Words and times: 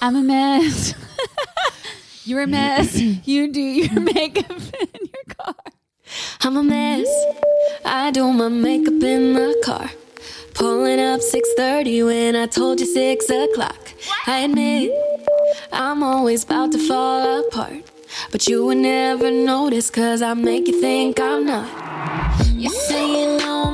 I'm 0.00 0.14
a 0.14 0.22
mess. 0.22 0.94
You're 2.24 2.42
a 2.42 2.46
mess. 2.46 2.96
you 3.00 3.50
do 3.52 3.60
your 3.60 4.00
makeup 4.14 4.50
in 4.50 5.08
your 5.12 5.36
car. 5.36 5.54
I'm 6.42 6.56
a 6.56 6.62
mess. 6.62 7.08
I 7.84 8.12
do 8.12 8.32
my 8.32 8.48
makeup 8.48 9.02
in 9.02 9.32
the 9.32 9.60
car. 9.64 9.90
Pulling 10.54 11.00
up 11.00 11.20
6:30 11.20 12.06
when 12.06 12.36
I 12.36 12.46
told 12.46 12.80
you 12.80 12.86
6 12.86 13.30
o'clock. 13.30 13.92
I 14.26 14.40
admit 14.40 14.92
I'm 15.72 16.02
always 16.02 16.44
about 16.44 16.72
to 16.72 16.78
fall 16.78 17.46
apart. 17.46 17.82
But 18.30 18.46
you 18.46 18.66
would 18.66 18.78
never 18.78 19.30
notice 19.30 19.90
cause 19.90 20.22
I 20.22 20.34
make 20.34 20.68
you 20.68 20.80
think 20.80 21.18
I'm 21.18 21.44
not. 21.44 21.68
You 22.54 22.70
say 22.70 23.04
you 23.20 23.38
know 23.38 23.72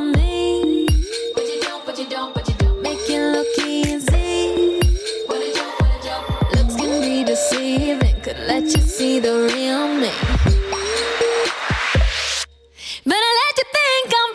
let 8.65 8.77
you 8.77 8.83
see 8.83 9.20
the 9.20 9.31
real 9.53 9.89
me. 9.89 10.09
But 13.05 13.15
I 13.15 13.31
let 13.41 13.59
you 13.59 13.65
think 13.77 14.12
I'm 14.23 14.33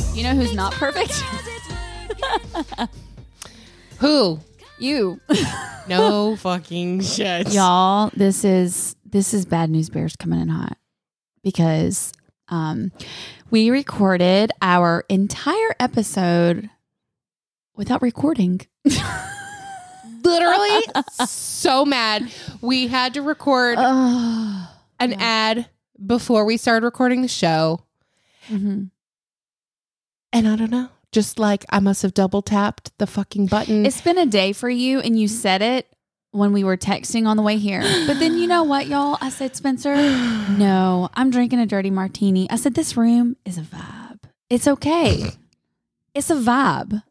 perfect. 0.00 0.16
You 0.16 0.22
know 0.24 0.34
who's 0.34 0.54
not 0.54 0.72
perfect? 0.72 1.12
Who? 3.98 4.40
you. 4.78 5.20
No 5.88 6.36
fucking 6.40 7.02
shit. 7.02 7.52
Y'all, 7.52 8.10
this 8.16 8.46
is 8.46 8.96
this 9.04 9.34
is 9.34 9.44
bad 9.44 9.68
news 9.68 9.90
bears 9.90 10.16
coming 10.16 10.40
in 10.40 10.48
hot 10.48 10.78
because 11.42 12.14
um 12.48 12.92
we 13.50 13.68
recorded 13.68 14.52
our 14.62 15.04
entire 15.10 15.76
episode 15.78 16.70
without 17.74 18.00
recording. 18.00 18.62
Literally 20.22 20.80
so 21.26 21.84
mad. 21.84 22.30
We 22.60 22.86
had 22.88 23.14
to 23.14 23.22
record 23.22 23.78
an 23.78 24.66
ad 25.00 25.66
before 26.04 26.44
we 26.44 26.56
started 26.56 26.84
recording 26.84 27.22
the 27.22 27.28
show. 27.28 27.80
Mhm. 28.48 28.90
And 30.32 30.48
I 30.48 30.56
don't 30.56 30.70
know. 30.70 30.88
Just 31.12 31.38
like 31.38 31.64
I 31.70 31.80
must 31.80 32.02
have 32.02 32.14
double 32.14 32.40
tapped 32.42 32.96
the 32.98 33.06
fucking 33.06 33.46
button. 33.46 33.84
It's 33.84 34.00
been 34.00 34.18
a 34.18 34.26
day 34.26 34.52
for 34.52 34.70
you, 34.70 35.00
and 35.00 35.18
you 35.18 35.26
said 35.26 35.60
it 35.60 35.88
when 36.30 36.52
we 36.52 36.62
were 36.62 36.76
texting 36.76 37.26
on 37.26 37.36
the 37.36 37.42
way 37.42 37.56
here. 37.56 37.80
But 38.06 38.20
then 38.20 38.38
you 38.38 38.46
know 38.46 38.62
what, 38.62 38.86
y'all? 38.86 39.18
I 39.20 39.30
said, 39.30 39.56
Spencer, 39.56 39.94
no, 40.50 41.10
I'm 41.14 41.30
drinking 41.30 41.58
a 41.58 41.66
dirty 41.66 41.90
martini. 41.90 42.48
I 42.48 42.54
said, 42.56 42.74
this 42.74 42.96
room 42.96 43.36
is 43.44 43.58
a 43.58 43.62
vibe. 43.62 44.20
It's 44.48 44.68
okay. 44.68 45.24
It's 46.14 46.30
a 46.30 46.36
vibe. 46.36 47.02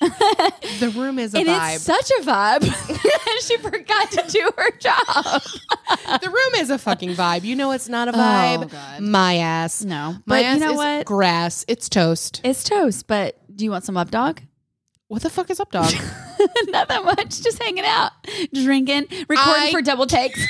The 0.00 0.92
room 0.94 1.18
is 1.18 1.34
a 1.34 1.38
and 1.38 1.48
vibe. 1.48 1.74
it's 1.74 1.84
such 1.84 2.10
a 2.18 2.22
vibe. 2.22 2.64
she 3.46 3.56
forgot 3.58 4.10
to 4.12 4.24
do 4.28 4.50
her 4.56 4.70
job. 4.78 5.42
the 6.20 6.28
room 6.28 6.60
is 6.60 6.70
a 6.70 6.78
fucking 6.78 7.10
vibe. 7.10 7.44
You 7.44 7.56
know 7.56 7.72
it's 7.72 7.88
not 7.88 8.08
a 8.08 8.12
oh, 8.12 8.14
vibe. 8.14 8.64
Oh, 8.64 8.68
God. 8.68 9.00
My 9.02 9.36
ass. 9.38 9.84
No, 9.84 10.12
My 10.26 10.42
but 10.42 10.44
ass 10.44 10.54
you 10.54 10.64
know 10.64 10.72
is 10.72 10.76
what? 10.76 11.06
grass. 11.06 11.64
It's 11.68 11.88
toast. 11.88 12.40
It's 12.44 12.64
toast. 12.64 13.06
But 13.06 13.36
do 13.54 13.64
you 13.64 13.70
want 13.70 13.84
some 13.84 13.96
up 13.96 14.10
dog? 14.10 14.42
What 15.08 15.22
the 15.22 15.30
fuck 15.30 15.50
is 15.50 15.58
up, 15.58 15.72
dog? 15.72 15.90
Not 16.68 16.88
that 16.88 17.04
much. 17.04 17.42
Just 17.42 17.62
hanging 17.62 17.84
out, 17.84 18.12
drinking, 18.52 19.06
recording 19.28 19.38
I- 19.38 19.72
for 19.72 19.82
double 19.82 20.06
takes. 20.06 20.46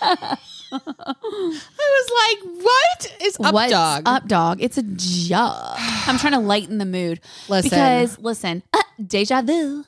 I 0.74 2.00
was 2.00 2.10
like, 2.28 2.64
what 2.64 3.16
is 3.22 3.36
up, 3.40 3.54
What's 3.54 3.70
dog? 3.72 4.02
Up 4.06 4.26
dog. 4.26 4.62
It's 4.62 4.78
a 4.78 4.82
job. 4.82 5.76
I'm 5.78 6.18
trying 6.18 6.32
to 6.32 6.40
lighten 6.40 6.78
the 6.78 6.84
mood. 6.84 7.20
Listen. 7.48 7.70
Because 7.70 8.18
listen, 8.18 8.62
uh, 8.72 8.82
deja 9.04 9.42
vu. 9.42 9.84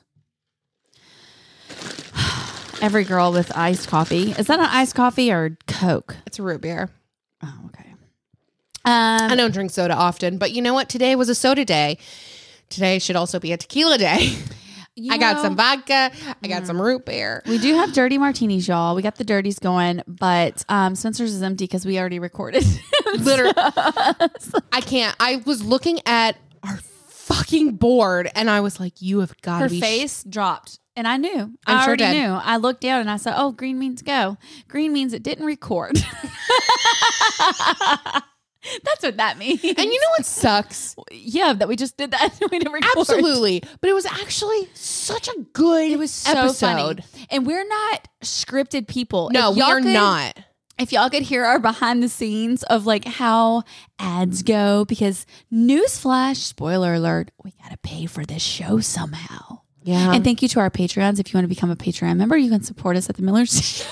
Every 2.81 3.03
girl 3.03 3.31
with 3.31 3.55
iced 3.57 3.87
coffee. 3.87 4.31
Is 4.31 4.47
that 4.47 4.59
an 4.59 4.67
iced 4.69 4.95
coffee 4.95 5.31
or 5.31 5.57
Coke? 5.67 6.15
It's 6.25 6.39
a 6.39 6.43
root 6.43 6.61
beer. 6.61 6.89
Oh, 7.43 7.59
okay. 7.65 7.93
Um, 8.85 9.31
I 9.31 9.35
don't 9.35 9.51
drink 9.51 9.71
soda 9.71 9.95
often, 9.95 10.37
but 10.37 10.51
you 10.51 10.61
know 10.61 10.73
what? 10.73 10.87
Today 10.89 11.15
was 11.15 11.27
a 11.29 11.35
soda 11.35 11.65
day. 11.65 11.97
Today 12.69 12.99
should 12.99 13.15
also 13.15 13.39
be 13.39 13.51
a 13.51 13.57
tequila 13.57 13.97
day. 13.97 14.37
you 14.97 15.13
I 15.13 15.17
got 15.17 15.37
know, 15.37 15.43
some 15.43 15.55
vodka. 15.55 16.11
I 16.43 16.47
got 16.47 16.65
some 16.65 16.81
root 16.81 17.05
beer. 17.05 17.43
We 17.45 17.59
do 17.59 17.75
have 17.75 17.93
dirty 17.93 18.17
martinis, 18.17 18.67
y'all. 18.67 18.95
We 18.95 19.01
got 19.03 19.15
the 19.15 19.23
dirties 19.23 19.59
going, 19.59 20.01
but 20.07 20.65
um, 20.69 20.95
Spencer's 20.95 21.33
is 21.33 21.43
empty 21.43 21.65
because 21.65 21.85
we 21.85 21.99
already 21.99 22.17
recorded. 22.19 22.65
Literally, 23.19 23.53
I 23.55 24.81
can't. 24.81 25.15
I 25.19 25.41
was 25.45 25.63
looking 25.63 25.99
at 26.07 26.35
our 26.63 26.77
fucking 26.77 27.75
board, 27.75 28.31
and 28.35 28.49
I 28.49 28.61
was 28.61 28.79
like, 28.79 28.99
"You 29.01 29.19
have 29.19 29.39
got 29.41 29.61
Her 29.61 29.67
to 29.67 29.71
be." 29.73 29.77
sh- 29.77 29.81
face 29.83 30.23
dropped. 30.23 30.79
And 30.95 31.07
I 31.07 31.17
knew. 31.17 31.53
I'm 31.67 31.77
I 31.77 31.81
sure 31.81 31.87
already 31.89 32.05
did. 32.05 32.13
knew. 32.13 32.31
I 32.33 32.57
looked 32.57 32.81
down 32.81 33.01
and 33.01 33.11
I 33.11 33.17
said, 33.17 33.35
"Oh, 33.37 33.51
green 33.51 33.77
means 33.77 34.01
go. 34.01 34.37
Green 34.67 34.91
means 34.93 35.13
it 35.13 35.21
didn't 35.21 35.45
record." 35.45 35.95
That's 38.83 39.03
what 39.03 39.17
that 39.17 39.37
means. 39.37 39.63
and 39.63 39.77
you 39.79 39.99
know 39.99 40.09
what 40.17 40.25
sucks? 40.25 40.95
yeah, 41.11 41.53
that 41.53 41.67
we 41.67 41.75
just 41.75 41.97
did 41.97 42.11
that. 42.11 42.37
we 42.51 42.59
didn't 42.59 42.73
record. 42.73 42.89
Absolutely, 42.97 43.61
but 43.81 43.89
it 43.89 43.93
was 43.93 44.05
actually 44.05 44.67
such 44.73 45.27
a 45.27 45.35
good. 45.53 45.91
It 45.91 45.99
was 45.99 46.11
so 46.11 46.31
episode. 46.31 47.03
funny. 47.03 47.27
And 47.29 47.45
we're 47.47 47.67
not 47.67 48.07
scripted 48.23 48.87
people. 48.87 49.29
No, 49.31 49.49
If 49.49 49.55
we 49.55 49.61
y'all 49.61 49.71
are 49.71 49.81
could- 49.81 49.93
not. 49.93 50.39
If 50.79 50.91
y'all 50.91 51.09
could 51.09 51.23
hear 51.23 51.43
our 51.43 51.57
behind 51.57 52.03
the 52.03 52.07
scenes 52.07 52.61
of 52.61 52.85
like 52.85 53.03
how 53.03 53.63
ads 53.97 54.43
go, 54.43 54.85
because 54.85 55.25
newsflash, 55.51 56.35
spoiler 56.35 56.93
alert, 56.93 57.31
we 57.43 57.51
gotta 57.63 57.77
pay 57.77 58.05
for 58.05 58.23
this 58.23 58.43
show 58.43 58.79
somehow. 58.79 59.61
Yeah, 59.81 60.13
And 60.13 60.23
thank 60.23 60.41
you 60.43 60.47
to 60.49 60.59
our 60.59 60.69
Patreons. 60.69 61.19
If 61.19 61.33
you 61.33 61.37
want 61.37 61.45
to 61.45 61.47
become 61.49 61.71
a 61.71 61.75
Patreon 61.75 62.17
member, 62.17 62.37
you 62.37 62.49
can 62.51 62.61
support 62.61 62.95
us 62.95 63.09
at 63.09 63.15
the 63.15 63.23
Miller's. 63.23 63.87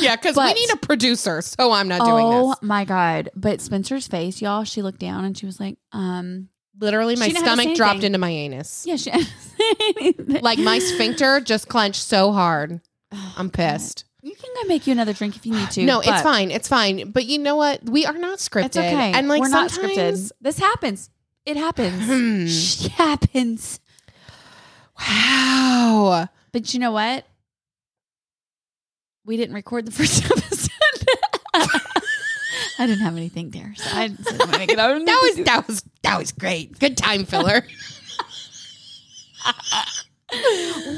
Yeah, 0.00 0.16
because 0.16 0.36
we 0.36 0.52
need 0.52 0.72
a 0.72 0.76
producer, 0.76 1.42
so 1.42 1.72
I'm 1.72 1.88
not 1.88 2.04
doing 2.06 2.24
oh 2.24 2.48
this. 2.50 2.62
my 2.62 2.84
god! 2.84 3.30
But 3.34 3.60
Spencer's 3.60 4.06
face, 4.06 4.40
y'all. 4.40 4.64
She 4.64 4.82
looked 4.82 5.00
down 5.00 5.24
and 5.24 5.36
she 5.36 5.46
was 5.46 5.58
like, 5.58 5.76
um, 5.92 6.48
Literally, 6.78 7.16
my 7.16 7.26
She 7.26 7.32
didn't 7.32 7.46
have 7.46 7.56
to 7.56 7.58
say 7.58 7.62
stomach 7.64 7.76
dropped 7.76 7.90
anything. 7.94 8.06
into 8.06 8.18
my 8.18 8.30
anus. 8.30 8.86
yeah, 8.86 8.96
she. 8.96 9.12
Like 10.42 10.58
my 10.58 10.78
sphincter 10.78 11.40
just 11.40 11.68
clenched 11.68 12.02
so 12.02 12.32
hard. 12.32 12.80
I'm 13.36 13.50
pissed. 13.50 14.04
you 14.22 14.34
can 14.34 14.50
go 14.60 14.68
make 14.68 14.86
you 14.86 14.92
another 14.92 15.12
drink 15.12 15.36
if 15.36 15.46
you 15.46 15.54
need 15.54 15.70
to. 15.72 15.82
No, 15.84 16.00
it's 16.00 16.08
but 16.08 16.22
fine. 16.22 16.50
It's 16.50 16.66
fine. 16.68 17.10
But 17.10 17.26
you 17.26 17.38
know 17.38 17.56
what? 17.56 17.84
We 17.84 18.06
are 18.06 18.16
not 18.16 18.38
scripted. 18.38 18.64
It's 18.66 18.76
okay. 18.76 19.12
And 19.12 19.28
like 19.28 19.40
we're 19.40 19.48
not 19.48 19.70
sometimes, 19.70 20.30
scripted. 20.30 20.32
This 20.40 20.58
happens. 20.58 21.10
It 21.44 21.56
happens. 21.56 22.06
Hmm. 22.06 22.46
Shit 22.46 22.92
happens. 22.92 23.80
Wow. 24.98 26.28
But 26.52 26.72
you 26.74 26.80
know 26.80 26.92
what? 26.92 27.26
We 29.24 29.36
didn't 29.36 29.54
record 29.54 29.86
the 29.86 29.92
first 29.92 30.24
episode. 30.30 30.70
I 32.78 32.86
didn't 32.86 33.02
have 33.02 33.16
anything 33.16 33.50
there, 33.50 33.72
so 33.76 33.96
I 33.96 34.08
didn't 34.08 34.26
want 34.38 34.52
to 34.52 34.58
make 34.58 34.72
it 34.72 34.78
out. 34.80 35.04
That 35.06 35.20
was 35.22 35.44
that 35.44 35.66
was 35.68 35.84
that 36.02 36.18
was 36.18 36.32
great. 36.32 36.78
Good 36.78 36.96
time 36.96 37.24
filler. 37.24 37.62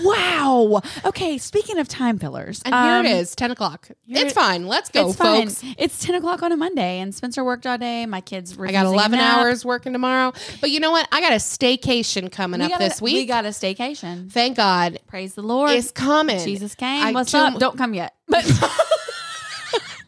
wow. 0.05 0.81
Okay, 1.05 1.39
speaking 1.39 1.79
of 1.79 1.89
time 1.89 2.19
fillers. 2.19 2.63
And 2.65 2.75
here 2.75 2.83
um, 2.83 3.07
it 3.07 3.11
is, 3.21 3.35
10 3.35 3.51
o'clock. 3.51 3.89
It's 4.09 4.33
fine. 4.33 4.67
Let's 4.67 4.91
go, 4.91 5.09
It's 5.09 5.17
fine. 5.17 5.49
folks. 5.49 5.63
It's 5.79 5.99
10 6.01 6.17
o'clock 6.17 6.43
on 6.43 6.53
a 6.53 6.57
Monday, 6.57 7.01
and 7.01 7.15
Spencer 7.15 7.45
worked 7.45 7.67
all 7.67 7.79
day. 7.79 8.07
My 8.07 8.21
kids 8.21 8.57
were 8.57 8.67
I 8.69 8.73
got 8.73 8.87
11 8.87 9.19
hours 9.19 9.65
working 9.65 9.93
tomorrow. 9.93 10.33
But 10.61 10.71
you 10.71 10.81
know 10.81 10.91
what? 10.91 11.09
I 11.13 11.21
got 11.21 11.33
a 11.33 11.37
staycation 11.37 12.31
coming 12.31 12.61
we 12.61 12.67
up 12.67 12.73
got 12.73 12.79
this 12.81 13.01
a, 13.01 13.05
week. 13.05 13.15
We 13.15 13.27
got 13.27 13.45
a 13.45 13.49
staycation. 13.49 14.31
Thank 14.31 14.57
God. 14.57 14.99
Praise 15.07 15.35
the 15.35 15.43
Lord. 15.43 15.71
It's 15.71 15.91
coming. 15.91 16.39
Jesus 16.41 16.75
came. 16.75 17.05
I 17.05 17.13
What's 17.13 17.33
do- 17.33 17.39
up? 17.39 17.59
Don't 17.59 17.77
come 17.77 17.95
yet. 17.95 18.15
But 18.29 18.45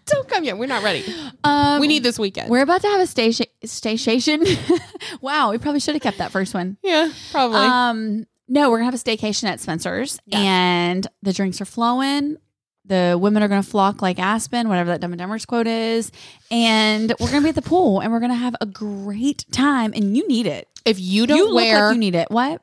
Don't 0.07 0.29
come 0.29 0.45
yet. 0.45 0.57
We're 0.57 0.67
not 0.67 0.85
ready. 0.85 1.05
um, 1.43 1.81
We 1.81 1.89
need 1.89 2.05
this 2.05 2.17
weekend. 2.19 2.49
We're 2.49 2.63
about 2.63 2.81
to 2.83 2.87
have 2.89 3.01
a 3.01 3.07
station. 3.09 3.47
Station. 3.65 4.45
wow, 5.21 5.51
we 5.51 5.59
probably 5.59 5.81
should 5.81 5.95
have 5.97 6.03
kept 6.03 6.19
that 6.19 6.31
first 6.31 6.55
one. 6.55 6.77
yeah, 6.83 7.11
probably. 7.33 7.59
Um, 7.59 8.27
no, 8.49 8.71
we're 8.71 8.79
gonna 8.79 8.91
have 8.91 8.95
a 8.95 8.99
staycation 8.99 9.45
at 9.45 9.61
Spencer's, 9.61 10.19
and 10.33 11.07
the 11.23 11.33
drinks 11.33 11.61
are 11.61 11.65
flowing. 11.67 12.37
The 12.85 13.19
women 13.21 13.43
are 13.43 13.49
gonna 13.49 13.63
flock 13.63 14.01
like 14.01 14.19
Aspen, 14.19 14.69
whatever 14.69 14.91
that 14.91 15.01
Dumb 15.01 15.13
and 15.13 15.19
Dumber's 15.19 15.45
quote 15.45 15.67
is, 15.67 16.13
and 16.51 17.13
we're 17.19 17.31
gonna 17.31 17.43
be 17.43 17.49
at 17.49 17.55
the 17.57 17.63
pool, 17.63 18.01
and 18.01 18.13
we're 18.13 18.21
gonna 18.21 18.35
have 18.35 18.55
a 18.61 18.67
great 18.67 19.45
time. 19.51 19.93
And 19.95 20.17
you 20.17 20.27
need 20.29 20.47
it. 20.47 20.69
if 20.85 21.01
you 21.01 21.27
don't 21.27 21.37
you 21.37 21.47
look 21.47 21.55
wear. 21.57 21.87
like 21.87 21.95
you 21.95 22.01
need 22.01 22.15
it. 22.15 22.31
What? 22.31 22.63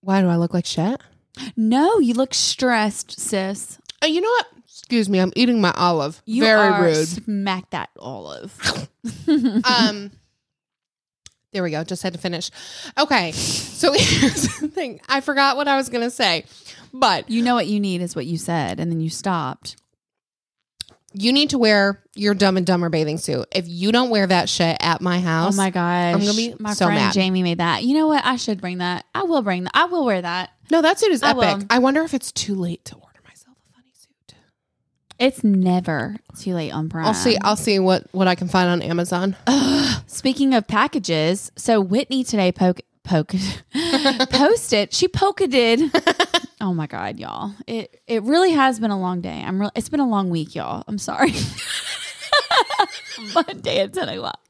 why 0.00 0.20
do 0.20 0.28
I 0.28 0.36
look 0.36 0.54
like 0.54 0.64
shit? 0.64 1.00
No, 1.56 1.98
you 1.98 2.14
look 2.14 2.34
stressed, 2.34 3.18
sis. 3.20 3.78
Uh, 4.02 4.06
you 4.06 4.20
know 4.20 4.28
what? 4.28 4.46
Excuse 4.64 5.08
me. 5.08 5.18
I'm 5.18 5.32
eating 5.36 5.60
my 5.60 5.72
olive. 5.76 6.22
You 6.24 6.44
Very 6.44 6.68
are 6.68 6.82
rude. 6.82 7.06
Smack 7.06 7.70
that 7.70 7.90
olive. 7.98 8.56
um 9.64 10.10
there 11.52 11.62
we 11.62 11.70
go 11.70 11.82
just 11.84 12.02
had 12.02 12.12
to 12.12 12.18
finish 12.18 12.50
okay 12.98 13.32
so 13.32 13.92
here's 13.96 14.58
the 14.58 14.68
thing 14.68 15.00
i 15.08 15.20
forgot 15.20 15.56
what 15.56 15.68
i 15.68 15.76
was 15.76 15.88
gonna 15.88 16.10
say 16.10 16.44
but 16.92 17.28
you 17.30 17.42
know 17.42 17.54
what 17.54 17.66
you 17.66 17.80
need 17.80 18.00
is 18.02 18.16
what 18.16 18.26
you 18.26 18.38
said, 18.38 18.80
and 18.80 18.90
then 18.90 19.00
you 19.00 19.10
stopped. 19.10 19.76
you 21.12 21.32
need 21.32 21.50
to 21.50 21.58
wear 21.58 22.02
your 22.14 22.34
dumb 22.34 22.56
and 22.56 22.66
dumber 22.66 22.88
bathing 22.88 23.18
suit 23.18 23.46
if 23.52 23.66
you 23.68 23.92
don't 23.92 24.10
wear 24.10 24.26
that 24.26 24.48
shit 24.48 24.76
at 24.80 25.00
my 25.00 25.18
oh 25.18 25.20
house 25.20 25.54
Oh 25.54 25.62
my 25.62 25.70
gosh. 25.70 26.14
I'm 26.14 26.20
gonna 26.20 26.32
be 26.34 26.54
my 26.58 26.72
so 26.72 26.86
friend 26.86 27.00
mad. 27.00 27.12
Jamie 27.12 27.42
made 27.42 27.58
that. 27.58 27.82
You 27.84 27.94
know 27.94 28.08
what? 28.08 28.24
I 28.24 28.36
should 28.36 28.60
bring 28.60 28.78
that. 28.78 29.04
I 29.14 29.22
will 29.24 29.42
bring 29.42 29.64
that. 29.64 29.72
I 29.74 29.84
will 29.86 30.04
wear 30.04 30.20
that. 30.22 30.50
no 30.70 30.82
that 30.82 30.98
suit 30.98 31.12
is 31.12 31.22
I 31.22 31.30
epic 31.30 31.58
will. 31.58 31.66
I, 31.70 31.78
wonder 31.78 32.02
if 32.02 32.14
it's 32.14 32.32
too 32.32 32.54
late 32.54 32.84
to 32.86 32.94
order 32.94 33.20
myself 33.24 33.56
a 33.68 33.72
funny 33.72 33.92
suit 33.94 34.34
It's 35.18 35.42
never 35.42 36.16
too 36.38 36.54
late 36.54 36.70
on 36.72 36.88
Prime. 36.88 37.06
i'll 37.06 37.14
see 37.14 37.36
i'll 37.42 37.56
see 37.56 37.78
what 37.80 38.06
what 38.12 38.28
i 38.28 38.34
can 38.36 38.46
find 38.48 38.68
on 38.68 38.82
amazon 38.82 39.36
Speaking 40.06 40.54
of 40.54 40.66
packages, 40.66 41.52
so 41.56 41.80
Whitney 41.80 42.24
today 42.24 42.50
poke 42.50 42.80
poke 43.04 43.34
posted. 44.30 44.92
She 44.94 45.06
pocketed. 45.06 45.80
oh 46.60 46.72
my 46.72 46.86
god, 46.86 47.18
y'all! 47.20 47.52
It 47.66 48.00
it 48.06 48.22
really 48.22 48.52
has 48.52 48.80
been 48.80 48.90
a 48.90 48.98
long 48.98 49.20
day. 49.20 49.42
I'm 49.46 49.60
real. 49.60 49.70
It's 49.74 49.88
been 49.90 50.00
a 50.00 50.08
long 50.08 50.30
week, 50.30 50.54
y'all. 50.54 50.82
I'm 50.88 50.98
sorry. 50.98 51.32
Monday 53.34 53.80
at 53.80 53.92
ten 53.92 54.08
o'clock. 54.08 54.47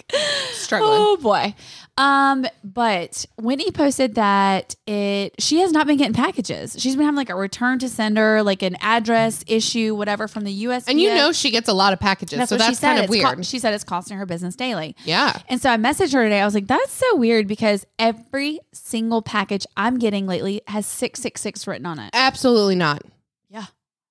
Struggling 0.52 0.90
Oh 1.00 1.16
boy. 1.16 1.54
Um, 1.96 2.46
but 2.62 3.26
Whitney 3.40 3.72
posted 3.72 4.14
that 4.14 4.76
it 4.86 5.34
she 5.40 5.58
has 5.58 5.72
not 5.72 5.86
been 5.88 5.96
getting 5.96 6.12
packages. 6.14 6.76
She's 6.78 6.94
been 6.94 7.04
having 7.04 7.16
like 7.16 7.28
a 7.28 7.34
return 7.34 7.80
to 7.80 7.88
sender, 7.88 8.42
like 8.44 8.62
an 8.62 8.76
address 8.80 9.42
issue, 9.48 9.96
whatever 9.96 10.28
from 10.28 10.44
the 10.44 10.52
US. 10.52 10.86
and 10.86 11.00
you 11.00 11.12
know 11.12 11.32
she 11.32 11.50
gets 11.50 11.68
a 11.68 11.72
lot 11.72 11.92
of 11.92 11.98
packages 11.98 12.38
that's 12.38 12.50
so 12.50 12.56
that's 12.56 12.78
kind 12.78 13.00
of 13.02 13.10
weird 13.10 13.24
co- 13.24 13.42
she 13.42 13.58
said 13.58 13.74
it's 13.74 13.82
costing 13.84 14.16
her 14.16 14.26
business 14.26 14.54
daily. 14.54 14.94
yeah 15.04 15.40
And 15.48 15.60
so 15.60 15.70
I 15.70 15.76
messaged 15.76 16.12
her 16.12 16.22
today. 16.22 16.40
I 16.40 16.44
was 16.44 16.54
like, 16.54 16.68
that's 16.68 16.92
so 16.92 17.16
weird 17.16 17.48
because 17.48 17.84
every 17.98 18.60
single 18.72 19.20
package 19.20 19.66
I'm 19.76 19.98
getting 19.98 20.26
lately 20.26 20.62
has 20.68 20.86
666 20.86 21.66
written 21.66 21.86
on 21.86 21.98
it. 21.98 22.10
absolutely 22.14 22.76
not 22.76 23.02
Yeah. 23.50 23.66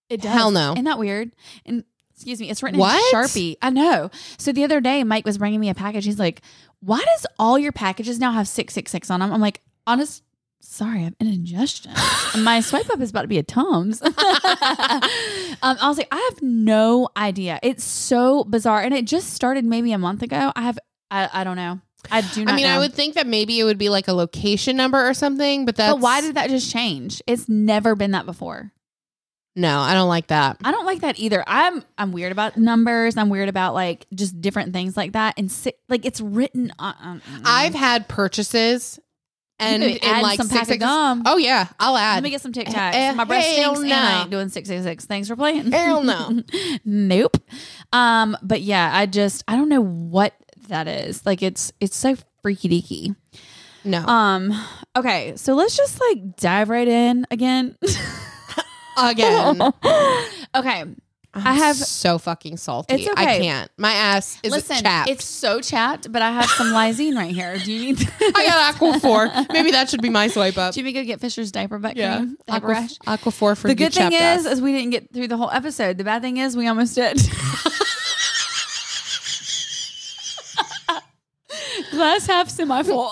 It 0.10 0.22
does. 0.22 0.34
Hell 0.34 0.52
no. 0.52 0.74
Isn't 0.74 0.86
that 0.86 1.00
weird? 1.00 1.32
And 1.66 1.84
excuse 2.18 2.40
me, 2.40 2.50
it's 2.50 2.64
written 2.64 2.80
What? 2.80 3.14
in 3.14 3.20
Sharpie. 3.20 3.58
I 3.62 3.70
know. 3.70 4.10
So 4.40 4.52
the 4.52 4.64
other 4.64 4.82
day, 4.82 5.04
Mike 5.04 5.24
was 5.24 5.38
bringing 5.38 5.60
me 5.60 5.70
a 5.70 5.76
package. 5.76 6.04
He's 6.04 6.18
like, 6.18 6.42
why 6.80 6.98
does 6.98 7.28
all 7.38 7.60
your 7.60 7.72
packages 7.72 8.18
now 8.18 8.32
have 8.32 8.48
666 8.48 9.12
on 9.12 9.20
them? 9.20 9.32
I'm 9.32 9.40
like, 9.40 9.62
honest, 9.86 10.24
sorry, 10.60 11.02
I 11.02 11.04
have 11.04 11.16
an 11.20 11.28
indigestion. 11.28 11.92
And 12.34 12.44
My 12.44 12.60
swipe 12.62 12.90
up 12.90 13.00
is 13.02 13.12
about 13.12 13.22
to 13.22 13.28
be 13.28 13.38
a 13.38 13.44
Tums. 13.44 14.02
um, 14.02 14.12
I 15.62 15.78
was 15.84 16.00
like, 16.00 16.08
I 16.12 16.30
have 16.32 16.42
no 16.42 17.10
idea. 17.16 17.60
It's 17.62 17.84
so 17.84 18.44
bizarre. 18.46 18.82
And 18.82 18.96
it 18.96 19.06
just 19.06 19.36
started 19.36 19.64
maybe 19.64 19.92
a 19.92 20.00
month 20.00 20.24
ago. 20.24 20.52
I 20.56 20.64
have, 20.64 20.80
I, 21.12 21.30
I 21.32 21.44
don't 21.44 21.56
know. 21.56 21.82
I 22.10 22.22
do 22.22 22.46
not 22.46 22.54
I 22.54 22.56
mean, 22.56 22.66
I 22.66 22.80
would 22.80 22.94
think 22.94 23.14
that 23.14 23.28
maybe 23.28 23.60
it 23.60 23.64
would 23.64 23.78
be 23.78 23.90
like 23.90 24.08
a 24.08 24.14
location 24.14 24.76
number 24.76 25.08
or 25.08 25.14
something, 25.14 25.66
but 25.66 25.76
that's 25.76 25.94
But 25.94 26.02
why 26.02 26.22
did 26.22 26.36
that 26.36 26.50
just 26.50 26.72
change? 26.72 27.22
It's 27.28 27.48
never 27.48 27.96
been 27.96 28.12
that 28.12 28.26
before. 28.26 28.72
No, 29.58 29.80
I 29.80 29.94
don't 29.96 30.08
like 30.08 30.28
that. 30.28 30.58
I 30.64 30.72
don't 30.72 30.86
like 30.86 31.02
that 31.02 31.18
either. 31.20 31.44
I'm 31.48 31.84
I'm 31.98 32.12
weird 32.12 32.32
about 32.32 32.56
numbers. 32.58 33.18
I'm 33.18 33.28
weird 33.30 33.50
about 33.50 33.74
like 33.74 34.06
just 34.14 34.40
different 34.40 34.72
things 34.72 34.96
like 34.96 35.14
that. 35.14 35.34
And 35.38 35.52
si- 35.52 35.74
like 35.90 36.06
it's 36.06 36.22
written 36.22 36.72
on. 36.80 36.94
on- 37.02 37.22
I've 37.44 37.74
had 37.74 38.08
purchases 38.08 39.00
and 39.60 39.82
in 39.84 39.98
add 40.04 40.22
like 40.22 40.38
some 40.38 40.48
pack 40.48 40.70
of 40.70 40.78
gum. 40.80 41.24
Oh 41.26 41.38
yeah, 41.38 41.68
I'll 41.80 41.98
add. 41.98 42.14
Let 42.18 42.24
me 42.24 42.30
get 42.30 42.42
some 42.42 42.54
Tic 42.54 42.68
Tacs. 42.68 42.94
Eh, 42.94 43.08
eh, 43.10 43.12
My 43.14 43.24
breast 43.24 43.48
hell 43.58 43.76
stinks, 43.76 43.92
and 43.92 44.06
I 44.08 44.22
ain't 44.22 44.30
doing 44.30 44.50
six 44.50 44.70
six 44.70 44.84
six. 44.84 45.06
Thanks 45.06 45.28
for 45.28 45.36
playing. 45.36 45.72
Hell 45.72 46.04
no. 46.04 46.44
nope. 46.86 47.38
Um, 47.92 48.38
but 48.44 48.62
yeah, 48.62 48.92
I 48.94 49.08
just 49.08 49.44
I 49.48 49.56
don't 49.56 49.70
know 49.70 49.82
what 49.82 50.36
that 50.68 50.88
is. 50.88 51.26
Like 51.26 51.42
it's 51.42 51.72
it's 51.80 51.96
so 51.98 52.16
freaky 52.44 52.70
deaky. 52.70 53.16
no. 53.84 54.06
Um. 54.06 54.54
Okay, 54.96 55.34
so 55.36 55.56
let's 55.56 55.76
just 55.76 56.00
like 56.00 56.36
dive 56.38 56.70
right 56.70 56.88
in 56.88 57.26
again. 57.32 57.76
Again, 58.98 59.62
okay. 60.56 60.84
I 61.34 61.54
have- 61.54 61.76
so 61.76 62.18
fucking 62.18 62.58
salty. 62.58 62.96
It's 62.96 63.08
I 63.16 63.38
can't. 63.38 63.70
My 63.78 63.92
ass 63.92 64.40
is 64.42 64.52
Listen, 64.52 64.78
chapped. 64.78 65.08
it's 65.10 65.24
so 65.26 65.60
chapped, 65.62 66.12
but 66.12 66.24
I 66.24 66.32
have 66.32 66.46
some 66.50 66.68
lysine 66.68 67.16
right 67.16 67.30
here. 67.34 67.56
Do 67.60 67.72
you 67.72 67.94
need? 67.94 68.10
I 68.22 68.46
got 68.48 68.74
Aquaphor. 68.76 69.48
Maybe 69.54 69.70
that 69.72 69.88
should 69.90 70.02
be 70.02 70.10
my 70.10 70.30
swipe 70.30 70.58
up. 70.58 70.74
Jimmy 70.74 70.94
go 70.94 71.04
get 71.04 71.20
Fisher's 71.22 71.52
diaper 71.52 71.78
butt 71.78 71.96
Yeah, 71.96 72.18
cream. 72.18 72.38
Diaper 72.48 72.66
Aqua, 72.66 72.70
rash. 72.70 72.98
Aquaphor 73.00 73.56
for 73.56 73.68
The 73.68 73.76
good 73.76 73.94
thing 73.94 74.14
is, 74.14 74.20
ass. 74.20 74.46
is 74.48 74.62
we 74.64 74.72
didn't 74.72 74.90
get 74.90 75.14
through 75.14 75.28
the 75.28 75.38
whole 75.38 75.52
episode. 75.52 76.00
The 76.00 76.04
bad 76.04 76.24
thing 76.24 76.38
is, 76.38 76.58
we 76.58 76.66
almost 76.68 76.96
did. 76.96 77.22
Glass 81.92 82.26
half 82.28 82.50
semi 82.50 82.84
full. 82.84 83.12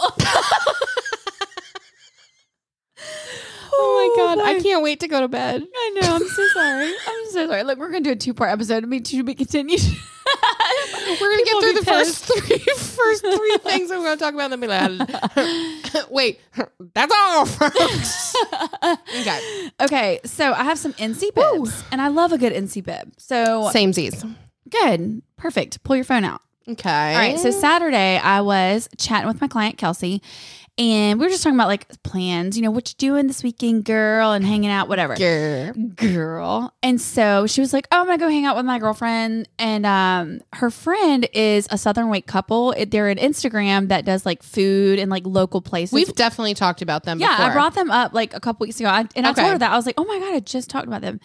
Oh 3.77 4.13
my 4.17 4.23
oh 4.23 4.35
god, 4.35 4.45
I 4.47 4.59
can't 4.61 4.83
wait 4.83 4.99
to 5.01 5.07
go 5.07 5.21
to 5.21 5.27
bed. 5.27 5.63
I 5.75 5.99
know. 6.01 6.15
I'm 6.15 6.27
so 6.27 6.47
sorry. 6.53 6.87
I'm 7.07 7.25
so 7.31 7.47
sorry. 7.47 7.63
Look, 7.63 7.77
we're 7.79 7.89
gonna 7.89 8.01
do 8.01 8.11
a 8.11 8.15
two 8.15 8.33
part 8.33 8.51
episode. 8.51 8.83
I 8.83 8.87
mean, 8.87 9.03
to 9.03 9.23
be 9.23 9.35
continued. 9.35 9.81
We're 11.07 11.29
gonna 11.29 11.43
People 11.43 11.61
get 11.61 11.73
through 11.73 11.81
the 11.81 11.85
first 11.85 12.25
three 12.25 12.57
first 12.57 13.21
three 13.21 13.57
things 13.61 13.89
that 13.89 13.99
we're 13.99 14.05
gonna 14.05 14.17
talk 14.17 14.33
about, 14.33 14.51
and 14.51 14.53
then 14.53 14.59
be 14.59 14.67
like, 14.67 16.09
wait, 16.09 16.39
that's 16.95 17.13
all, 17.15 17.45
folks. 17.45 18.35
okay, 19.19 19.69
okay, 19.81 20.19
so 20.25 20.51
I 20.51 20.63
have 20.63 20.79
some 20.79 20.93
NC 20.93 21.35
bibs, 21.35 21.83
and 21.91 22.01
I 22.01 22.07
love 22.07 22.31
a 22.31 22.39
good 22.39 22.53
NC 22.53 22.83
bib. 22.83 23.13
So 23.17 23.69
same 23.71 23.93
Z's. 23.93 24.25
good, 24.67 25.21
perfect. 25.37 25.83
Pull 25.83 25.95
your 25.95 26.05
phone 26.05 26.23
out. 26.23 26.41
Okay, 26.67 26.89
All 27.13 27.19
right. 27.19 27.37
So 27.39 27.51
Saturday, 27.51 28.17
I 28.17 28.41
was 28.41 28.89
chatting 28.97 29.27
with 29.27 29.39
my 29.41 29.47
client 29.47 29.77
Kelsey, 29.77 30.23
and 30.77 31.19
we 31.19 31.25
were 31.25 31.29
just 31.29 31.41
talking 31.43 31.55
about 31.57 31.67
like 31.67 31.87
plans. 32.03 32.57
You 32.57 32.63
know, 32.63 32.71
what 32.71 32.89
you 32.89 32.95
doing 32.97 33.27
this 33.27 33.43
weekend, 33.43 33.85
girl, 33.85 34.31
and 34.31 34.45
hanging 34.45 34.69
out, 34.69 34.89
whatever. 34.89 35.15
Grr. 35.15 35.95
Girl. 35.95 36.73
And 36.83 36.99
so 36.99 37.47
she 37.47 37.61
was 37.61 37.71
like, 37.73 37.87
"Oh, 37.91 37.99
I'm 38.01 38.05
gonna 38.07 38.17
go 38.17 38.27
hang 38.29 38.45
out 38.45 38.55
with 38.57 38.65
my 38.65 38.77
girlfriend." 38.79 39.47
And 39.57 39.85
um, 39.85 40.41
her 40.53 40.69
friend 40.69 41.27
is 41.33 41.67
a 41.71 41.77
Southern 41.77 42.09
Wake 42.09 42.27
couple. 42.27 42.73
It- 42.73 42.91
They're 42.91 43.09
an 43.09 43.17
Instagram 43.17 43.87
that 43.87 44.05
does 44.05 44.25
like 44.25 44.43
food 44.43 44.99
and 44.99 45.09
like 45.09 45.23
local 45.25 45.61
places. 45.61 45.93
we've 45.93 46.13
definitely 46.15 46.53
talked 46.55 46.81
about 46.81 47.03
them. 47.03 47.19
yeah, 47.19 47.37
before. 47.37 47.51
I 47.51 47.53
brought 47.53 47.75
them 47.75 47.89
up 47.91 48.13
like 48.13 48.33
a 48.33 48.39
couple 48.39 48.65
weeks 48.65 48.79
ago, 48.79 48.89
I, 48.89 49.05
and 49.15 49.25
I 49.25 49.31
Okay. 49.31 49.41
told 49.41 49.53
her 49.53 49.57
that 49.59 49.71
I 49.71 49.75
was 49.75 49.85
like, 49.85 49.95
"Oh 49.97 50.05
my 50.05 50.19
god, 50.19 50.33
I 50.33 50.39
just 50.41 50.69
talked 50.69 50.87
about 50.87 51.01
them." 51.01 51.19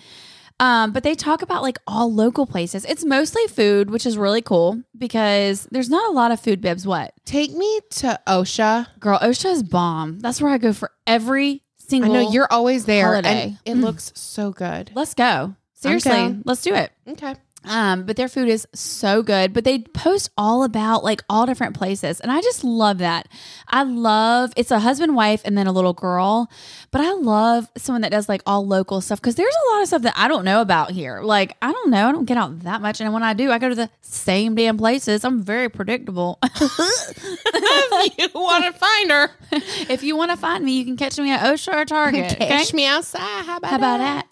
Um, 0.60 0.92
but 0.92 1.02
they 1.02 1.14
talk 1.14 1.42
about 1.42 1.62
like 1.62 1.78
all 1.86 2.12
local 2.12 2.46
places. 2.46 2.84
It's 2.84 3.04
mostly 3.04 3.46
food, 3.46 3.90
which 3.90 4.04
is 4.06 4.16
really 4.18 4.42
cool 4.42 4.82
because 4.96 5.66
there's 5.70 5.88
not 5.88 6.08
a 6.10 6.12
lot 6.12 6.30
of 6.30 6.38
food 6.38 6.60
bibs. 6.60 6.86
What 6.86 7.14
Take 7.24 7.52
me 7.52 7.80
to 7.90 8.20
OSHA. 8.26 9.00
girl? 9.00 9.18
OSHA 9.18 9.52
is 9.52 9.62
bomb. 9.62 10.20
That's 10.20 10.40
where 10.40 10.52
I 10.52 10.58
go 10.58 10.72
for 10.72 10.92
every 11.06 11.62
single 11.78 12.12
I 12.14 12.22
know 12.22 12.30
you're 12.30 12.48
always 12.50 12.84
there, 12.84 13.06
holiday. 13.06 13.56
and 13.66 13.78
it 13.78 13.82
looks 13.82 14.12
so 14.14 14.52
good. 14.52 14.92
Let's 14.94 15.14
go. 15.14 15.56
Seriously, 15.74 16.38
let's 16.44 16.60
do 16.60 16.74
it. 16.74 16.92
Okay, 17.08 17.34
Um, 17.64 18.04
but 18.04 18.16
their 18.16 18.28
food 18.28 18.48
is 18.48 18.66
so 18.74 19.22
good. 19.22 19.52
But 19.52 19.64
they 19.64 19.80
post 19.80 20.30
all 20.36 20.64
about 20.64 21.04
like 21.04 21.22
all 21.28 21.46
different 21.46 21.76
places. 21.76 22.20
And 22.20 22.32
I 22.32 22.40
just 22.40 22.64
love 22.64 22.98
that. 22.98 23.28
I 23.68 23.82
love 23.82 24.52
it's 24.56 24.70
a 24.70 24.78
husband, 24.80 25.14
wife, 25.14 25.42
and 25.44 25.56
then 25.58 25.66
a 25.66 25.72
little 25.72 25.92
girl. 25.92 26.50
But 26.90 27.02
I 27.02 27.12
love 27.12 27.68
someone 27.76 28.00
that 28.02 28.10
does 28.10 28.28
like 28.28 28.42
all 28.46 28.66
local 28.66 29.00
stuff 29.00 29.20
because 29.20 29.34
there's 29.34 29.54
a 29.54 29.72
lot 29.72 29.82
of 29.82 29.88
stuff 29.88 30.02
that 30.02 30.14
I 30.16 30.28
don't 30.28 30.44
know 30.44 30.60
about 30.60 30.90
here. 30.90 31.20
Like, 31.20 31.56
I 31.60 31.70
don't 31.72 31.90
know. 31.90 32.08
I 32.08 32.12
don't 32.12 32.24
get 32.24 32.36
out 32.36 32.60
that 32.60 32.80
much. 32.80 33.00
And 33.00 33.12
when 33.12 33.22
I 33.22 33.34
do, 33.34 33.50
I 33.50 33.58
go 33.58 33.68
to 33.68 33.74
the 33.74 33.90
same 34.00 34.54
damn 34.54 34.78
places. 34.78 35.24
I'm 35.24 35.42
very 35.42 35.68
predictable. 35.68 36.38
if 36.44 38.18
you 38.18 38.28
want 38.34 38.64
to 38.64 38.72
find 38.72 39.10
her, 39.10 39.30
if 39.90 40.02
you 40.02 40.16
want 40.16 40.30
to 40.30 40.36
find 40.36 40.64
me, 40.64 40.72
you 40.78 40.84
can 40.84 40.96
catch 40.96 41.18
me 41.18 41.30
at 41.30 41.40
OSHA 41.40 41.74
or 41.74 41.84
Target. 41.84 42.32
okay? 42.32 42.48
catch 42.48 42.72
me 42.72 42.86
outside. 42.86 43.20
How 43.20 43.58
about, 43.58 43.70
How 43.70 43.76
about 43.76 43.98
that? 43.98 44.26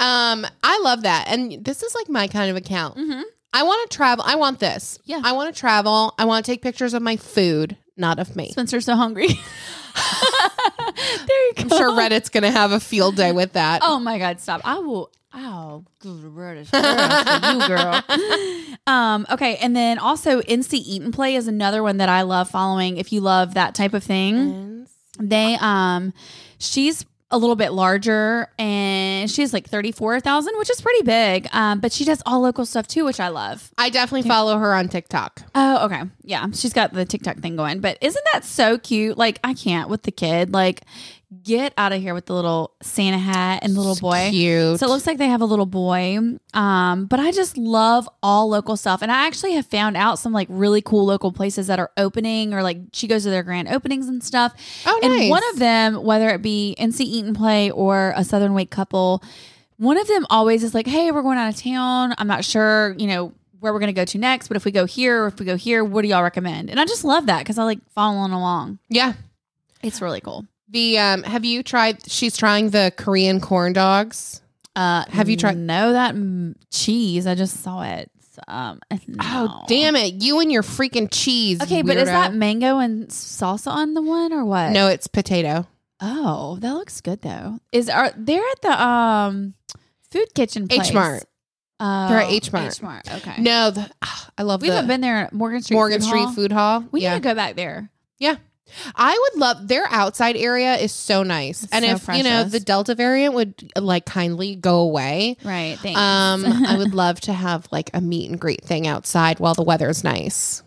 Um, 0.00 0.46
I 0.62 0.80
love 0.82 1.02
that, 1.02 1.26
and 1.28 1.64
this 1.64 1.82
is 1.82 1.94
like 1.94 2.08
my 2.08 2.26
kind 2.28 2.50
of 2.50 2.56
account. 2.56 2.96
Mhm. 2.96 3.22
I 3.52 3.62
want 3.62 3.88
to 3.90 3.96
travel. 3.96 4.24
I 4.26 4.34
want 4.34 4.58
this. 4.58 4.98
Yeah. 5.04 5.20
I 5.24 5.32
want 5.32 5.54
to 5.54 5.58
travel. 5.58 6.12
I 6.18 6.24
want 6.24 6.44
to 6.44 6.50
take 6.50 6.62
pictures 6.62 6.92
of 6.92 7.02
my 7.02 7.16
food, 7.16 7.76
not 7.96 8.18
of 8.18 8.34
me. 8.34 8.50
Spencer's 8.50 8.84
so 8.84 8.96
hungry. 8.96 9.28
there 9.96 11.46
you 11.46 11.52
go. 11.54 11.62
I'm 11.62 11.68
sure 11.68 11.90
Reddit's 11.92 12.28
gonna 12.28 12.50
have 12.50 12.72
a 12.72 12.80
field 12.80 13.16
day 13.16 13.32
with 13.32 13.52
that. 13.52 13.82
Oh 13.84 13.98
my 13.98 14.18
God, 14.18 14.40
stop. 14.40 14.60
I 14.64 14.78
will. 14.78 15.10
Oh, 15.36 15.84
good 15.98 16.32
British 16.32 16.70
girl 16.70 16.82
for 16.82 17.52
you, 17.52 17.68
girl. 17.68 18.02
Um, 18.86 19.24
okay, 19.30 19.56
and 19.56 19.74
then 19.74 19.98
also 19.98 20.42
NC 20.42 20.74
Eat 20.74 21.00
and 21.00 21.14
Play 21.14 21.36
is 21.36 21.48
another 21.48 21.82
one 21.82 21.96
that 21.96 22.10
I 22.10 22.20
love 22.20 22.50
following. 22.50 22.98
If 22.98 23.14
you 23.14 23.22
love 23.22 23.54
that 23.54 23.74
type 23.74 23.94
of 23.94 24.04
thing, 24.04 24.86
they 25.18 25.56
um, 25.58 26.12
she's 26.58 27.06
a 27.34 27.38
little 27.38 27.56
bit 27.56 27.72
larger 27.72 28.48
and 28.58 29.30
she's 29.30 29.52
like 29.52 29.68
thirty 29.68 29.90
four 29.90 30.20
thousand, 30.20 30.56
which 30.56 30.70
is 30.70 30.80
pretty 30.80 31.02
big. 31.02 31.48
Um, 31.52 31.80
but 31.80 31.92
she 31.92 32.04
does 32.04 32.22
all 32.24 32.40
local 32.40 32.64
stuff 32.64 32.86
too, 32.86 33.04
which 33.04 33.18
I 33.18 33.28
love. 33.28 33.72
I 33.76 33.90
definitely 33.90 34.28
follow 34.28 34.56
her 34.58 34.72
on 34.72 34.88
TikTok. 34.88 35.42
Oh, 35.54 35.86
okay. 35.86 36.02
Yeah. 36.22 36.46
She's 36.52 36.72
got 36.72 36.92
the 36.92 37.04
TikTok 37.04 37.38
thing 37.38 37.56
going. 37.56 37.80
But 37.80 37.98
isn't 38.00 38.24
that 38.32 38.44
so 38.44 38.78
cute? 38.78 39.18
Like, 39.18 39.40
I 39.42 39.54
can't 39.54 39.88
with 39.88 40.04
the 40.04 40.12
kid. 40.12 40.52
Like, 40.52 40.82
get 41.42 41.72
out 41.76 41.92
of 41.92 42.00
here 42.00 42.14
with 42.14 42.26
the 42.26 42.34
little 42.34 42.74
Santa 42.82 43.18
hat 43.18 43.60
and 43.62 43.74
the 43.74 43.80
little 43.80 43.96
boy. 43.96 44.28
Cute. 44.30 44.78
So 44.78 44.86
it 44.86 44.88
looks 44.90 45.06
like 45.06 45.18
they 45.18 45.28
have 45.28 45.40
a 45.40 45.44
little 45.46 45.66
boy. 45.66 46.18
Um, 46.52 47.06
but 47.06 47.20
I 47.20 47.32
just 47.32 47.56
love 47.56 48.08
all 48.22 48.48
local 48.48 48.76
stuff. 48.76 49.02
And 49.02 49.10
I 49.10 49.26
actually 49.26 49.54
have 49.54 49.66
found 49.66 49.96
out 49.96 50.18
some 50.18 50.32
like 50.32 50.46
really 50.50 50.82
cool 50.82 51.04
local 51.04 51.32
places 51.32 51.66
that 51.66 51.78
are 51.78 51.90
opening 51.96 52.54
or 52.54 52.62
like 52.62 52.78
she 52.92 53.06
goes 53.06 53.24
to 53.24 53.30
their 53.30 53.42
grand 53.42 53.68
openings 53.68 54.08
and 54.08 54.22
stuff. 54.22 54.54
Oh, 54.86 54.98
nice. 55.02 55.22
And 55.22 55.30
one 55.30 55.42
of 55.52 55.58
them, 55.58 56.04
whether 56.04 56.28
it 56.30 56.42
be 56.42 56.76
NC 56.78 57.00
Eat 57.00 57.24
and 57.24 57.36
Play 57.36 57.70
or 57.70 58.12
a 58.16 58.24
Southern 58.24 58.54
Wake 58.54 58.70
couple, 58.70 59.22
one 59.76 59.98
of 59.98 60.06
them 60.06 60.26
always 60.30 60.62
is 60.62 60.74
like, 60.74 60.86
hey, 60.86 61.10
we're 61.10 61.22
going 61.22 61.38
out 61.38 61.52
of 61.52 61.60
town. 61.60 62.14
I'm 62.18 62.28
not 62.28 62.44
sure, 62.44 62.94
you 62.98 63.06
know, 63.08 63.32
where 63.58 63.72
we're 63.72 63.80
going 63.80 63.88
to 63.94 63.98
go 63.98 64.04
to 64.04 64.18
next, 64.18 64.48
but 64.48 64.56
if 64.58 64.64
we 64.66 64.70
go 64.70 64.84
here 64.84 65.24
or 65.24 65.26
if 65.28 65.40
we 65.40 65.46
go 65.46 65.56
here, 65.56 65.82
what 65.82 66.02
do 66.02 66.08
y'all 66.08 66.22
recommend? 66.22 66.68
And 66.70 66.78
I 66.78 66.84
just 66.84 67.02
love 67.02 67.26
that 67.26 67.38
because 67.38 67.58
I 67.58 67.64
like 67.64 67.78
following 67.94 68.32
along. 68.32 68.78
yeah. 68.88 69.14
It's 69.82 70.00
really 70.00 70.20
cool. 70.22 70.46
The 70.74 70.98
um, 70.98 71.22
have 71.22 71.44
you 71.44 71.62
tried? 71.62 72.10
She's 72.10 72.36
trying 72.36 72.70
the 72.70 72.92
Korean 72.96 73.40
corn 73.40 73.72
dogs. 73.72 74.42
Uh, 74.74 75.04
Have 75.08 75.28
you 75.28 75.36
tried- 75.36 75.56
No, 75.56 75.92
that 75.92 76.16
mm, 76.16 76.56
cheese. 76.72 77.28
I 77.28 77.36
just 77.36 77.62
saw 77.62 77.82
it. 77.82 78.10
Um, 78.48 78.80
Oh 79.20 79.62
damn 79.68 79.94
it! 79.94 80.14
You 80.14 80.40
and 80.40 80.50
your 80.50 80.64
freaking 80.64 81.08
cheese. 81.08 81.62
Okay, 81.62 81.82
but 81.82 81.96
is 81.96 82.06
that 82.08 82.34
mango 82.34 82.78
and 82.78 83.06
salsa 83.06 83.68
on 83.68 83.94
the 83.94 84.02
one 84.02 84.32
or 84.32 84.44
what? 84.44 84.72
no? 84.72 84.88
It's 84.88 85.06
potato. 85.06 85.68
Oh, 86.00 86.56
that 86.60 86.74
looks 86.74 87.00
good 87.00 87.22
though. 87.22 87.60
Is 87.70 87.88
are 87.88 88.12
they're 88.16 88.42
at 88.42 88.62
the 88.62 88.84
um 88.84 89.54
food 90.10 90.34
kitchen 90.34 90.66
place? 90.66 90.88
H 90.88 90.92
Mart. 90.92 91.24
Oh, 91.78 92.08
They're 92.08 92.22
at 92.22 92.30
H 92.32 92.52
Mart. 92.52 92.72
H 92.72 92.82
Mart. 92.82 93.02
Okay. 93.14 93.40
No, 93.40 93.70
the, 93.70 93.88
ah, 94.02 94.30
I 94.38 94.42
love 94.42 94.60
we 94.60 94.68
the 94.68 94.74
haven't 94.74 94.88
been 94.88 95.00
there. 95.02 95.16
at 95.18 95.32
Morgan 95.32 95.62
Street. 95.62 95.76
Morgan 95.76 96.00
Food 96.00 96.08
Street 96.08 96.20
Hall. 96.24 96.32
Food 96.32 96.52
Hall. 96.52 96.84
We 96.90 97.02
yeah, 97.02 97.14
need 97.14 97.22
to 97.22 97.28
go 97.28 97.34
back 97.36 97.54
there. 97.54 97.90
I 98.94 99.18
would 99.18 99.40
love 99.40 99.68
their 99.68 99.86
outside 99.90 100.36
area 100.36 100.76
is 100.76 100.92
so 100.92 101.22
nice, 101.22 101.64
It's 101.64 101.72
and 101.72 101.84
so 101.84 101.90
if 101.90 102.16
you 102.16 102.22
know 102.24 102.44
the 102.44 102.60
Delta 102.60 102.94
variant 102.94 103.34
would 103.34 103.72
like 103.78 104.04
kindly 104.06 104.56
go 104.56 104.80
away. 104.80 105.36
Right. 105.44 105.78
Thanks. 105.78 105.98
Um, 105.98 106.44
I 106.66 106.76
would 106.76 106.94
love 106.94 107.20
to 107.22 107.32
have 107.32 107.66
like 107.70 107.90
a 107.94 108.00
meet 108.00 108.30
and 108.30 108.40
greet 108.40 108.64
thing 108.64 108.86
outside 108.86 109.38
while 109.40 109.54
the 109.54 109.62
weather's 109.62 110.04
nice. 110.04 110.62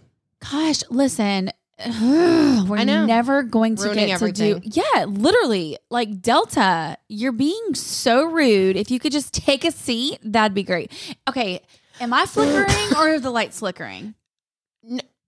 Gosh, 0.52 0.84
listen. 0.90 1.52
We're 1.86 2.84
never 2.86 3.44
going 3.44 3.76
to 3.76 3.84
Ruining 3.84 4.08
get 4.08 4.20
to 4.20 4.32
do. 4.32 4.44
everything. 4.56 4.72
Yeah, 4.74 5.06
literally. 5.06 5.78
Like 5.92 6.22
Delta, 6.22 6.98
you're 7.08 7.32
being 7.32 7.76
so 7.76 8.24
rude. 8.26 8.76
If 8.76 8.90
you 8.90 9.00
could 9.00 9.12
just 9.12 9.32
take 9.34 9.64
a 9.64 9.72
seat, 9.72 10.18
that'd 10.24 10.56
be 10.56 10.64
great. 10.64 10.92
Okay, 11.30 11.62
am 12.00 12.14
I 12.14 12.26
flickering 12.26 12.96
or 12.98 13.14
are 13.14 13.20
the 13.20 13.30
lights 13.30 13.60
flickering? 13.60 14.16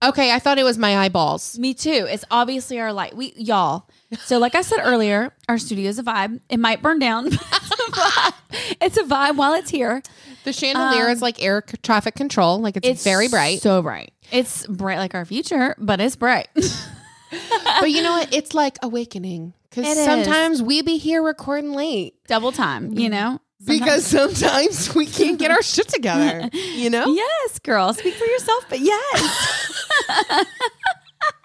Okay, 0.02 0.32
I 0.32 0.40
thought 0.40 0.58
it 0.58 0.64
was 0.64 0.78
my 0.78 0.98
eyeballs. 0.98 1.60
Me 1.60 1.74
too. 1.74 2.08
It's 2.10 2.24
obviously 2.32 2.80
our 2.80 2.94
light. 2.94 3.16
We 3.18 3.34
y'all. 3.36 3.86
So 4.20 4.38
like 4.40 4.56
I 4.56 4.62
said 4.62 4.80
earlier, 4.82 5.34
our 5.50 5.58
studio 5.58 5.90
is 5.90 6.00
a 6.00 6.04
vibe. 6.04 6.40
It 6.50 6.58
might 6.58 6.82
burn 6.82 7.00
down. 7.00 7.26
but 7.30 7.38
it's 7.42 7.72
a 7.72 7.92
vibe. 7.92 8.34
It's 8.82 8.98
a 8.98 9.04
vibe 9.04 9.36
while 9.36 9.54
it's 9.56 9.70
here. 9.70 10.02
The 10.46 10.54
chandelier 10.54 11.06
Um, 11.08 11.12
is 11.12 11.22
like 11.22 11.44
air 11.44 11.64
c- 11.70 11.76
traffic 11.84 12.16
control. 12.16 12.60
Like 12.62 12.78
it's, 12.78 12.88
It's 12.88 13.04
very 13.04 13.28
bright. 13.28 13.60
So 13.62 13.82
bright. 13.82 14.14
It's 14.32 14.66
bright 14.68 15.00
like 15.00 15.14
our 15.16 15.26
future, 15.26 15.76
but 15.78 16.00
it's 16.00 16.16
bright. 16.16 16.48
but 16.56 17.92
you 17.92 18.02
know 18.02 18.14
what? 18.14 18.34
It's 18.34 18.54
like 18.54 18.78
awakening 18.82 19.54
because 19.70 19.86
It 19.86 19.98
is. 19.98 20.06
sometimes 20.06 20.62
we 20.64 20.82
be 20.82 20.98
here 20.98 21.22
recording 21.22 21.74
late 21.74 22.16
Double 22.28 22.52
time, 22.54 22.94
you 22.98 23.10
know? 23.10 23.42
Because 23.66 24.06
sometimes 24.06 24.94
we 24.96 25.06
can't 25.20 25.38
get 25.40 25.52
our 25.52 25.62
shit 25.62 25.88
together. 25.88 26.50
You 26.54 26.90
know, 26.90 27.06
Yes, 27.08 27.60
girl. 27.60 27.94
Speak 27.94 28.16
for 28.16 28.26
yourself, 28.26 28.66
but 28.70 28.80
yes. 28.80 29.84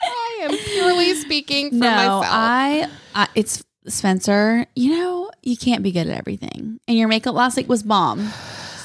I 0.02 0.38
am 0.42 0.56
purely 0.56 1.14
speaking 1.14 1.70
for 1.70 1.76
no, 1.76 1.90
myself. 1.90 2.24
I, 2.28 2.88
I 3.14 3.28
it's 3.34 3.64
Spencer, 3.86 4.66
you 4.74 4.96
know, 4.96 5.30
you 5.42 5.56
can't 5.56 5.82
be 5.82 5.92
good 5.92 6.06
at 6.08 6.16
everything. 6.16 6.80
And 6.88 6.96
your 6.96 7.08
makeup 7.08 7.34
last 7.34 7.56
week 7.56 7.68
was 7.68 7.82
bomb. 7.82 8.28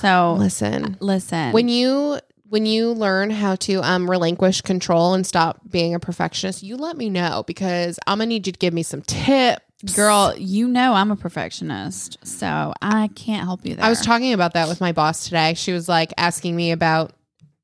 So 0.01 0.35
Listen, 0.37 0.97
listen. 0.99 1.51
when 1.51 1.69
you 1.69 2.19
when 2.49 2.65
you 2.65 2.91
learn 2.93 3.29
how 3.29 3.55
to 3.55 3.75
um, 3.83 4.09
relinquish 4.09 4.61
control 4.61 5.13
and 5.13 5.25
stop 5.25 5.61
being 5.69 5.93
a 5.93 5.99
perfectionist, 5.99 6.63
you 6.63 6.77
let 6.77 6.97
me 6.97 7.09
know 7.09 7.43
because 7.45 7.99
I'm 8.07 8.17
gonna 8.17 8.27
need 8.27 8.47
you 8.47 8.53
to 8.53 8.59
give 8.59 8.73
me 8.73 8.83
some 8.83 9.01
tips. 9.01 9.63
Girl, 9.95 10.33
you 10.37 10.67
know 10.67 10.93
I'm 10.93 11.11
a 11.11 11.15
perfectionist. 11.15 12.17
So 12.23 12.73
I 12.81 13.09
can't 13.15 13.43
help 13.43 13.65
you 13.65 13.75
there. 13.75 13.85
I 13.85 13.89
was 13.89 14.01
talking 14.01 14.33
about 14.33 14.53
that 14.53 14.67
with 14.67 14.81
my 14.81 14.91
boss 14.91 15.25
today. 15.25 15.53
She 15.53 15.71
was 15.71 15.87
like 15.87 16.13
asking 16.17 16.55
me 16.55 16.71
about 16.71 17.13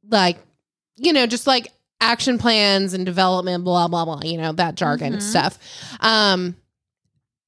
like, 0.09 0.37
you 0.95 1.11
know, 1.13 1.25
just 1.27 1.45
like 1.47 1.67
action 2.01 2.37
plans 2.37 2.93
and 2.93 3.05
development, 3.05 3.63
blah, 3.63 3.87
blah, 3.87 4.05
blah, 4.05 4.21
you 4.23 4.37
know, 4.37 4.51
that 4.53 4.75
jargon 4.75 5.15
Mhm. 5.15 5.21
stuff. 5.21 5.57
Um, 6.01 6.55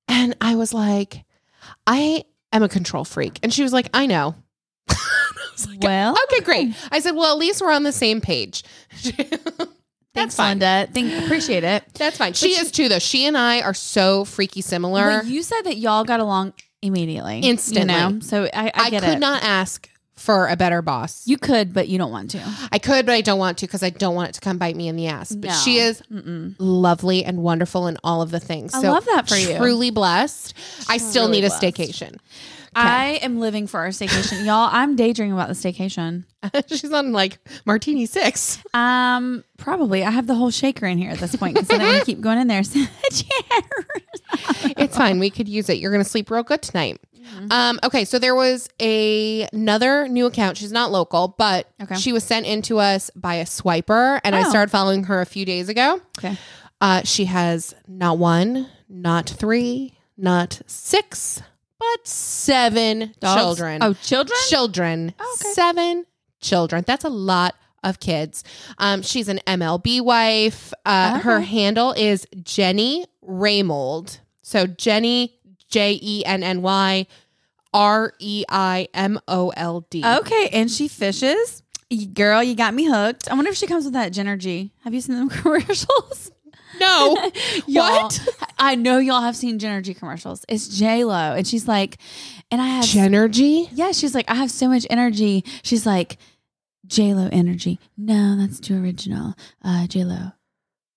and 0.08 0.36
I 0.42 0.56
was 0.56 0.74
like, 0.74 1.24
I 1.86 2.24
am 2.52 2.64
a 2.64 2.70
control 2.70 3.06
freak. 3.06 3.40
And 3.44 3.54
she 3.54 3.62
was 3.64 3.74
like, 3.74 3.90
I 3.94 4.06
know. 4.06 4.36
I 4.90 4.96
was 5.54 5.68
like, 5.68 5.82
well, 5.84 6.16
okay, 6.32 6.44
great. 6.44 6.76
I 6.92 7.00
said, 7.00 7.12
well, 7.12 7.32
at 7.32 7.38
least 7.38 7.62
we're 7.62 7.72
on 7.72 7.84
the 7.84 7.92
same 7.92 8.20
page. 8.22 8.64
Thanks, 10.18 10.36
fine. 10.36 10.60
Linda. 10.60 10.88
Think, 10.92 11.24
appreciate 11.26 11.64
it. 11.64 11.84
That's 11.94 12.18
fine. 12.18 12.34
She 12.34 12.54
she- 12.54 12.60
is 12.62 12.72
too, 12.72 12.90
though. 12.90 13.00
She 13.00 13.26
and 13.26 13.38
I 13.38 13.62
are 13.62 13.74
so 13.74 14.26
freaky 14.26 14.62
similar. 14.62 15.24
You 15.24 15.44
said 15.44 15.62
that 15.64 15.78
y'all 15.78 16.04
got 16.04 16.20
along 16.20 16.54
immediately, 16.82 17.40
Instantly. 17.40 17.82
You 17.94 18.00
know? 18.12 18.20
So 18.20 18.46
I, 18.54 18.68
I, 18.68 18.72
I, 18.76 18.90
could 18.90 19.04
it. 19.04 19.20
not 19.20 19.44
ask 19.44 19.90
for 20.16 20.48
a 20.48 20.56
better 20.56 20.82
boss. 20.82 21.28
you 21.28 21.38
could, 21.38 21.74
but 21.74 21.88
you 21.88 21.98
don't 22.00 22.12
want 22.12 22.32
to. 22.32 22.42
I 22.72 22.80
could, 22.80 23.06
but 23.06 23.14
I 23.14 23.22
don't 23.22 23.38
want 23.40 23.60
to 23.60 23.68
because 23.68 23.84
I 23.84 23.92
don't 23.92 24.16
want 24.16 24.30
it 24.30 24.34
to 24.34 24.42
come 24.42 24.58
bite 24.58 24.76
me 24.76 24.88
in 24.88 24.96
the 24.96 25.08
ass. 25.08 25.32
But 25.32 25.50
No. 25.50 25.54
she 25.54 25.78
is 25.78 26.02
Mm-mm. 26.12 26.56
lovely 26.58 27.24
and 27.24 27.38
wonderful 27.44 27.86
in 27.88 27.98
all 28.04 28.22
of 28.24 28.32
the 28.32 28.40
things. 28.40 28.74
I 28.74 28.82
So 28.82 28.92
love 28.92 29.06
that 29.06 29.30
for 29.30 29.36
you. 29.36 29.56
Truly 29.58 29.92
blessed. 29.92 30.56
I 30.90 30.98
still 30.98 31.30
need 31.30 31.44
a 31.46 31.50
blessed. 31.50 31.62
staycation. 31.64 32.18
I 32.80 33.20
am 33.24 33.40
living 33.40 33.68
for 33.68 33.80
our 33.80 33.88
staycation, 33.90 34.46
y'all. 34.46 34.70
I'm 34.72 34.96
daydreaming 34.96 35.34
about 35.34 35.48
the 35.48 35.54
staycation. 35.54 36.26
She's 36.68 36.92
on 36.92 37.12
like 37.12 37.40
Martini 37.66 38.06
Six. 38.06 38.60
Um, 38.74 39.44
probably. 39.58 40.04
I 40.04 40.12
have 40.12 40.28
the 40.28 40.36
whole 40.36 40.52
shaker 40.52 40.86
in 40.86 40.98
here 40.98 41.12
at 41.12 41.18
this 41.20 41.36
point 41.36 41.56
because 41.56 41.70
I 41.72 41.78
don't 41.78 41.88
want 41.88 42.00
to 42.00 42.06
keep 42.06 42.22
going 42.22 42.38
in 42.40 42.48
there. 42.48 42.62
it's 44.78 44.98
fine. 44.98 45.20
We 45.20 45.30
could 45.30 45.48
use 45.48 45.70
it. 45.70 45.78
You're 45.78 45.92
going 45.92 46.04
to 46.04 46.10
sleep 46.10 46.30
real 46.30 46.44
good 46.44 46.62
tonight. 46.62 47.00
Mm-hmm. 47.18 47.52
Um, 47.52 47.80
okay, 47.84 48.06
so 48.06 48.20
there 48.20 48.36
was 48.36 48.70
a 48.80 49.48
another 49.52 50.08
new 50.08 50.26
account. 50.28 50.58
She's 50.58 50.72
not 50.72 50.92
local, 50.92 51.36
but 51.38 51.70
Okay. 51.82 51.96
she 51.96 52.14
was 52.14 52.24
sent 52.24 52.46
in 52.46 52.62
to 52.64 52.80
us 52.80 53.12
by 53.16 53.36
a 53.36 53.46
swiper, 53.46 54.22
and 54.24 54.34
I 54.36 54.46
Oh. 54.46 54.50
started 54.50 54.72
following 54.72 55.04
her 55.06 55.20
a 55.22 55.26
few 55.26 55.46
days 55.46 55.68
ago. 55.70 56.00
okay. 56.18 56.38
Uh, 56.80 57.02
she 57.04 57.26
has 57.26 57.74
not 57.88 58.18
one, 58.20 58.70
not 58.88 59.28
three, 59.28 59.98
not 60.16 60.62
six, 60.68 61.42
but 61.80 62.08
seven 62.08 63.14
Dogs? 63.20 63.42
children. 63.42 63.84
Oh, 63.84 63.94
children? 63.94 64.38
children. 64.50 65.14
Oh, 65.20 65.38
okay. 65.42 65.52
Seven 65.54 66.06
children. 66.40 66.84
That's 66.88 67.06
a 67.06 67.10
lot 67.10 67.56
of 67.84 68.00
kids. 68.00 68.44
Um, 68.78 69.02
she's 69.02 69.28
an 69.30 69.40
MLB 69.48 70.02
wife. 70.02 70.74
Uh, 70.86 71.20
Her 71.20 71.42
handle 71.42 71.92
is 71.94 72.28
Jenny 72.44 73.06
Reimold. 73.28 74.20
So 74.42 74.66
Jenny, 74.68 75.38
J 75.70 76.00
E 76.02 76.24
N 76.26 76.44
N 76.44 76.62
Y, 76.62 77.06
R 77.74 78.14
E 78.20 78.44
I 78.50 78.88
M 78.94 79.20
O 79.28 79.50
L 79.56 79.86
D. 79.90 80.04
Okay, 80.06 80.50
and 80.54 80.72
she 80.72 80.88
fishes. 80.88 81.64
Girl, 82.14 82.44
you 82.44 82.56
got 82.56 82.74
me 82.74 82.86
hooked. 82.86 83.30
I 83.32 83.36
wonder 83.36 83.52
if 83.52 83.58
she 83.58 83.68
comes 83.68 83.86
with 83.86 83.94
that 83.94 84.12
Genergy. 84.12 84.72
Have 84.84 84.94
you 84.94 85.00
seen 85.02 85.16
them 85.16 85.30
commercials? 85.42 86.32
No. 86.80 87.18
What? 87.68 88.20
I 88.58 88.76
know 88.76 88.98
y'all 88.98 89.22
have 89.22 89.36
seen 89.36 89.60
Genergy 89.60 89.98
commercials. 89.98 90.46
It's 90.50 90.68
J 90.68 91.04
Lo, 91.04 91.34
and 91.34 91.46
she's 91.48 91.68
like, 91.68 91.98
and 92.52 92.62
I 92.62 92.68
have 92.68 92.86
Genergy? 92.86 93.70
yeah, 93.72 93.92
she's 93.92 94.16
like, 94.16 94.30
I 94.30 94.36
have 94.36 94.50
so 94.52 94.68
much 94.68 94.86
energy. 94.90 95.44
She's 95.64 95.86
like, 95.86 96.18
J 96.86 97.14
Lo 97.14 97.30
energy. 97.32 97.80
No, 97.98 98.36
that's 98.38 98.60
too 98.60 98.82
original. 98.82 99.36
Uh, 99.64 99.88
J 99.88 100.04
Lo, 100.06 100.32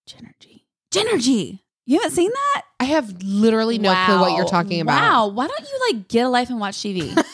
Genergy, 0.09 0.62
Genergy. 0.93 1.61
You 1.87 1.99
haven't 1.99 2.12
seen 2.12 2.31
that? 2.31 2.62
I 2.79 2.85
have 2.85 3.23
literally 3.23 3.79
no 3.79 3.93
clue 4.07 4.21
what 4.21 4.37
you're 4.37 4.47
talking 4.47 4.81
about. 4.81 5.00
Wow, 5.00 5.27
why 5.29 5.49
don't 5.49 5.61
you 5.61 5.81
like 5.93 6.09
get 6.09 6.25
a 6.25 6.29
life 6.29 6.50
and 6.50 6.61
watch 6.61 6.77
TV? 6.77 7.15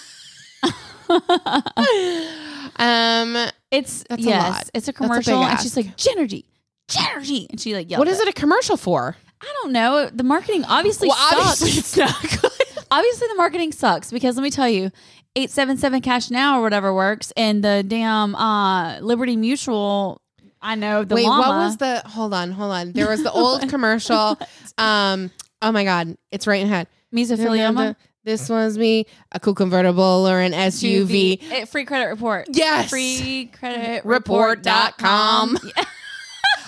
Um, 2.78 3.36
it's 3.70 4.04
That's 4.08 4.22
a 4.22 4.26
yes, 4.26 4.42
lot. 4.52 4.60
it's 4.60 4.68
a 4.68 4.72
That's 4.72 4.88
a 4.88 4.92
commercial, 4.92 5.42
and 5.42 5.58
she's 5.60 5.76
like 5.76 5.96
Genergy, 5.96 6.44
Genergy, 6.88 7.46
and 7.50 7.60
she 7.60 7.74
like 7.74 7.90
yells. 7.90 7.98
what 7.98 8.08
is 8.08 8.20
it 8.20 8.28
a 8.28 8.32
commercial 8.32 8.76
for? 8.76 9.16
I 9.40 9.52
don't 9.62 9.72
know. 9.72 10.08
The 10.12 10.22
marketing 10.24 10.64
obviously 10.64 11.08
Well, 11.08 11.16
sucks. 11.16 11.62
obviously 11.62 11.78
it's 11.80 11.96
not 11.96 12.22
good. 12.42 12.84
obviously 12.90 13.28
the 13.28 13.34
marketing 13.34 13.72
sucks 13.72 14.10
because 14.10 14.36
let 14.36 14.42
me 14.42 14.50
tell 14.50 14.68
you 14.68 14.90
877 15.36 16.00
cash 16.00 16.30
now 16.30 16.58
or 16.58 16.62
whatever 16.62 16.94
works 16.94 17.32
and 17.36 17.62
the 17.62 17.82
damn 17.86 18.34
uh 18.34 18.98
liberty 19.00 19.36
mutual 19.36 20.22
i 20.62 20.74
know 20.74 21.04
the 21.04 21.14
Wait, 21.16 21.24
llama 21.26 21.40
what 21.48 21.56
was 21.58 21.76
the? 21.76 22.00
Hold 22.06 22.32
on, 22.32 22.50
hold 22.52 22.72
on. 22.72 22.92
There 22.92 23.08
was 23.08 23.22
the 23.22 23.30
old 23.32 23.68
commercial. 23.68 24.38
Um, 24.78 25.30
oh 25.60 25.72
my 25.72 25.84
god, 25.84 26.16
it's 26.30 26.46
right 26.46 26.62
in 26.62 26.68
head. 26.68 26.86
mesothelioma 27.14 27.94
This 28.24 28.48
was 28.48 28.78
me, 28.78 29.06
a 29.32 29.38
cool 29.38 29.54
convertible 29.54 30.26
or 30.26 30.40
an 30.40 30.52
SUV. 30.52 31.42
Eh, 31.52 31.64
free 31.66 31.84
credit 31.84 32.06
report 32.06 32.46
Yes. 32.50 32.88
free 32.90 33.50
credit 33.58 34.04
Report.com. 34.04 35.52
report.com 35.54 35.58
yeah. 35.76 35.84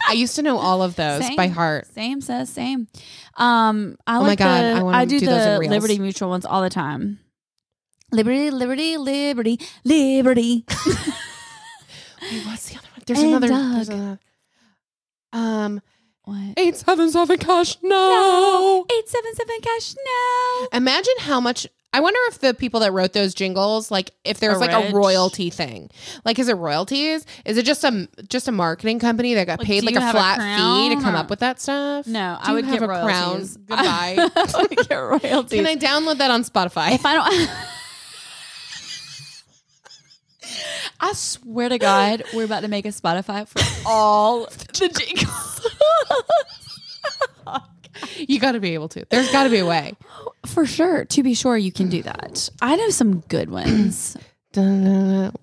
I 0.09 0.12
used 0.12 0.37
to 0.37 0.43
know 0.43 0.59
all 0.59 0.83
of 0.83 0.97
those 0.97 1.23
Same. 1.27 1.37
by 1.37 1.49
heart. 1.49 1.87
same 1.95 2.21
says 2.21 2.49
same 2.50 2.88
um 3.37 3.97
i 4.07 4.17
Oh 4.17 4.21
my 4.23 4.29
like 4.29 4.38
God, 4.38 4.62
the, 4.62 4.81
I 4.81 4.83
wanna 4.83 5.07
do, 5.07 5.21
do 5.21 5.27
the 5.27 5.59
liberty 5.69 5.99
mutual 5.99 6.31
ones 6.31 6.45
all 6.47 6.62
the 6.62 6.71
time 6.71 7.19
liberty 8.11 8.50
liberty 8.50 8.97
liberty 8.97 9.59
liberty 9.85 10.65
Wait, 12.33 12.45
what's 12.47 12.69
the 12.69 12.77
other 12.77 12.88
one? 12.93 13.03
There's 13.07 13.19
And 13.21 13.29
another. 13.29 13.49
There's 13.49 13.88
another. 13.88 14.19
Um, 15.33 15.81
what 16.25 16.55
eight 16.59 16.77
seven 16.77 17.11
seven 17.11 17.38
cash. 17.38 17.77
No. 17.83 18.85
877 18.91 19.61
cash 19.62 19.95
no 20.05 20.69
Imagine 20.77 21.15
how 21.21 21.41
much. 21.41 21.67
I 21.90 22.00
wonder 22.00 22.18
if 22.28 22.40
the 22.40 22.52
people 22.52 22.80
that 22.80 22.92
wrote 22.92 23.14
those 23.14 23.33
jingles, 23.33 23.90
like, 23.90 24.11
if 24.23 24.40
there's 24.40 24.57
Are 24.59 24.61
like 24.61 24.76
rich? 24.76 24.92
a 24.92 24.95
royalty 24.97 25.49
thing. 25.49 25.90
Like, 26.23 26.38
is 26.38 26.49
it 26.49 26.54
royalties? 26.54 27.25
Is 27.47 27.57
it 27.57 27.64
just 27.64 27.83
a 27.83 28.07
just 28.28 28.47
a 28.47 28.52
marketing 28.52 28.99
company 28.99 29.33
that 29.35 29.47
got 29.47 29.59
Like, 29.61 29.66
paid 29.66 29.80
do 29.80 29.87
like 29.87 29.95
you 29.95 30.00
a 30.00 30.04
have 30.04 30.14
a 30.14 30.18
flat 30.18 30.37
fee 30.59 30.95
to 30.95 31.00
come 31.00 31.14
or- 31.14 31.18
up 31.18 31.30
with 31.30 31.38
that 31.40 31.61
stuff? 31.61 32.07
No, 32.07 32.37
Do 32.45 32.47
I 32.47 32.49
you 32.50 32.54
would 32.57 32.64
have 32.66 32.80
get 32.80 32.83
a 32.83 32.87
crown? 32.87 33.40
Goodbye. 33.66 34.16
I 34.37 34.66
would 34.68 34.88
get 34.88 34.95
royalties. 34.95 35.59
Can 35.59 35.66
I 35.66 35.76
download 35.76 36.18
that 36.18 36.30
on 36.30 36.45
Spotify? 36.45 36.92
if 36.92 37.07
I 37.07 37.14
don't, 37.14 37.50
I 41.00 41.12
swear 41.14 41.68
to 41.71 41.78
God, 41.78 42.23
we're 42.35 42.45
about 42.45 42.61
to 42.61 42.68
make 42.68 42.85
a 42.85 42.88
Spotify 42.88 43.47
for 43.49 43.61
all 43.88 44.45
the 44.47 44.88
jingles. 44.88 45.66
you 48.29 48.39
got 48.41 48.53
to 48.53 48.61
be 48.61 48.75
able 48.75 48.89
to. 48.91 49.05
There's 49.11 49.31
got 49.33 49.45
to 49.45 49.51
be 49.51 49.59
a 49.59 49.67
way. 49.67 49.95
for 50.47 50.67
sure. 50.67 51.05
To 51.05 51.23
be 51.23 51.35
sure, 51.35 51.57
you 51.57 51.73
can 51.73 51.89
do 51.89 52.03
that. 52.03 52.51
I 52.61 52.77
know 52.77 52.91
some 52.91 53.21
good 53.21 53.51
ones. 53.51 54.17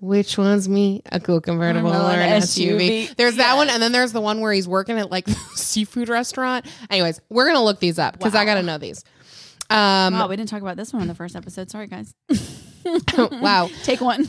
Which 0.00 0.36
one's 0.36 0.68
me? 0.68 1.02
A 1.10 1.20
cool 1.20 1.40
convertible 1.40 1.90
Convertible 1.90 2.10
or 2.10 2.20
an 2.20 2.42
SUV? 2.42 3.08
SUV. 3.08 3.16
There's 3.16 3.36
that 3.36 3.56
one, 3.56 3.70
and 3.70 3.82
then 3.82 3.92
there's 3.92 4.12
the 4.12 4.20
one 4.20 4.40
where 4.40 4.52
he's 4.52 4.68
working 4.68 4.98
at 4.98 5.10
like 5.10 5.26
seafood 5.54 6.08
restaurant. 6.08 6.66
Anyways, 6.90 7.20
we're 7.30 7.46
gonna 7.46 7.64
look 7.64 7.80
these 7.80 7.98
up 7.98 8.18
because 8.18 8.34
I 8.34 8.44
gotta 8.44 8.62
know 8.62 8.78
these. 8.78 9.04
Um, 9.70 10.14
wow, 10.14 10.28
we 10.28 10.36
didn't 10.36 10.48
talk 10.50 10.60
about 10.60 10.76
this 10.76 10.92
one 10.92 11.02
in 11.02 11.08
the 11.08 11.14
first 11.14 11.34
episode. 11.34 11.70
Sorry, 11.70 11.86
guys. 11.86 12.14
wow. 13.32 13.68
Take 13.84 14.00
one. 14.00 14.28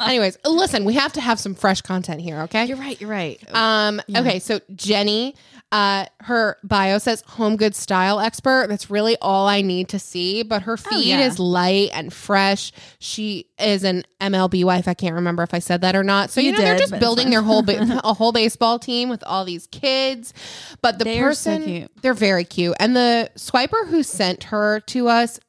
Anyways, 0.00 0.38
listen, 0.44 0.84
we 0.84 0.94
have 0.94 1.12
to 1.14 1.20
have 1.20 1.38
some 1.38 1.54
fresh 1.54 1.80
content 1.82 2.20
here. 2.20 2.42
Okay. 2.42 2.64
You're 2.66 2.76
right. 2.78 2.98
You're 3.00 3.10
right. 3.10 3.40
Um, 3.54 4.00
Yeah. 4.06 4.20
okay, 4.20 4.38
so 4.38 4.60
Jenny, 4.74 5.34
uh, 5.74 6.06
her 6.20 6.56
bio 6.62 6.98
says 6.98 7.22
home 7.26 7.56
goods 7.56 7.76
style 7.76 8.20
expert. 8.20 8.68
That's 8.68 8.90
really 8.90 9.16
all 9.20 9.48
I 9.48 9.60
need 9.60 9.88
to 9.88 9.98
see. 9.98 10.44
But 10.44 10.62
her 10.62 10.76
feed 10.76 10.94
Oh, 10.94 11.00
yeah. 11.00 11.26
is 11.26 11.40
light 11.40 11.90
and 11.92 12.12
fresh. 12.12 12.70
She 13.00 13.48
is 13.58 13.82
an 13.82 14.04
MLB 14.20 14.62
wife. 14.64 14.86
I 14.86 14.94
can't 14.94 15.16
remember 15.16 15.42
if 15.42 15.52
I 15.52 15.58
said 15.58 15.80
that 15.80 15.96
or 15.96 16.04
not. 16.04 16.30
So 16.30 16.40
you, 16.40 16.52
You 16.52 16.52
know 16.52 16.58
they're 16.58 16.78
just 16.78 16.96
building 17.00 17.30
their 17.30 17.42
whole 17.42 17.62
ba- 17.62 18.00
a 18.04 18.14
whole 18.14 18.30
baseball 18.30 18.78
team 18.78 19.08
with 19.08 19.24
all 19.24 19.44
these 19.44 19.66
kids. 19.66 20.32
But 20.80 20.98
the 21.00 21.04
They 21.06 21.16
so 21.16 21.22
person, 21.22 21.64
cute. 21.64 21.90
they're 22.02 22.14
very 22.14 22.44
cute. 22.44 22.76
And 22.78 22.94
the 22.94 23.30
swiper 23.36 23.88
who 23.88 24.04
sent 24.04 24.44
her 24.44 24.78
to 24.80 25.08
us 25.08 25.40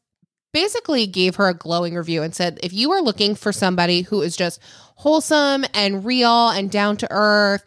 basically 0.53 1.05
gave 1.05 1.36
her 1.36 1.50
a 1.50 1.53
glowing 1.53 1.94
review 1.94 2.24
and 2.24 2.34
said, 2.34 2.60
if 2.63 2.74
you 2.74 2.91
are 2.94 3.01
looking 3.01 3.36
for 3.36 3.52
somebody 3.52 4.02
who 4.02 4.23
is 4.23 4.36
just 4.36 4.60
wholesome 4.95 5.65
and 5.76 6.04
real 6.04 6.49
and 6.49 6.71
down 6.71 6.97
to 6.97 7.08
earth, 7.12 7.63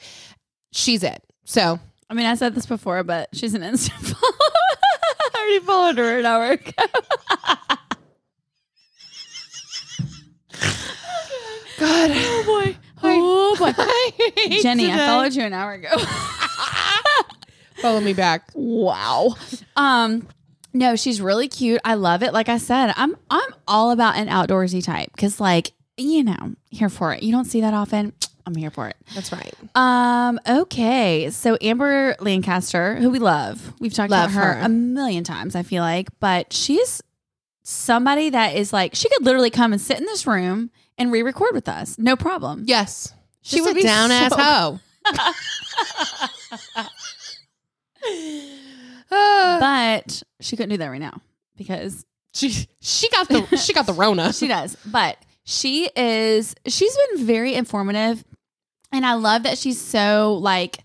she's 0.72 1.04
it. 1.04 1.22
So 1.44 1.78
I 2.10 2.14
mean, 2.14 2.26
I 2.26 2.34
said 2.34 2.54
this 2.54 2.66
before, 2.66 3.02
but 3.04 3.28
she's 3.34 3.54
an 3.54 3.62
instant 3.62 3.98
follower. 4.00 4.32
I 5.34 5.38
already 5.38 5.64
followed 5.66 5.98
her 5.98 6.18
an 6.18 6.26
hour 6.26 6.52
ago. 6.52 6.72
God. 11.78 12.10
Oh 12.12 12.42
boy. 12.46 12.76
Oh 13.02 13.56
boy. 13.58 14.60
Jenny, 14.62 14.90
I 14.90 14.96
followed 14.98 15.32
you 15.34 15.42
an 15.42 15.52
hour 15.52 15.72
ago. 15.74 15.90
Follow 17.76 18.00
me 18.00 18.12
back. 18.12 18.50
wow. 18.54 19.36
Um 19.76 20.26
no, 20.74 20.96
she's 20.96 21.20
really 21.20 21.48
cute. 21.48 21.80
I 21.84 21.94
love 21.94 22.22
it. 22.22 22.32
Like 22.32 22.48
I 22.48 22.58
said, 22.58 22.92
I'm 22.96 23.16
I'm 23.30 23.54
all 23.68 23.90
about 23.92 24.16
an 24.16 24.26
outdoorsy 24.28 24.82
type 24.82 25.10
cuz 25.16 25.40
like, 25.40 25.72
you 25.96 26.24
know, 26.24 26.54
here 26.70 26.88
for 26.88 27.12
it. 27.12 27.22
You 27.22 27.30
don't 27.32 27.44
see 27.44 27.60
that 27.60 27.74
often. 27.74 28.12
I'm 28.48 28.54
here 28.54 28.70
for 28.70 28.88
it. 28.88 28.96
That's 29.14 29.30
right. 29.30 29.52
Um 29.74 30.40
okay. 30.48 31.28
So 31.30 31.58
Amber 31.60 32.16
Lancaster, 32.20 32.96
who 32.96 33.10
we 33.10 33.18
love. 33.18 33.74
We've 33.78 33.92
talked 33.92 34.10
Love 34.10 34.30
about 34.30 34.42
her, 34.42 34.54
her. 34.54 34.64
a 34.66 34.68
million 34.70 35.22
times, 35.22 35.54
I 35.54 35.62
feel 35.62 35.82
like, 35.82 36.08
but 36.18 36.52
she's 36.52 37.02
somebody 37.62 38.30
that 38.30 38.56
is 38.56 38.72
like 38.72 38.94
she 38.94 39.08
could 39.10 39.22
literally 39.24 39.50
come 39.50 39.72
and 39.72 39.80
sit 39.82 39.98
in 39.98 40.04
this 40.06 40.26
room 40.26 40.70
and 40.96 41.12
re-record 41.12 41.50
with 41.52 41.68
us. 41.68 41.98
No 41.98 42.16
problem. 42.16 42.64
Yes. 42.66 43.12
She 43.42 43.56
Just 43.58 43.68
would 43.68 43.76
be 43.76 43.82
down 43.82 44.10
ass 44.10 44.32
so- 44.32 44.38
hoe. 44.42 44.80
Uh, 45.14 46.84
But 49.10 50.22
she 50.40 50.56
couldn't 50.56 50.70
do 50.70 50.76
that 50.78 50.88
right 50.88 51.00
now 51.00 51.20
because 51.56 52.04
she 52.34 52.66
she 52.80 53.08
got 53.10 53.28
the 53.28 53.56
she 53.56 53.72
got 53.72 53.86
the 53.86 53.92
Rona. 53.92 54.32
She 54.38 54.48
does. 54.48 54.76
But 54.86 55.16
she 55.44 55.88
is 55.96 56.54
she's 56.66 56.96
been 57.14 57.26
very 57.26 57.54
informative 57.54 58.22
and 58.92 59.04
I 59.06 59.14
love 59.14 59.42
that 59.44 59.58
she's 59.58 59.80
so 59.80 60.38
like 60.40 60.78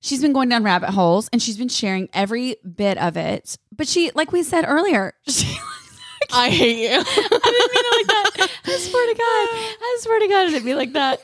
she's 0.00 0.20
been 0.22 0.32
going 0.32 0.48
down 0.48 0.64
rabbit 0.64 0.90
holes 0.90 1.28
and 1.32 1.42
she's 1.42 1.56
been 1.56 1.68
sharing 1.68 2.08
every 2.12 2.56
bit 2.76 2.98
of 2.98 3.16
it. 3.16 3.56
But 3.74 3.88
she 3.88 4.10
like 4.14 4.32
we 4.32 4.42
said 4.42 4.64
earlier, 4.66 5.14
she 5.28 5.56
I 6.32 6.50
hate 6.50 6.78
you. 6.78 6.88
I 6.98 7.02
didn't 7.02 7.12
mean 7.12 7.84
it 7.84 8.08
like 8.08 8.36
that. 8.36 8.50
I 8.64 8.76
swear 8.78 9.06
to 9.06 9.18
God. 9.18 9.48
I 9.80 9.98
swear 10.00 10.20
to 10.20 10.28
God, 10.28 10.46
I 10.46 10.50
didn't 10.50 10.64
mean 10.64 10.76
like 10.76 10.92
that. 10.94 11.20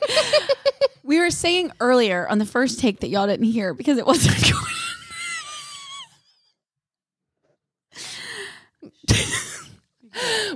We 1.03 1.19
were 1.19 1.29
saying 1.29 1.71
earlier 1.79 2.27
on 2.27 2.37
the 2.37 2.45
first 2.45 2.79
take 2.79 3.01
that 3.01 3.09
y'all 3.09 3.27
didn't 3.27 3.47
hear 3.47 3.73
because 3.73 3.97
it 3.97 4.05
wasn't 4.05 4.35
recorded. 4.41 4.69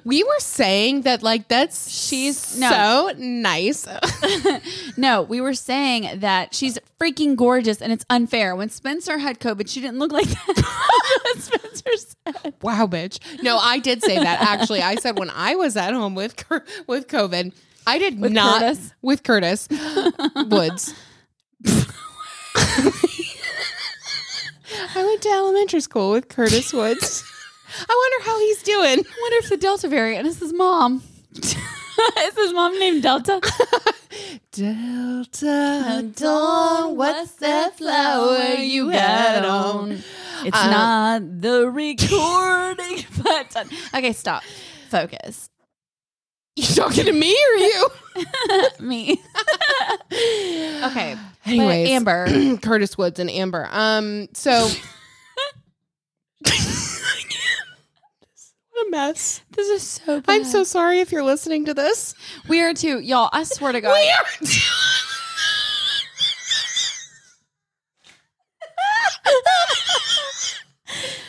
We 0.03 0.23
were 0.23 0.39
saying 0.39 1.01
that 1.01 1.23
like 1.23 1.47
that's 1.47 1.89
She's- 1.89 2.57
no. 2.57 2.69
so 2.69 3.11
nice. 3.17 3.87
no, 4.97 5.21
we 5.23 5.41
were 5.41 5.53
saying 5.53 6.19
that 6.19 6.53
she's 6.53 6.77
freaking 6.99 7.35
gorgeous 7.35 7.81
and 7.81 7.91
it's 7.91 8.05
unfair. 8.09 8.55
When 8.55 8.69
Spencer 8.69 9.17
had 9.17 9.39
COVID, 9.39 9.69
she 9.69 9.81
didn't 9.81 9.99
look 9.99 10.11
like 10.11 10.27
that. 10.27 11.33
Spencer 11.37 11.91
said. 11.97 12.53
wow, 12.61 12.85
bitch. 12.87 13.19
No, 13.43 13.57
I 13.57 13.79
did 13.79 14.03
say 14.03 14.17
that 14.17 14.41
actually. 14.41 14.81
I 14.81 14.95
said 14.95 15.17
when 15.17 15.29
I 15.29 15.55
was 15.55 15.75
at 15.77 15.93
home 15.93 16.15
with 16.15 16.35
with 16.87 17.07
COVID, 17.07 17.53
I 17.85 17.97
did 17.99 18.19
With 18.19 18.31
not 18.33 18.61
Curtis? 18.61 18.93
with 19.01 19.23
Curtis 19.23 19.67
Woods. 20.49 20.93
I 24.95 25.03
went 25.03 25.21
to 25.21 25.29
elementary 25.29 25.79
school 25.79 26.11
with 26.11 26.27
Curtis 26.27 26.73
Woods. 26.73 27.23
I 27.89 27.93
wonder 28.19 28.29
how 28.29 28.39
he's 28.39 28.63
doing. 28.63 28.99
I 29.05 29.21
wonder 29.21 29.37
if 29.37 29.49
the 29.49 29.57
Delta 29.57 29.87
variant 29.87 30.27
is 30.27 30.39
his 30.39 30.53
mom. 30.53 31.03
is 31.35 32.35
his 32.35 32.53
mom 32.53 32.77
named 32.79 33.03
Delta? 33.03 33.41
Delta 34.51 36.09
Dawn, 36.15 36.95
what's 36.95 37.33
that 37.33 37.77
flower 37.77 38.55
you 38.55 38.89
had 38.89 39.45
on? 39.45 39.91
It's 40.43 40.57
Uh, 40.57 40.69
not 40.69 41.41
the 41.41 41.69
recording 41.69 43.05
button. 43.23 43.69
Okay, 43.93 44.13
stop. 44.13 44.43
focus. 44.89 45.49
You 46.55 46.63
talking 46.65 47.05
to 47.05 47.11
me 47.11 47.29
or 47.31 47.57
you? 47.57 47.87
Me. 48.79 49.21
okay. 50.11 51.15
Anyways, 51.45 51.87
But 51.87 51.91
Amber. 51.93 52.57
Curtis 52.63 52.97
Woods 52.97 53.19
and 53.19 53.29
Amber. 53.29 53.67
Um, 53.71 54.27
so 54.33 54.67
a 58.85 58.89
mess. 58.89 59.41
This 59.51 59.67
is 59.69 59.83
so 59.83 60.21
bad. 60.21 60.33
I'm 60.33 60.43
so 60.43 60.63
sorry 60.63 60.99
if 60.99 61.11
you're 61.11 61.23
listening 61.23 61.65
to 61.65 61.73
this. 61.73 62.13
We 62.47 62.61
are 62.61 62.73
too. 62.73 62.99
Y'all, 62.99 63.29
I 63.33 63.43
swear 63.43 63.71
to 63.71 63.81
God. 63.81 63.93
We 63.93 64.09
are 64.09 64.25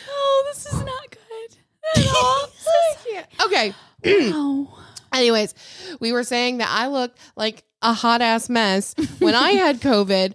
oh, 0.09 0.43
this 0.53 0.65
is 0.65 0.73
not 0.83 1.09
good 1.11 1.57
at 1.95 2.07
all. 2.15 3.47
okay. 3.47 3.73
Wow. 4.31 4.67
Anyways, 5.13 5.55
we 5.99 6.11
were 6.11 6.23
saying 6.23 6.59
that 6.59 6.69
I 6.69 6.87
looked 6.87 7.19
like 7.35 7.63
a 7.81 7.93
hot 7.93 8.21
ass 8.21 8.49
mess 8.49 8.93
when 9.19 9.35
I 9.35 9.51
had 9.51 9.81
COVID 9.81 10.33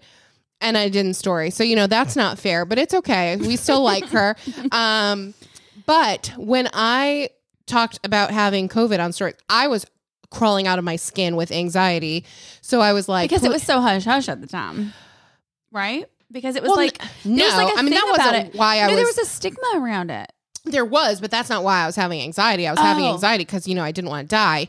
and 0.61 0.77
I 0.79 0.89
didn't 0.89 1.15
story. 1.15 1.51
So, 1.51 1.63
you 1.63 1.77
know, 1.77 1.87
that's 1.87 2.17
not 2.17 2.39
fair, 2.39 2.65
but 2.65 2.79
it's 2.79 2.95
okay. 2.95 3.37
We 3.37 3.57
still 3.57 3.83
like 3.83 4.07
her. 4.07 4.35
Um, 4.73 5.35
but 5.87 6.33
when 6.37 6.69
I 6.73 7.31
talked 7.67 7.99
about 8.05 8.31
having 8.31 8.69
COVID 8.69 9.03
on 9.03 9.13
story, 9.13 9.35
I 9.49 9.69
was 9.69 9.87
crawling 10.31 10.67
out 10.67 10.79
of 10.79 10.85
my 10.85 10.97
skin 10.97 11.37
with 11.37 11.51
anxiety. 11.53 12.25
So 12.61 12.81
I 12.81 12.93
was 12.93 13.09
like, 13.09 13.31
because 13.31 13.45
it 13.45 13.51
was 13.51 13.63
so 13.63 13.81
hush 13.81 14.05
hush 14.05 14.29
at 14.29 14.41
the 14.41 14.47
time, 14.47 14.93
right? 15.71 16.07
Because 16.33 16.57
it 16.57 16.63
was 16.63 16.71
Well, 16.71 16.77
like 16.79 17.01
no, 17.25 17.45
was 17.45 17.55
like 17.55 17.79
I 17.79 17.83
mean, 17.83 17.93
that 17.95 18.07
wasn't 18.19 18.49
it. 18.49 18.59
why 18.59 18.79
I 18.81 18.87
no, 18.87 18.95
was, 18.95 18.97
there 18.97 19.07
was 19.07 19.19
a 19.19 19.25
stigma 19.27 19.63
around 19.77 20.11
it. 20.11 20.33
there 20.65 20.85
was, 20.85 21.21
but 21.21 21.31
that's 21.31 21.49
not 21.49 21.63
why 21.63 21.83
I 21.83 21.87
was 21.87 21.95
having 21.97 22.21
anxiety. 22.21 22.67
I 22.67 22.73
was 22.73 22.81
having 22.81 23.05
Oh. 23.05 23.13
anxiety 23.15 23.45
because, 23.45 23.69
you 23.69 23.75
know, 23.75 23.85
I 23.85 23.93
didn't 23.93 24.11
want 24.11 24.29
to 24.29 24.35
die. 24.35 24.69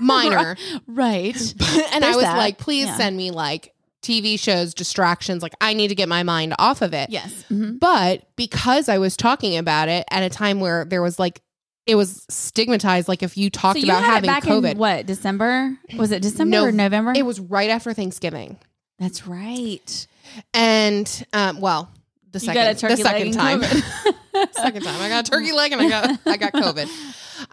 Minor. 0.00 0.56
Right. 0.86 1.36
and 1.92 2.04
I 2.04 2.16
was 2.16 2.24
that. 2.24 2.36
like, 2.38 2.58
please 2.58 2.86
Yeah. 2.86 2.96
send 2.96 3.16
me 3.16 3.30
like 3.30 3.72
TV 4.02 4.38
shows, 4.38 4.74
distractions. 4.74 5.42
Like, 5.42 5.54
I 5.60 5.74
need 5.74 5.88
to 5.88 5.94
get 5.94 6.08
my 6.08 6.22
mind 6.24 6.54
off 6.58 6.82
of 6.82 6.92
it. 6.92 7.08
yes. 7.10 7.44
Mhm. 7.50 7.78
But 7.80 8.24
because 8.36 8.88
I 8.88 8.98
was 8.98 9.16
talking 9.16 9.56
about 9.56 9.88
it 9.88 10.04
at 10.10 10.22
a 10.22 10.28
time 10.28 10.60
where 10.60 10.84
there 10.84 11.00
was 11.02 11.18
like, 11.18 11.40
it 11.86 11.94
was 11.96 12.24
stigmatized. 12.28 13.08
Like, 13.08 13.22
if 13.22 13.36
you 13.36 13.50
talked 13.50 13.78
So 13.80 13.84
you 13.86 13.90
about 13.92 14.04
had 14.04 14.24
having 14.26 14.30
COVID, 14.50 14.72
in 14.72 14.78
what 14.78 15.06
December? 15.06 15.76
Was 15.96 16.12
it 16.12 16.22
December 16.22 16.50
No, 16.58 16.64
or 16.64 16.72
November? 16.72 17.12
it 17.16 17.24
was 17.24 17.40
right 17.40 17.70
after 17.70 17.92
Thanksgiving. 17.92 18.58
That's 18.98 19.26
right. 19.26 20.06
And, 20.54 21.26
um, 21.32 21.60
well, 21.60 21.90
the 22.30 22.38
You 22.38 22.46
second, 22.46 22.62
got 22.62 22.70
a 22.70 22.78
turkey 22.78 22.94
the 22.94 23.02
second 23.02 23.32
time, 23.32 23.62
second 24.52 24.82
time, 24.82 25.00
I 25.02 25.08
got 25.08 25.26
a 25.28 25.30
turkey 25.30 25.52
leg 25.52 25.72
and 25.72 25.80
I 25.82 25.88
got, 25.88 26.18
I 26.26 26.36
got 26.36 26.52
COVID. 26.52 26.88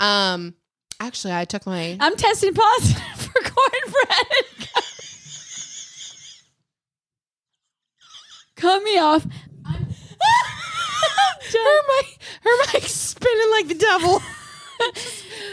Um, 0.01 0.53
actually, 0.99 1.33
I 1.33 1.45
took 1.45 1.65
my, 1.65 1.97
I'm 1.99 2.15
testing 2.15 2.53
positive 2.53 3.01
for 3.17 3.33
cornbread. 3.33 4.69
Cut 8.59 8.83
me 8.83 8.97
off. 8.99 9.23
her 11.51 11.81
mic, 11.87 12.19
her 12.43 12.73
mic's 12.73 12.91
spinning 12.91 13.51
like 13.51 13.67
the 13.67 13.75
devil. 13.75 14.21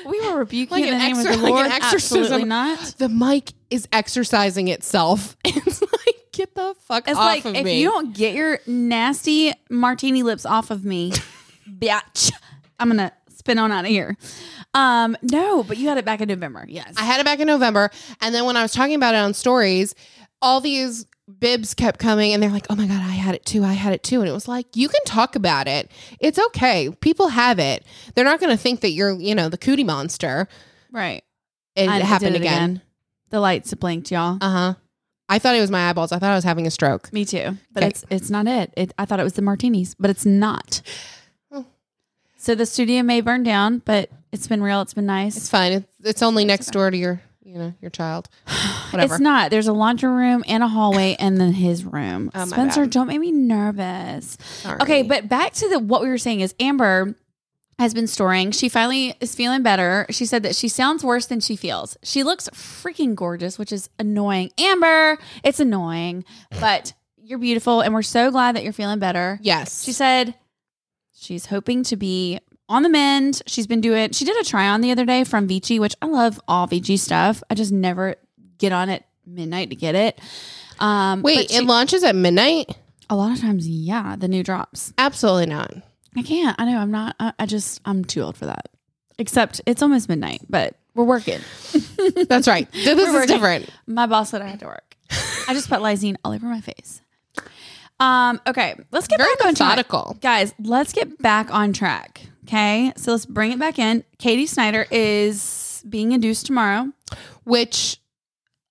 We 0.07 0.21
were 0.21 0.39
rebuking 0.39 0.71
Like 0.71 0.85
in 0.85 0.91
the 0.97 1.05
an 1.05 1.13
name 1.15 1.17
exor- 1.17 1.35
of 1.35 1.41
the 1.41 1.43
like 1.43 1.51
an 1.53 1.71
Lord. 1.71 1.73
exorcism. 1.73 2.23
Absolutely 2.23 2.45
not. 2.49 2.79
the 2.99 3.09
mic 3.09 3.53
is 3.71 3.89
exercising 3.93 4.69
itself. 4.69 5.37
It's 5.45 5.81
like, 5.83 6.17
get 6.33 6.55
the 6.55 6.77
fuck 6.83 7.09
It's 7.09 7.19
off 7.19 7.25
like 7.25 7.45
of 7.45 7.57
if 7.57 7.65
me. 7.65 7.81
you 7.81 7.89
don't 7.91 8.15
get 8.15 8.35
your 8.37 8.61
nasty 8.69 9.53
martini 9.69 10.23
lips 10.23 10.47
off 10.47 10.71
of 10.71 10.85
me, 10.85 11.11
bitch, 11.69 12.31
I'm 12.79 12.89
gonna 12.89 13.11
spin 13.31 13.59
on 13.59 13.73
out 13.73 13.85
of 13.85 13.91
here. 13.91 14.17
Um, 14.75 15.17
no, 15.23 15.65
but 15.65 15.77
you 15.77 15.89
had 15.89 15.99
it 15.99 16.05
back 16.05 16.21
in 16.21 16.29
November. 16.29 16.65
Yes. 16.69 16.95
I 16.97 17.03
had 17.03 17.19
it 17.19 17.25
back 17.25 17.41
in 17.41 17.49
November, 17.49 17.91
and 18.21 18.33
then 18.33 18.45
when 18.45 18.57
I 18.57 18.63
was 18.63 18.71
talking 18.73 18.95
about 18.95 19.15
it 19.17 19.19
on 19.19 19.35
stories, 19.35 19.95
all 20.41 20.61
these 20.61 21.05
bibs 21.29 21.75
kept 21.75 21.99
coming, 21.99 22.33
and 22.33 22.43
they're 22.43 22.51
like, 22.51 22.67
"Oh 22.71 22.75
my 22.77 22.87
god, 22.87 23.01
I 23.01 23.13
had 23.15 23.35
it 23.35 23.45
too. 23.45 23.65
I 23.65 23.73
had 23.75 23.93
it 23.93 24.03
too." 24.03 24.21
And 24.21 24.29
it 24.29 24.33
was 24.33 24.49
like, 24.49 24.77
you 24.77 24.89
can 24.89 25.01
talk 25.05 25.35
about 25.37 25.67
it. 25.69 25.91
It's 26.21 26.39
okay. 26.39 26.91
People 27.01 27.29
have 27.29 27.59
it. 27.59 27.85
They're 28.15 28.25
not 28.25 28.41
going 28.41 28.51
to 28.57 28.63
think 28.63 28.81
that 28.81 28.91
you're, 28.91 29.13
you 29.21 29.35
know, 29.35 29.49
the 29.49 29.59
cootie 29.59 29.85
monster. 29.85 30.49
right. 30.93 31.23
It 31.75 31.89
I 31.91 31.99
happened 31.99 32.37
it 32.37 32.41
again. 32.41 32.81
The 33.31 33.39
lights 33.41 33.75
blinked, 33.75 34.11
y'all. 34.11 34.39
Uh 34.41 34.51
huh. 34.51 34.75
I 35.29 35.39
thought 35.39 35.57
it 35.57 35.61
was 35.61 35.71
my 35.71 35.91
eyeballs. 35.91 36.13
I 36.13 36.19
thought 36.19 36.31
I 36.31 36.35
was 36.37 36.45
having 36.45 36.67
a 36.67 36.71
stroke. 36.71 37.13
Me 37.13 37.25
too. 37.25 37.59
But 37.73 37.83
Okay. 37.83 37.89
it's 37.91 38.05
it's 38.09 38.31
not 38.31 38.47
it. 38.47 38.73
it. 38.77 38.95
I 38.97 39.05
thought 39.05 39.21
it 39.21 39.25
was 39.25 39.35
the 39.35 39.43
martinis, 39.43 39.95
but 39.99 40.09
it's 40.09 40.25
not. 40.25 40.81
Oh. 41.53 41.67
So 42.39 42.55
the 42.55 42.65
studio 42.65 43.03
may 43.03 43.21
burn 43.21 43.43
down, 43.43 43.83
but 43.85 44.09
it's 44.33 44.47
been 44.47 44.63
real. 44.63 44.81
It's 44.81 44.95
been 44.95 45.05
nice. 45.07 45.37
It's 45.37 45.51
fine. 45.51 45.73
It's, 45.73 45.87
it's 46.05 46.23
only 46.23 46.45
next 46.45 46.71
door 46.71 46.91
to 46.91 46.97
your, 46.97 47.21
you 47.47 47.59
know, 47.59 47.73
your 47.81 47.91
child. 47.91 48.29
Whatever. 48.91 49.15
It's 49.15 49.21
not. 49.21 49.51
There's 49.51 49.69
a 49.69 49.73
laundry 49.73 50.11
room 50.11 50.45
and 50.47 50.63
a 50.63 50.69
hallway, 50.69 51.17
and 51.19 51.41
then 51.41 51.53
his 51.53 51.85
room. 51.85 52.31
Oh, 52.35 52.45
Spencer, 52.45 52.87
don't 52.87 53.07
make 53.07 53.21
me 53.21 53.33
nervous. 53.33 54.37
Sorry. 54.63 54.81
Okay, 54.83 55.03
but 55.03 55.29
back 55.29 55.53
to 55.55 55.69
the 55.69 55.79
what 55.79 56.03
we 56.03 56.09
were 56.09 56.19
saying 56.19 56.41
is 56.41 56.55
Amber 56.61 57.15
has 57.79 57.93
been 57.95 58.07
storing. 58.07 58.53
She 58.53 58.69
finally 58.69 59.15
is 59.21 59.35
feeling 59.35 59.63
better. 59.63 60.07
She 60.11 60.25
said 60.25 60.43
that 60.45 60.57
she 60.57 60.69
sounds 60.69 61.05
worse 61.05 61.27
than 61.27 61.41
she 61.41 61.57
feels. 61.57 61.97
She 62.03 62.23
looks 62.23 62.49
freaking 62.51 63.15
gorgeous, 63.15 63.59
which 63.59 63.71
is 63.73 63.91
annoying. 63.99 64.51
Amber, 64.59 65.19
it's 65.45 65.61
annoying, 65.61 66.25
but 66.59 66.95
you're 67.17 67.39
beautiful, 67.39 67.81
and 67.81 67.93
we're 67.93 68.03
so 68.03 68.31
glad 68.31 68.57
that 68.57 68.65
you're 68.65 68.73
feeling 68.73 68.99
better. 68.99 69.39
yes, 69.43 69.85
She 69.85 69.93
said 69.93 70.35
she's 71.15 71.47
hoping 71.47 71.83
to 71.85 71.97
be 71.97 72.41
on 72.69 72.83
the 72.83 72.89
mend. 72.89 73.43
She's 73.47 73.67
been 73.67 73.81
doing, 73.81 74.13
she 74.13 74.25
did 74.25 74.37
a 74.41 74.45
try 74.45 74.69
on 74.69 74.81
the 74.81 74.91
other 74.91 75.05
day 75.05 75.25
from 75.25 75.47
Vici, 75.47 75.79
which 75.79 75.95
I 76.03 76.07
love 76.07 76.41
all 76.49 76.67
Vici 76.67 76.97
stuff. 76.97 77.43
I 77.51 77.55
just 77.55 77.73
never 77.73 78.17
get 78.59 78.73
on 78.73 78.89
at 78.89 79.05
midnight 79.27 79.71
to 79.71 79.77
get 79.77 79.95
it. 79.95 80.19
Um, 80.79 81.23
Wait, 81.23 81.51
she- 81.51 81.57
it 81.59 81.65
launches 81.65 82.03
at 82.05 82.15
midnight? 82.15 82.77
a 83.09 83.15
lot 83.15 83.31
of 83.33 83.41
times, 83.41 83.69
yeah, 83.69 84.17
the 84.19 84.27
new 84.27 84.43
drops. 84.43 84.93
Absolutely 84.99 85.47
not. 85.47 85.73
I 86.17 86.23
can't. 86.23 86.57
I 86.61 86.65
know 86.65 86.79
I'm 86.79 86.91
not, 86.91 87.15
I, 87.21 87.33
I 87.39 87.47
just, 87.47 87.81
I'm 87.85 88.05
too 88.05 88.23
old 88.23 88.37
for 88.37 88.47
that. 88.47 88.69
Except 89.19 89.61
it's 89.65 89.81
almost 89.81 90.09
midnight, 90.09 90.41
but 90.51 90.75
we're 90.95 91.05
working. 91.05 91.39
That's 92.29 92.49
right. 92.49 92.69
This 92.73 92.97
We're 92.97 93.07
is 93.09 93.13
working. 93.15 93.29
different. 93.29 93.71
My 93.87 94.07
boss 94.07 94.31
said 94.31 94.43
I 94.43 94.49
had 94.49 94.59
to 94.61 94.67
work. 94.67 94.97
I 95.49 95.55
just 95.55 95.69
put 95.69 95.79
lysine 95.81 96.17
all 96.25 96.33
over 96.33 96.47
my 96.47 96.61
face. 96.61 97.01
Um, 97.99 98.41
okay, 98.47 98.75
let's 98.91 99.07
get 99.07 99.19
Very 99.19 99.35
back 99.37 99.47
on 99.47 99.55
track. 99.55 99.69
methodical. 99.77 100.17
Guys, 100.21 100.53
let's 100.59 100.93
get 100.93 101.17
back 101.23 101.51
on 101.55 101.73
track. 101.73 102.23
Okay. 102.47 102.93
So 102.97 103.13
let's 103.13 103.27
bring 103.27 103.53
it 103.53 103.59
back 103.59 103.79
in. 103.79 104.05
Katie 104.19 104.47
Snyder 104.47 104.87
is 104.91 105.85
being 105.89 106.13
induced 106.13 106.47
tomorrow. 106.47 106.93
Which, 107.45 107.99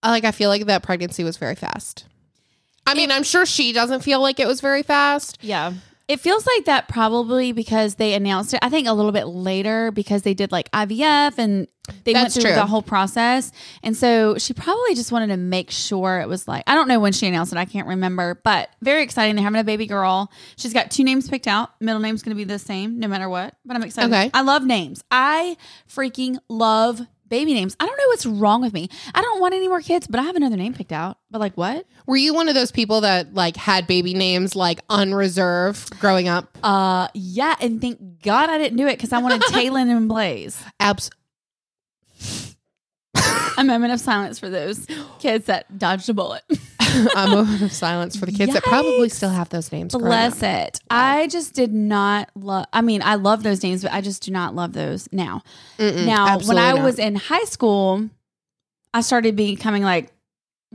I 0.03 0.09
like, 0.09 0.23
I 0.25 0.31
feel 0.31 0.49
like 0.49 0.65
that 0.65 0.83
pregnancy 0.83 1.23
was 1.23 1.37
very 1.37 1.55
fast. 1.55 2.05
I 2.87 2.93
mean, 2.93 3.11
I'm 3.11 3.23
sure 3.23 3.45
she 3.45 3.73
doesn't 3.73 4.01
feel 4.01 4.21
like 4.21 4.39
it 4.39 4.47
was 4.47 4.61
very 4.61 4.83
fast. 4.83 5.37
Yeah. 5.41 5.73
It 6.07 6.19
feels 6.19 6.45
like 6.45 6.65
that 6.65 6.87
probably 6.87 7.51
because 7.51 7.95
they 7.95 8.13
announced 8.13 8.53
it, 8.53 8.59
I 8.61 8.69
think 8.69 8.87
a 8.87 8.93
little 8.93 9.11
bit 9.11 9.25
later 9.25 9.91
because 9.91 10.21
they 10.21 10.35
did 10.35 10.51
like 10.51 10.69
IVF 10.71 11.39
and 11.39 11.67
they 12.03 12.13
went 12.13 12.31
through 12.31 12.43
true. 12.43 12.53
the 12.53 12.65
whole 12.65 12.83
process. 12.83 13.51
And 13.81 13.97
so 13.97 14.37
she 14.37 14.53
probably 14.53 14.93
just 14.93 15.11
wanted 15.11 15.27
to 15.27 15.37
make 15.37 15.71
sure 15.71 16.19
it 16.19 16.27
was 16.27 16.47
like, 16.47 16.63
I 16.67 16.75
don't 16.75 16.87
know 16.87 16.99
when 16.99 17.11
she 17.11 17.25
announced 17.25 17.53
it. 17.53 17.57
I 17.57 17.65
can't 17.65 17.87
remember, 17.87 18.39
but 18.43 18.69
very 18.81 19.01
exciting. 19.01 19.35
They're 19.35 19.43
having 19.43 19.59
a 19.59 19.63
baby 19.63 19.87
girl. 19.87 20.31
She's 20.57 20.73
got 20.73 20.91
two 20.91 21.03
names 21.03 21.27
picked 21.27 21.47
out. 21.47 21.69
Middle 21.81 22.01
name's 22.01 22.21
going 22.21 22.35
to 22.35 22.37
be 22.37 22.43
the 22.43 22.59
same 22.59 22.99
no 22.99 23.07
matter 23.07 23.27
what, 23.27 23.55
but 23.65 23.75
I'm 23.75 23.83
excited. 23.83 24.13
Okay. 24.13 24.29
I 24.33 24.41
love 24.41 24.63
names. 24.63 25.03
I 25.09 25.57
freaking 25.89 26.37
love 26.49 27.01
baby 27.35 27.53
names. 27.53 27.75
I 27.81 27.85
don't 27.85 27.97
know 27.97 28.07
what's 28.07 28.25
wrong 28.25 28.61
with 28.61 28.71
me. 28.71 28.87
I 29.13 29.21
don't 29.21 29.41
want 29.41 29.53
any 29.53 29.67
more 29.67 29.81
kids, 29.81 30.07
but 30.07 30.21
I 30.21 30.23
have 30.23 30.37
another 30.37 30.55
name 30.55 30.73
picked 30.73 30.93
out. 30.93 31.17
But 31.29 31.41
like 31.41 31.57
what? 31.57 31.85
Were 32.07 32.15
you 32.15 32.33
one 32.33 32.47
of 32.47 32.55
those 32.55 32.71
people 32.71 33.01
that 33.01 33.33
like 33.33 33.57
had 33.57 33.87
baby 33.87 34.13
names 34.13 34.55
like 34.55 34.79
unreserved 34.89 35.99
growing 35.99 36.29
up? 36.29 36.57
Uh, 36.63 37.09
yeah, 37.13 37.55
and 37.59 37.81
thank 37.81 38.21
God 38.23 38.49
I 38.49 38.57
didn't 38.57 38.77
do 38.77 38.87
it 38.87 38.95
because 38.95 39.11
I 39.11 39.17
wanted 39.17 39.41
Taylor 39.49 39.81
and 39.81 40.07
Blaze. 40.07 40.63
Abs. 40.79 41.09
A 43.57 43.63
moment 43.65 43.91
of 43.91 43.99
silence 43.99 44.39
for 44.39 44.49
those 44.49 44.87
kids 45.19 45.47
that 45.47 45.77
dodged 45.77 46.07
a 46.07 46.13
bullet. 46.13 46.43
a 47.15 47.27
moment 47.27 47.61
of 47.61 47.71
silence 47.71 48.15
for 48.15 48.25
the 48.25 48.31
kids 48.31 48.53
that 48.53 48.63
probably 48.63 49.09
still 49.09 49.29
have 49.29 49.49
those 49.49 49.71
names. 49.71 49.93
Bless 49.93 50.41
it. 50.41 50.79
I 50.89 51.27
just 51.27 51.53
did 51.53 51.73
not 51.73 52.29
love. 52.35 52.65
I 52.73 52.81
mean, 52.81 53.01
I 53.03 53.15
love 53.15 53.43
those 53.43 53.63
names, 53.63 53.83
but 53.83 53.91
I 53.93 54.01
just 54.01 54.23
do 54.23 54.31
not 54.31 54.55
love 54.55 54.73
those 54.73 55.09
now. 55.11 55.43
Mm-mm, 55.77 56.05
now, 56.05 56.39
when 56.39 56.57
I 56.57 56.73
not. 56.73 56.83
was 56.83 56.99
in 56.99 57.15
high 57.15 57.43
school, 57.45 58.09
I 58.93 59.01
started 59.01 59.35
becoming 59.35 59.83
like 59.83 60.11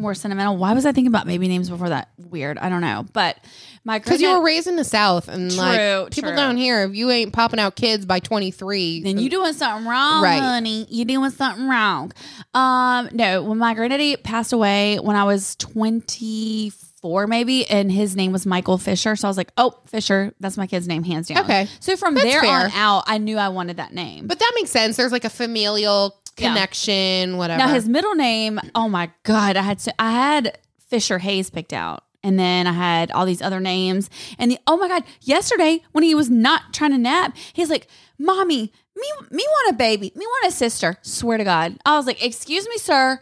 more 0.01 0.15
sentimental. 0.15 0.57
Why 0.57 0.73
was 0.73 0.87
I 0.87 0.93
thinking 0.93 1.09
about 1.09 1.27
baby 1.27 1.47
names 1.49 1.69
before 1.71 1.89
that? 1.91 2.09
Weird. 2.19 2.59
I 2.59 2.69
don't 2.69 2.81
know. 2.81 3.05
But 3.13 3.37
my 3.85 3.99
because 3.99 4.21
you 4.21 4.31
were 4.31 4.45
raised 4.45 4.67
in 4.67 4.77
the 4.77 4.85
South 4.85 5.29
and 5.29 5.51
True, 5.51 5.59
like 5.61 6.11
people 6.13 6.31
true. 6.31 6.37
down 6.37 6.57
here, 6.57 6.83
if 6.85 6.95
you 6.95 7.11
ain't 7.11 7.33
popping 7.33 7.61
out 7.61 7.77
kids 7.77 8.07
by 8.07 8.21
23, 8.21 9.03
then 9.03 9.19
you 9.19 9.29
doing 9.31 9.53
something 9.53 9.87
wrong, 9.89 10.23
Right. 10.23 10.39
honey. 10.41 10.87
You 10.91 11.05
doing 11.05 11.31
something 11.31 11.69
wrong. 11.69 12.13
Um, 12.55 13.09
no, 13.13 13.43
when 13.43 13.59
my 13.59 13.75
granddaddy 13.75 14.17
passed 14.17 14.53
away 14.53 14.99
when 14.99 15.17
I 15.17 15.25
was 15.25 15.57
twenty 15.57 16.73
four, 17.03 17.27
maybe, 17.27 17.67
and 17.71 17.91
his 17.91 18.15
name 18.15 18.31
was 18.31 18.45
Michael 18.45 18.77
Fisher. 18.77 19.17
So 19.17 19.27
I 19.27 19.31
was 19.31 19.39
like, 19.39 19.51
oh, 19.57 19.73
Fisher, 19.87 20.35
that's 20.39 20.59
my 20.59 20.67
kid's 20.67 20.87
name, 20.87 21.03
hands 21.03 21.29
down. 21.29 21.39
Okay. 21.45 21.67
So 21.81 21.97
from 21.97 22.13
That's 22.15 22.27
there 22.27 22.43
fair. 22.43 22.51
on 22.67 22.71
out, 22.73 23.05
I 23.07 23.17
knew 23.17 23.39
I 23.39 23.49
wanted 23.49 23.79
that 23.79 23.95
name. 23.95 24.27
But 24.27 24.39
that 24.39 24.53
makes 24.55 24.69
sense. 24.71 24.99
There's 24.99 25.11
like 25.11 25.25
a 25.25 25.31
familial 25.31 26.20
Yeah. 26.41 26.49
connection, 26.49 27.37
whatever. 27.37 27.59
Now 27.59 27.69
his 27.69 27.89
middle 27.89 28.15
name, 28.15 28.61
oh 28.75 28.89
my 28.89 29.11
god, 29.25 29.57
I 29.57 29.63
had 29.63 29.79
to, 29.81 29.95
I 30.01 30.13
had 30.13 30.59
Fisher 30.89 31.19
Hayes 31.19 31.51
picked 31.51 31.73
out. 31.73 32.05
And 32.23 32.39
then 32.39 32.67
I 32.67 32.73
had 32.73 33.11
all 33.13 33.25
these 33.25 33.41
other 33.41 33.61
names. 33.61 34.11
And 34.39 34.51
the 34.51 34.59
oh 34.67 34.77
my 34.77 34.89
god, 34.89 35.05
yesterday 35.23 35.81
when 35.93 36.05
he 36.05 36.15
was 36.15 36.29
not 36.29 36.75
trying 36.75 36.91
to 36.91 36.99
nap, 36.99 37.35
he's 37.55 37.71
like, 37.71 37.87
"Mommy, 38.19 38.73
me 38.95 39.07
me 39.31 39.43
want 39.49 39.75
a 39.75 39.77
baby. 39.79 40.13
Me 40.15 40.27
want 40.27 40.53
a 40.53 40.55
sister." 40.55 40.99
Swear 41.01 41.39
to 41.39 41.45
god. 41.45 41.79
I 41.87 41.97
was 41.97 42.07
like, 42.07 42.23
"Excuse 42.23 42.69
me, 42.69 42.77
sir. 42.77 43.19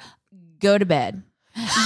Go 0.59 0.79
to 0.79 0.85
bed. 0.85 1.23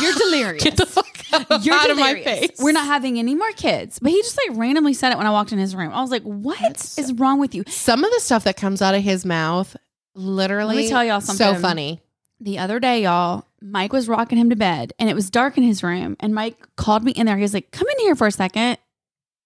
You're 0.01 0.14
delirious." 0.16 0.64
Get 0.64 0.79
the 0.79 0.87
fuck 0.87 1.07
out, 1.35 1.62
You're 1.66 1.75
out 1.75 1.90
of 1.90 1.99
my 1.99 2.14
face. 2.23 2.53
We're 2.59 2.73
not 2.73 2.87
having 2.87 3.18
any 3.18 3.35
more 3.35 3.53
kids. 3.53 3.99
But 3.99 4.11
he 4.11 4.23
just 4.23 4.38
like 4.49 4.57
randomly 4.57 4.95
said 4.95 5.12
it 5.12 5.18
when 5.18 5.27
I 5.27 5.31
walked 5.33 5.53
in 5.53 5.59
his 5.59 5.77
room. 5.77 5.92
I 5.92 6.01
was 6.01 6.11
like, 6.11 6.23
"What 6.23 6.95
is 6.97 7.12
wrong 7.12 7.38
with 7.38 7.55
you?" 7.55 7.64
Some 7.68 8.05
of 8.05 8.11
the 8.11 8.21
stuff 8.21 8.45
that 8.45 8.57
comes 8.57 8.81
out 8.81 8.95
of 8.95 9.03
his 9.03 9.27
mouth, 9.27 9.77
literally, 10.14 10.77
Let 10.77 10.83
me 10.83 10.88
tell 10.88 11.05
y'all 11.05 11.20
something. 11.20 11.55
So 11.55 11.61
funny. 11.61 12.01
the 12.40 12.59
other 12.59 12.81
day, 12.81 13.03
y'all, 13.03 13.46
Mike 13.61 13.92
was 13.92 14.09
rocking 14.09 14.38
him 14.38 14.51
to 14.51 14.57
bed 14.57 14.92
and 14.98 15.09
it 15.09 15.14
was 15.14 15.31
dark 15.31 15.57
in 15.57 15.62
his 15.62 15.83
room. 15.83 16.16
And 16.20 16.35
Mike 16.35 16.57
called 16.77 17.05
me 17.05 17.12
in 17.12 17.27
there. 17.27 17.37
He 17.37 17.42
was 17.42 17.55
like, 17.55 17.70
come 17.70 17.88
in 17.88 17.98
here 18.01 18.14
for 18.14 18.27
a 18.27 18.33
second. 18.33 18.79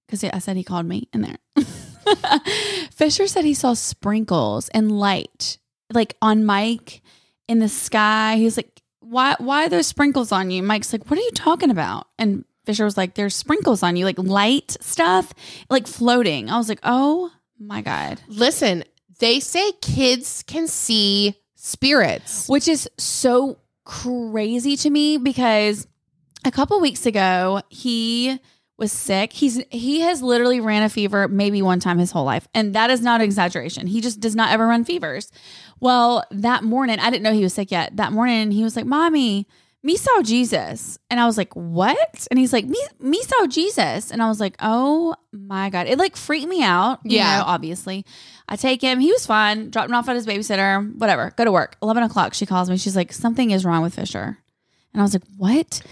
Because 0.06 0.22
I 0.24 0.38
said 0.38 0.56
he 0.56 0.64
called 0.64 0.86
me 0.86 1.08
in 1.12 1.22
there. 1.22 1.38
Fisher 2.92 3.26
said 3.26 3.44
he 3.44 3.54
saw 3.54 3.74
sprinkles 3.74 4.68
and 4.70 4.98
light 4.98 5.58
like 5.92 6.16
on 6.22 6.44
Mike 6.44 7.02
in 7.48 7.58
the 7.58 7.68
sky. 7.68 8.36
He's 8.36 8.56
like, 8.56 8.82
why, 9.00 9.34
why 9.38 9.66
are 9.66 9.68
there 9.68 9.82
sprinkles 9.82 10.32
on 10.32 10.50
you? 10.50 10.62
Mike's 10.62 10.92
like, 10.92 11.08
what 11.10 11.18
are 11.18 11.22
you 11.22 11.30
talking 11.32 11.70
about? 11.70 12.06
And 12.18 12.44
Fisher 12.64 12.84
was 12.84 12.96
like, 12.96 13.14
there's 13.14 13.34
sprinkles 13.36 13.82
on 13.82 13.96
you, 13.96 14.04
like 14.04 14.18
light 14.18 14.76
stuff, 14.80 15.32
like 15.70 15.86
floating. 15.86 16.50
I 16.50 16.56
was 16.58 16.68
like, 16.68 16.80
oh 16.82 17.30
my 17.58 17.82
God. 17.82 18.20
Listen, 18.28 18.84
they 19.18 19.40
say 19.40 19.72
kids 19.80 20.42
can 20.46 20.66
see 20.68 21.36
spirits. 21.54 22.48
which 22.48 22.68
is 22.68 22.88
so 22.98 23.58
crazy 23.84 24.76
to 24.76 24.90
me 24.90 25.16
because 25.16 25.86
a 26.44 26.50
couple 26.50 26.80
weeks 26.80 27.06
ago 27.06 27.60
he 27.68 28.38
was 28.78 28.92
sick. 28.92 29.32
He's 29.32 29.62
he 29.70 30.00
has 30.00 30.22
literally 30.22 30.60
ran 30.60 30.82
a 30.82 30.88
fever 30.88 31.28
maybe 31.28 31.62
one 31.62 31.80
time 31.80 31.98
his 31.98 32.10
whole 32.10 32.24
life, 32.24 32.46
and 32.54 32.74
that 32.74 32.90
is 32.90 33.00
not 33.00 33.20
an 33.20 33.24
exaggeration. 33.24 33.86
He 33.86 34.00
just 34.00 34.20
does 34.20 34.36
not 34.36 34.50
ever 34.52 34.66
run 34.66 34.84
fevers. 34.84 35.30
Well, 35.80 36.24
that 36.30 36.62
morning 36.62 36.98
I 37.00 37.10
didn't 37.10 37.22
know 37.22 37.32
he 37.32 37.42
was 37.42 37.54
sick 37.54 37.70
yet. 37.70 37.96
That 37.96 38.12
morning 38.12 38.50
he 38.50 38.62
was 38.62 38.76
like, 38.76 38.86
"Mommy." 38.86 39.46
Me 39.82 39.96
saw 39.96 40.20
Jesus. 40.20 40.98
And 41.10 41.20
I 41.20 41.26
was 41.26 41.38
like, 41.38 41.54
what? 41.54 42.26
And 42.28 42.40
he's 42.40 42.52
like, 42.52 42.64
me, 42.64 42.76
me 42.98 43.22
saw 43.22 43.46
Jesus. 43.46 44.10
And 44.10 44.20
I 44.20 44.26
was 44.26 44.40
like, 44.40 44.56
oh 44.58 45.14
my 45.30 45.70
God. 45.70 45.86
It 45.86 45.96
like 45.96 46.16
freaked 46.16 46.48
me 46.48 46.60
out. 46.64 46.98
You 47.04 47.18
Yeah. 47.18 47.38
know, 47.38 47.44
obviously. 47.46 48.04
I 48.48 48.56
take 48.56 48.80
him. 48.82 49.00
He 49.00 49.10
was 49.12 49.26
fine. 49.26 49.70
Dropped 49.70 49.88
him 49.88 49.94
off 49.96 50.08
at 50.08 50.14
his 50.16 50.26
babysitter. 50.26 50.94
Whatever. 50.96 51.32
Go 51.36 51.44
to 51.44 51.52
work. 51.52 51.76
11 51.82 52.02
o'clock. 52.04 52.32
She 52.34 52.46
calls 52.46 52.70
me. 52.70 52.76
She's 52.76 52.94
like, 52.96 53.12
something 53.12 53.50
is 53.50 53.64
wrong 53.64 53.82
with 53.82 53.94
Fisher. 53.94 54.38
And 54.92 55.00
I 55.00 55.04
was 55.04 55.14
like, 55.14 55.24
what? 55.36 55.82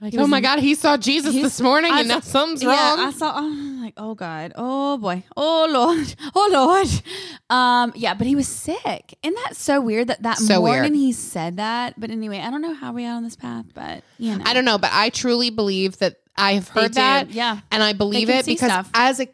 Like, 0.00 0.14
oh 0.16 0.28
my 0.28 0.40
God, 0.40 0.60
he 0.60 0.76
saw 0.76 0.96
Jesus 0.96 1.34
this 1.34 1.60
morning 1.60 1.92
I 1.92 2.00
and 2.00 2.08
now 2.08 2.20
something's 2.20 2.62
Yeah, 2.62 2.68
wrong. 2.94 3.08
I 3.08 3.10
saw. 3.10 3.36
I'm 3.36 3.82
like, 3.82 3.94
oh 3.96 4.14
god, 4.14 4.52
oh 4.54 4.96
boy, 4.96 5.24
oh 5.36 5.66
lord, 5.68 6.14
oh 6.36 6.48
lord. 6.52 7.02
Um, 7.50 7.92
yeah, 7.96 8.14
but 8.14 8.28
he 8.28 8.36
was 8.36 8.46
sick, 8.46 9.18
and 9.24 9.34
that's 9.44 9.60
so 9.60 9.80
weird 9.80 10.06
that 10.06 10.22
that 10.22 10.38
So 10.38 10.60
morning 10.60 10.82
weird. 10.82 10.94
he 10.94 11.12
said 11.12 11.56
that. 11.56 11.98
But 11.98 12.12
anyway, 12.12 12.38
I 12.38 12.48
don't 12.52 12.62
know 12.62 12.74
how 12.74 12.92
we 12.92 13.02
got 13.02 13.16
on 13.16 13.24
this 13.24 13.34
path, 13.34 13.64
but 13.74 14.04
you 14.18 14.36
know, 14.36 14.44
I 14.46 14.54
don't 14.54 14.64
know, 14.64 14.78
but 14.78 14.90
I 14.92 15.10
truly 15.10 15.50
believe 15.50 15.98
that 15.98 16.14
I've 16.36 16.68
heard 16.68 16.94
that. 16.94 17.32
Yeah, 17.32 17.58
and 17.72 17.82
I 17.82 17.92
believe 17.92 18.30
it 18.30 18.46
because 18.46 18.70
stuff. 18.70 18.88
as 18.94 19.18
a 19.18 19.26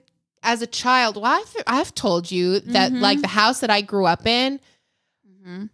as 0.44 0.62
a 0.62 0.66
child, 0.66 1.16
well, 1.16 1.24
I've 1.26 1.62
I've 1.66 1.94
told 1.94 2.30
you 2.30 2.60
that 2.60 2.92
Mhm. 2.92 3.00
like 3.00 3.20
the 3.20 3.28
house 3.28 3.60
that 3.60 3.70
I 3.70 3.80
grew 3.80 4.06
up 4.06 4.26
in, 4.26 4.60
Mhm. 5.44 5.70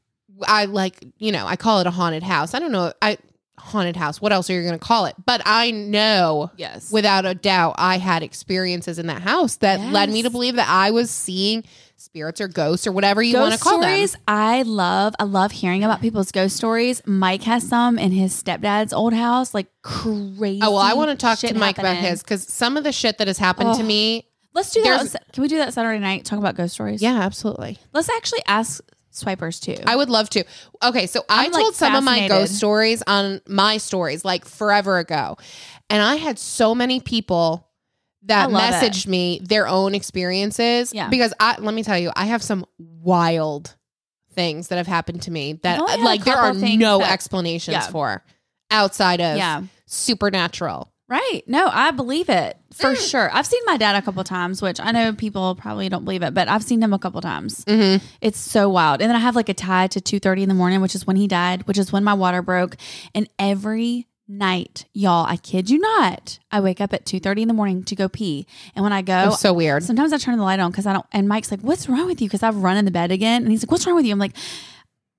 I 0.47 0.65
like 0.65 1.05
you 1.19 1.33
know 1.33 1.47
I 1.47 1.57
call 1.57 1.81
it 1.81 1.87
a 1.87 1.91
haunted 1.91 2.23
house. 2.23 2.55
I 2.55 2.59
don't 2.61 2.73
know 2.73 2.93
I 3.03 3.19
haunted 3.59 3.97
house. 3.97 4.23
What 4.23 4.33
else 4.33 4.49
are 4.49 4.55
you 4.55 4.63
going 4.63 4.73
to 4.73 4.79
call 4.79 5.05
it? 5.05 5.15
But 5.27 5.43
I 5.45 5.71
know 5.71 6.51
yes, 6.57 6.91
without 6.91 7.27
a 7.27 7.35
doubt 7.35 7.75
I 7.77 7.99
had 7.99 8.23
experiences 8.23 8.99
in 8.99 9.07
that 9.09 9.21
house 9.21 9.57
that 9.57 9.81
led 9.93 10.09
me 10.11 10.23
to 10.23 10.31
believe 10.31 10.57
that 10.57 10.69
I 10.69 10.91
was 10.93 11.11
seeing 11.11 11.65
spirits 11.97 12.41
or 12.41 12.49
ghosts 12.49 12.87
or 12.87 12.93
whatever 12.93 13.23
you 13.23 13.37
want 13.39 13.53
to 13.53 13.61
call 13.61 13.83
stories. 13.83 14.13
them. 14.13 14.21
I 14.27 14.63
love. 14.63 15.15
I 15.19 15.25
love 15.25 15.53
hearing 15.53 15.85
about 15.85 16.01
people's 16.01 16.33
ghost 16.33 16.57
stories. 16.57 17.03
Mike 17.05 17.43
has 17.43 17.69
some 17.69 17.99
in 17.99 18.13
his 18.13 18.33
stepdad's 18.33 18.95
old 18.95 19.13
house, 19.13 19.53
like 19.53 19.67
crazy. 19.83 20.61
Oh 20.63 20.71
well, 20.71 20.79
I 20.79 20.95
want 20.95 21.11
to 21.11 21.17
talk 21.17 21.39
to 21.41 21.53
Mike 21.53 21.77
about 21.77 21.97
his 21.99 22.23
because 22.23 22.43
some 22.51 22.79
of 22.79 22.85
the 22.85 22.93
shit 22.93 23.19
that 23.19 23.27
has 23.27 23.37
happened 23.37 23.75
to 23.75 23.83
Oh. 23.83 23.87
me. 23.87 24.25
Let's 24.53 24.71
do 24.73 24.83
that. 24.83 24.97
There's- 24.97 25.17
Can 25.33 25.43
we 25.43 25.49
do 25.49 25.59
that 25.59 25.73
Saturday 25.75 25.99
night? 26.01 26.25
Talk 26.25 26.39
about 26.39 26.57
ghost 26.57 26.75
stories. 26.75 27.01
Yeah, 27.03 27.21
absolutely. 27.21 27.79
Let's 27.93 28.09
actually 28.11 28.43
ask 28.47 28.83
swipers 29.11 29.61
too. 29.61 29.77
I 29.87 29.97
would 29.97 30.11
love 30.11 30.29
to. 30.31 30.45
Okay, 30.83 31.07
so 31.07 31.21
I 31.29 31.45
I'm, 31.47 31.53
like, 31.53 31.63
told 31.63 31.75
some 31.75 31.95
of 31.95 32.05
my 32.05 32.13
fascinated. 32.21 32.37
ghost 32.37 32.55
stories 32.57 33.03
on 33.07 33.41
my 33.49 33.77
stories 33.79 34.25
like 34.25 34.45
forever 34.45 34.99
ago. 34.99 35.37
And 35.89 36.03
I 36.03 36.17
had 36.17 36.39
so 36.39 36.75
many 36.75 37.01
people 37.01 37.67
that 38.25 38.45
I 38.45 38.47
love 38.47 38.83
it. 38.83 38.93
messaged 38.93 39.07
me 39.07 39.41
their 39.43 39.67
own 39.67 39.95
experiences. 39.95 40.93
Yeah. 40.93 41.09
Because 41.09 41.33
I 41.41 41.57
let 41.59 41.75
me 41.75 41.83
tell 41.83 41.99
you, 41.99 42.11
I 42.15 42.27
have 42.27 42.43
some 42.43 42.65
wild 42.79 43.77
things 44.35 44.69
that 44.69 44.77
have 44.77 44.87
happened 44.87 45.23
to 45.23 45.31
me 45.31 45.55
that 45.63 45.77
I've 45.77 45.81
only 45.81 45.91
had 45.93 46.01
a 46.01 46.05
like 46.05 46.25
there 46.25 46.37
are 46.37 46.47
couple 46.49 46.61
things 46.61 46.79
no 46.81 46.99
that- 46.99 47.11
explanations 47.13 47.73
Yeah. 47.75 47.89
for 47.89 48.23
outside 48.71 49.21
of 49.21 49.37
yeah. 49.39 49.63
supernatural. 49.87 50.90
Right. 51.11 51.43
No, 51.49 51.69
I 51.71 51.91
believe 51.91 52.29
it 52.29 52.57
for 52.73 52.95
sure. 52.95 53.29
I've 53.35 53.47
seen 53.47 53.61
my 53.67 53.77
dad 53.77 53.97
a 53.97 54.03
couple 54.03 54.23
times, 54.23 54.63
which 54.63 54.79
I 54.79 54.93
know 54.93 55.13
people 55.13 55.57
probably 55.57 55.89
don't 55.89 56.05
believe 56.05 56.23
it, 56.23 56.35
but 56.35 56.47
I've 56.47 56.63
seen 56.63 56.81
him 56.81 56.93
a 56.93 57.01
couple 57.01 57.21
times. 57.21 57.65
Mm-hmm. 57.65 58.05
It's 58.21 58.39
so 58.39 58.69
wild. 58.69 59.03
And 59.03 59.11
then 59.11 59.17
I 59.17 59.19
have 59.19 59.35
like 59.35 59.49
a 59.49 59.55
tie 59.55 59.89
to 59.89 60.01
two 60.01 60.21
thirty 60.21 60.45
in 60.45 60.49
the 60.49 60.55
morning, 60.55 60.81
which 60.81 60.95
is 60.95 61.09
when 61.09 61.17
he 61.17 61.27
died, 61.27 61.67
which 61.67 61.79
is 61.79 61.93
when 61.93 62.05
my 62.05 62.15
water 62.15 62.43
broke. 62.43 62.77
And 63.13 63.29
every 63.41 64.07
night, 64.29 64.87
y'all, 64.93 65.27
I 65.27 65.37
kid 65.37 65.69
you 65.69 65.81
not, 65.81 66.39
I 66.53 66.61
wake 66.61 66.81
up 66.81 66.95
at 66.95 67.05
two 67.07 67.19
thirty 67.19 67.43
in 67.43 67.49
the 67.49 67.55
morning 67.55 67.83
to 67.85 67.97
go 67.97 68.09
pee. 68.09 68.47
And 68.77 68.85
when 68.85 68.93
I 68.93 69.03
go, 69.03 69.27
was 69.27 69.41
so 69.41 69.53
weird. 69.53 69.83
sometimes 69.83 70.13
I 70.13 70.19
turn 70.19 70.39
the 70.39 70.45
light 70.45 70.61
on 70.61 70.71
because 70.71 70.87
I 70.87 70.93
don't. 70.93 71.07
And 71.11 71.29
Mike's 71.29 71.51
like, 71.51 71.61
"What's 71.61 71.89
wrong 71.89 72.07
with 72.07 72.23
you?" 72.23 72.29
Because 72.29 72.45
I've 72.45 72.57
run 72.57 72.77
in 72.77 72.85
the 72.85 72.93
bed 72.93 73.11
again, 73.11 73.43
and 73.43 73.51
he's 73.51 73.65
like, 73.65 73.73
"What's 73.73 73.85
wrong 73.85 73.97
with 73.97 74.07
you?" 74.07 74.13
I'm 74.13 74.21
like, 74.21 74.37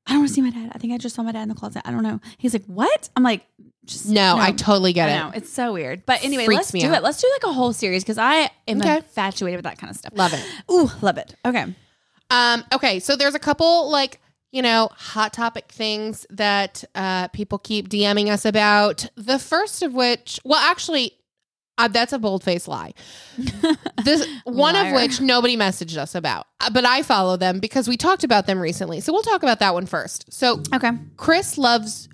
"I 0.08 0.14
don't 0.14 0.22
want 0.22 0.30
to 0.30 0.34
see 0.36 0.42
my 0.42 0.52
dad. 0.52 0.72
I 0.74 0.78
think 0.78 0.94
I 0.94 0.98
just 0.98 1.16
saw 1.16 1.24
my 1.24 1.34
dad 1.34 1.44
in 1.44 1.50
the 1.50 1.56
closet. 1.56 1.82
I 1.84 1.92
don't 1.92 2.04
know." 2.04 2.22
He's 2.38 2.54
like, 2.54 2.66
"What?" 2.66 3.10
I'm 3.18 3.24
like, 3.24 3.46
"Just 3.86 4.08
No, 4.08 4.36
I 4.38 4.52
totally 4.52 4.94
get 4.94 5.10
I 5.10 5.12
it. 5.14 5.16
know 5.20 5.32
it's 5.36 5.50
so 5.52 5.74
weird, 5.74 6.06
but 6.06 6.24
anyway, 6.24 6.46
Freaks 6.46 6.58
let's 6.58 6.72
do 6.72 6.88
out. 6.92 6.98
it. 6.98 7.04
Let's 7.04 7.22
do 7.22 7.30
like 7.34 7.52
a 7.52 7.54
whole 7.54 7.74
series 7.74 8.04
because 8.04 8.18
I 8.18 8.50
am 8.68 8.80
Okay. 8.82 8.98
infatuated 8.98 9.58
with 9.58 9.64
that 9.66 9.78
kind 9.78 9.90
of 9.92 9.98
stuff. 9.98 10.14
Love 10.16 10.34
it. 10.34 10.46
Ooh, 10.72 10.90
love 11.02 11.18
it. 11.18 11.36
Okay, 11.46 11.74
Um, 12.30 12.64
okay, 12.74 13.00
so 13.00 13.16
there's 13.16 13.36
a 13.36 13.40
couple 13.40 13.90
like 13.90 14.20
you 14.52 14.62
know 14.62 14.90
hot 14.94 15.34
topic 15.34 15.66
things 15.72 16.26
that 16.30 16.84
uh, 16.96 17.28
people 17.30 17.58
keep 17.58 17.90
DMing 17.90 18.30
us 18.30 18.46
about. 18.46 19.06
The 19.16 19.40
first 19.40 19.82
of 19.82 19.94
which, 19.94 20.40
well, 20.46 20.60
actually, 20.60 21.14
uh, 21.78 21.88
that's 21.88 22.14
a 22.14 22.20
bold 22.20 22.44
faced 22.44 22.68
lie. 22.68 22.94
This 24.04 24.28
one 24.46 24.76
of 24.76 24.94
which 24.94 25.22
nobody 25.22 25.56
messaged 25.56 25.96
us 25.98 26.16
about, 26.16 26.48
uh, 26.60 26.70
but 26.72 26.86
I 26.86 27.02
follow 27.04 27.38
them 27.38 27.60
because 27.60 27.88
we 27.88 27.98
talked 27.98 28.24
about 28.24 28.46
them 28.48 28.60
recently. 28.60 29.00
So 29.00 29.14
we'll 29.14 29.22
talk 29.22 29.44
about 29.44 29.60
that 29.60 29.74
one 29.74 29.86
first. 29.86 30.32
So 30.34 30.62
okay. 30.74 30.92
Chris 31.18 31.58
loves. 31.58 32.10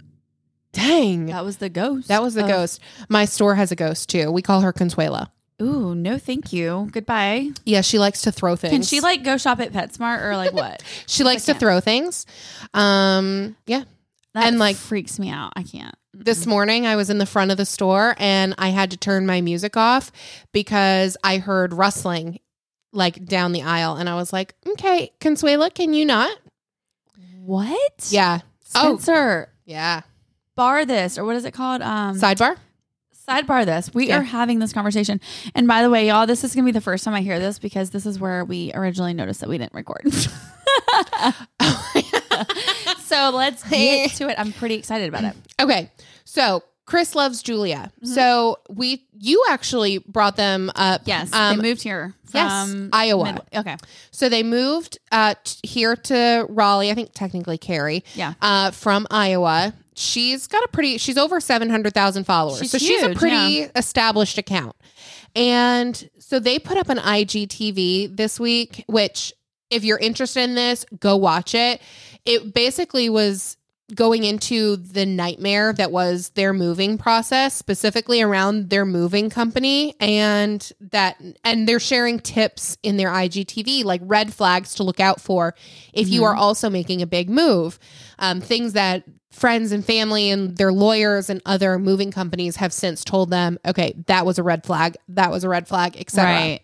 Dang, 0.77 1.25
That 1.27 1.43
was 1.43 1.57
the 1.57 1.69
ghost. 1.69 2.07
that 2.09 2.21
was 2.21 2.33
the 2.35 2.43
of- 2.43 2.47
ghost. 2.49 2.79
My 3.09 3.25
store 3.25 3.55
has 3.55 3.71
a 3.71 3.75
ghost 3.75 4.09
too. 4.09 4.31
We 4.31 4.41
call 4.41 4.61
her 4.61 4.71
Consuela. 4.71 5.29
Ooh, 5.59 5.95
no, 5.95 6.19
thank 6.19 6.53
you. 6.53 6.87
Goodbye. 6.91 7.49
Yeah, 7.65 7.81
she 7.81 7.97
likes 7.97 8.21
to 8.21 8.31
throw 8.31 8.55
things. 8.55 8.71
Can 8.73 8.83
she 8.83 8.99
like 8.99 9.23
go 9.23 9.37
shop 9.37 9.59
at 9.59 9.73
PetSmart 9.73 10.21
or 10.23 10.35
like 10.37 10.53
what? 10.53 10.83
She 11.07 11.23
likes 11.23 11.45
to 11.45 11.55
throw 11.55 11.79
things. 11.79 12.27
Um, 12.75 13.55
yeah, 13.65 13.83
That 14.35 14.45
And, 14.47 14.59
like- 14.59 14.75
freaks 14.75 15.17
me 15.17 15.29
out. 15.31 15.53
I 15.55 15.63
can't. 15.63 15.95
this 16.13 16.45
morning 16.45 16.85
I 16.85 16.95
was 16.95 17.09
in 17.09 17.17
the 17.17 17.25
front 17.25 17.49
of 17.51 17.57
the 17.57 17.65
store 17.65 18.15
and 18.19 18.53
I 18.59 18.69
had 18.69 18.91
to 18.91 18.97
turn 18.97 19.25
my 19.25 19.41
music 19.41 19.75
off 19.77 20.11
because 20.51 21.17
I 21.23 21.37
heard 21.37 21.73
rustling 21.73 22.39
like 22.93 23.23
down 23.25 23.51
the 23.51 23.61
aisle 23.63 23.95
and 23.95 24.07
I 24.09 24.15
was 24.15 24.31
like, 24.33 24.53
"Okay, 24.67 25.11
Consuela, 25.19 25.71
can 25.73 25.93
you 25.93 26.05
not?" 26.05 26.35
What? 27.43 28.07
Yeah. 28.09 28.39
Oh. 28.75 28.97
Spencer, 28.97 29.49
Yeah. 29.65 30.01
Bar 30.57 30.83
this 30.85 31.17
or 31.17 31.23
what 31.23 31.37
is 31.37 31.45
it 31.45 31.53
called? 31.53 31.81
Um, 31.81 32.19
Sidebar? 32.19 32.57
sidebar 33.29 33.65
this. 33.65 33.93
We 33.93 34.07
Yeah. 34.07 34.19
are 34.19 34.23
having 34.23 34.59
this 34.59 34.71
conversation. 34.71 35.19
And 35.53 35.67
by 35.67 35.81
the 35.83 35.89
way, 35.89 36.07
y'all, 36.07 36.25
this 36.25 36.43
is 36.45 36.53
gonna 36.55 36.63
be 36.65 36.71
the 36.71 36.79
first 36.81 37.03
time 37.03 37.13
I 37.13 37.19
hear 37.21 37.39
this 37.39 37.59
because 37.59 37.89
this 37.89 38.05
is 38.05 38.19
where 38.19 38.45
we 38.45 38.71
originally 38.73 39.13
noticed 39.13 39.41
that 39.41 39.49
we 39.49 39.57
didn't 39.57 39.73
record. 39.73 40.01
so 42.99 43.31
let's 43.33 43.63
get 43.69 44.11
to 44.11 44.29
it. 44.29 44.35
I'm 44.39 44.53
pretty 44.53 44.75
excited 44.75 45.09
about 45.09 45.23
it. 45.25 45.35
okay. 45.61 45.91
So, 46.25 46.63
Chris 46.85 47.15
loves 47.15 47.41
Julia. 47.43 47.91
Mm-hmm. 47.97 48.13
So, 48.13 48.59
we 48.69 49.03
you 49.19 49.43
actually 49.49 49.97
brought 49.97 50.35
them 50.37 50.71
up. 50.75 51.01
Yes, 51.05 51.33
Um, 51.33 51.57
they 51.57 51.63
moved 51.69 51.81
here 51.81 52.13
yes, 52.33 52.75
Iowa. 52.93 53.41
Okay, 53.53 53.75
So 54.11 54.29
they 54.29 54.43
moved 54.43 54.99
uh, 55.11 55.33
t- 55.43 55.67
here 55.67 55.95
to 55.95 56.45
Raleigh. 56.49 56.91
I 56.91 56.93
think 56.93 57.11
technically 57.13 57.57
Cary. 57.57 58.03
Yeah. 58.15 58.33
Uh, 58.41 58.71
from 58.71 59.07
Iowa. 59.11 59.73
She's 59.97 60.47
got 60.47 60.63
a 60.63 60.67
pretty 60.67 60.97
she's 60.97 61.17
over 61.17 61.39
700,000 61.39 62.23
followers. 62.23 62.59
She's 62.59 62.71
so 62.71 62.77
she's 62.77 63.03
a 63.03 63.15
pretty 63.15 63.35
yeah. 63.35 63.67
established 63.75 64.37
account. 64.37 64.75
And 65.35 66.09
so 66.19 66.39
they 66.39 66.59
put 66.59 66.77
up 66.77 66.89
an 66.89 66.97
IGTV 66.97 68.15
this 68.15 68.39
week 68.39 68.83
which 68.87 69.33
if 69.69 69.83
you're 69.83 69.97
interested 69.97 70.43
in 70.43 70.55
this, 70.55 70.85
go 70.99 71.17
watch 71.17 71.53
it. 71.53 71.81
It 72.25 72.53
basically 72.53 73.09
was 73.09 73.57
going 73.95 74.25
into 74.25 74.75
the 74.75 75.05
nightmare 75.05 75.71
that 75.73 75.91
was 75.91 76.29
their 76.29 76.51
moving 76.53 76.97
process 76.97 77.53
specifically 77.53 78.21
around 78.21 78.69
their 78.69 78.85
moving 78.85 79.29
company 79.29 79.95
and 80.01 80.73
that 80.81 81.15
and 81.45 81.67
they're 81.67 81.79
sharing 81.79 82.19
tips 82.19 82.77
in 82.83 82.97
their 82.97 83.09
IGTV 83.09 83.85
like 83.85 84.01
red 84.03 84.33
flags 84.33 84.75
to 84.75 84.83
look 84.83 84.99
out 84.99 85.21
for 85.21 85.55
if 85.93 86.09
you 86.09 86.21
Mhm. 86.21 86.25
are 86.25 86.35
also 86.35 86.69
making 86.69 87.01
a 87.01 87.07
big 87.07 87.29
move 87.29 87.79
um, 88.19 88.41
things 88.41 88.73
that 88.73 89.03
friends 89.31 89.71
and 89.71 89.85
family 89.85 90.31
and 90.31 90.57
their 90.57 90.73
lawyers 90.73 91.29
and 91.29 91.41
other 91.45 91.79
moving 91.79 92.11
companies 92.11 92.57
have 92.57 92.73
since 92.73 93.05
told 93.05 93.29
them 93.29 93.57
okay 93.65 93.93
that 94.07 94.25
was 94.25 94.37
a 94.37 94.43
red 94.43 94.65
flag 94.65 94.97
that 95.07 95.31
was 95.31 95.43
a 95.45 95.49
red 95.49 95.65
flag 95.67 95.95
etc 95.97 96.29
Right. 96.29 96.61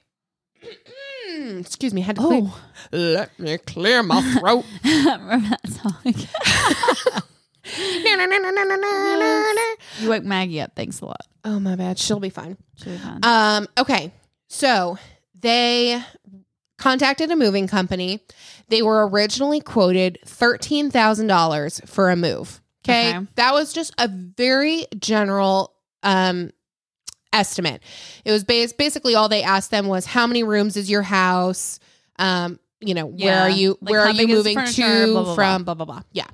Mm, 1.43 1.59
excuse 1.59 1.93
me 1.93 2.01
had 2.01 2.15
to 2.15 2.21
clear, 2.21 2.41
Oh, 2.43 2.61
let 2.91 3.37
me 3.39 3.57
clear 3.57 4.01
my 4.01 4.21
throat 4.39 4.65
remember 4.85 5.49
that 5.49 5.69
song? 5.69 5.95
you 9.99 10.09
woke 10.09 10.23
Maggie 10.23 10.61
up. 10.61 10.75
Thanks 10.75 11.01
a 11.01 11.05
lot. 11.05 11.21
oh 11.45 11.59
my 11.59 11.75
bad 11.75 11.99
she'll 11.99 12.19
be 12.19 12.29
fine 12.29 12.57
She'll 12.75 12.93
be 12.93 12.99
fine. 12.99 13.19
Um, 13.23 13.67
okay. 13.77 14.11
So 14.47 14.97
they 15.39 16.01
contacted 16.77 17.31
a 17.31 17.35
moving 17.35 17.67
company. 17.67 18.21
They 18.69 18.81
were 18.81 19.07
originally 19.07 19.59
quoted 19.59 20.19
$13,000 20.25 21.87
for 21.87 22.09
a 22.09 22.15
move. 22.15 22.61
Okay? 22.85 23.15
Okay. 23.15 23.27
That 23.35 23.53
was 23.53 23.73
just 23.73 23.93
a 23.97 24.07
very 24.07 24.85
general 24.97 25.73
um 26.03 26.51
estimate. 27.33 27.81
It 28.23 28.31
was 28.31 28.43
bas- 28.43 28.73
basically 28.73 29.15
all 29.15 29.27
they 29.27 29.43
asked 29.43 29.71
them 29.71 29.87
was 29.87 30.05
how 30.05 30.27
many 30.27 30.43
rooms 30.43 30.77
is 30.77 30.89
your 30.89 31.01
house? 31.01 31.79
Um, 32.17 32.59
you 32.79 32.93
know, 32.93 33.05
where 33.05 33.39
are 33.39 33.49
you 33.49 33.77
Like, 33.81 33.91
where 33.91 34.01
are 34.01 34.11
you 34.11 34.27
big 34.27 34.29
is 34.29 34.43
the 34.43 34.55
moving 34.55 34.73
to 34.73 35.11
Blah, 35.11 35.23
blah, 35.23 35.35
from 35.35 35.63
blah 35.63 35.73
blah 35.73 35.85
blah. 35.85 36.01
Yeah. 36.11 36.27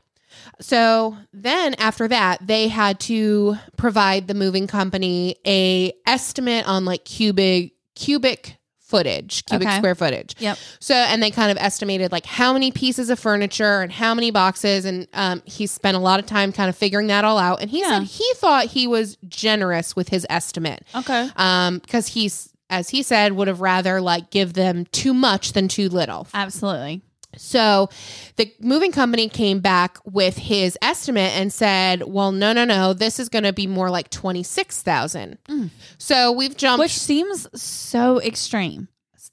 So 0.61 1.15
then 1.31 1.73
after 1.75 2.07
that, 2.07 2.45
they 2.45 2.67
had 2.67 2.99
to 3.01 3.55
provide 3.77 4.27
the 4.27 4.33
moving 4.33 4.67
company 4.67 5.37
a 5.45 5.93
estimate 6.05 6.67
on 6.67 6.85
like 6.85 7.05
cubic 7.05 7.73
cubic 7.95 8.58
footage, 8.89 9.45
cubic 9.45 9.67
Okay. 9.67 9.77
square 9.77 9.95
footage. 9.95 10.35
Yep. 10.39 10.57
So 10.79 10.93
and 10.95 11.21
they 11.23 11.31
kind 11.31 11.51
of 11.51 11.57
estimated 11.57 12.11
like 12.11 12.25
how 12.25 12.51
many 12.53 12.71
pieces 12.71 13.09
of 13.09 13.19
furniture 13.19 13.81
and 13.81 13.91
how 13.91 14.13
many 14.13 14.31
boxes 14.31 14.83
and 14.83 15.07
um 15.13 15.41
he 15.45 15.67
spent 15.67 15.95
a 15.95 15.99
lot 15.99 16.19
of 16.19 16.25
time 16.25 16.51
kind 16.51 16.69
of 16.69 16.75
figuring 16.75 17.07
that 17.07 17.23
all 17.23 17.37
out 17.37 17.61
and 17.61 17.69
he 17.69 17.79
Yeah. 17.81 17.99
said 17.99 18.03
he 18.07 18.25
thought 18.35 18.65
he 18.65 18.87
was 18.87 19.17
generous 19.27 19.95
with 19.95 20.09
his 20.09 20.25
estimate. 20.29 20.83
Okay. 20.95 21.29
Um 21.37 21.79
because 21.79 22.07
he's 22.07 22.49
as 22.71 22.89
he 22.89 23.01
said 23.03 23.33
would 23.33 23.47
have 23.47 23.61
rather 23.61 24.01
like 24.01 24.29
give 24.31 24.53
them 24.53 24.85
too 24.91 25.13
much 25.13 25.53
than 25.53 25.67
too 25.67 25.87
little. 25.89 26.27
Absolutely. 26.33 27.01
So 27.39 27.89
the 28.35 28.53
moving 28.59 28.91
company 28.91 29.29
came 29.29 29.59
back 29.59 29.97
with 30.05 30.37
his 30.37 30.77
estimate 30.81 31.31
and 31.35 31.51
said, 31.51 32.03
"Well, 32.03 32.31
no, 32.31 32.53
no, 32.53 32.65
no. 32.65 32.93
This 32.93 33.19
is 33.19 33.29
going 33.29 33.43
to 33.43 33.53
be 33.53 33.67
more 33.67 33.89
like 33.89 34.09
twenty 34.09 34.43
six 34.43 34.81
thousand. 34.81 35.37
Mm. 35.47 35.69
So 35.97 36.31
we've 36.31 36.55
jumped. 36.55 36.79
Which 36.79 36.97
seems 36.97 37.47
so 37.59 38.21
extreme 38.21 38.87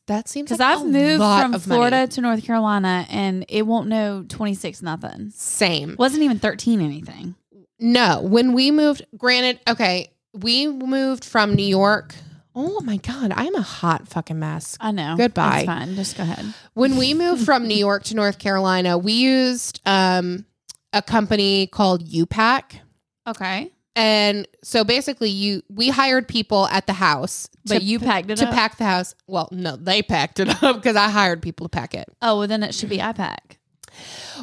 that 0.07 0.29
seems 0.29 0.49
because 0.49 0.61
like 0.61 0.79
I've 0.79 0.87
moved 0.87 1.23
from 1.23 1.59
Florida 1.61 1.97
money. 1.97 2.09
to 2.09 2.21
North 2.21 2.45
Carolina 2.45 3.07
and 3.11 3.45
it 3.49 3.67
won't 3.67 3.89
know 3.89 4.25
26 4.29 4.83
nothing. 4.83 5.31
Same. 5.31 5.97
Wasn't 5.99 6.23
even 6.23 6.39
13 6.39 6.81
anything. 6.81 7.35
No, 7.79 8.23
when 8.23 8.53
we 8.53 8.71
moved, 8.71 9.05
granted, 9.17 9.61
okay, 9.69 10.11
we 10.33 10.67
moved 10.69 11.25
from 11.25 11.55
New 11.55 11.67
York. 11.67 12.15
Oh 12.59 12.81
my 12.81 12.97
god, 12.97 13.33
I'm 13.37 13.55
a 13.55 13.61
hot 13.61 14.09
fucking 14.09 14.39
mess. 14.39 14.79
I 14.81 14.91
know. 14.91 15.15
Goodbye. 15.19 15.65
That's 15.65 15.67
fine. 15.67 15.95
Just 15.95 16.17
go 16.17 16.23
ahead. 16.23 16.55
When 16.73 16.97
we 16.97 17.13
moved 17.13 17.45
from 17.45 17.69
New 17.69 17.77
York 17.77 18.05
to 18.05 18.17
North 18.17 18.39
Carolina, 18.39 18.97
we 18.97 19.13
used 19.13 19.81
um, 19.85 20.47
a 20.95 21.03
company 21.03 21.67
called 21.67 22.03
U-Pack. 22.09 22.81
Okay. 23.27 23.71
And 23.95 24.47
so 24.63 24.85
basically 24.85 25.31
you 25.31 25.63
we 25.69 25.89
hired 25.89 26.29
people 26.29 26.67
at 26.69 26.87
the 26.87 26.93
house 26.93 27.49
But 27.65 27.79
to, 27.79 27.85
you 27.85 27.99
packed 27.99 28.31
it 28.31 28.37
to 28.37 28.49
up. 28.49 28.55
pack 28.55 28.77
the 28.79 28.85
house. 28.85 29.15
Well, 29.27 29.49
no, 29.53 29.77
they 29.77 30.03
packed 30.03 30.39
it 30.41 30.49
up 30.63 30.77
because 30.77 30.97
I 30.97 31.09
hired 31.11 31.43
people 31.43 31.67
to 31.67 31.71
pack 31.71 31.95
it. 31.95 32.07
Oh, 32.23 32.39
well, 32.39 32.49
then 32.49 32.63
it 32.63 32.75
should 32.75 32.89
be 32.91 32.99
iPack. 32.99 33.56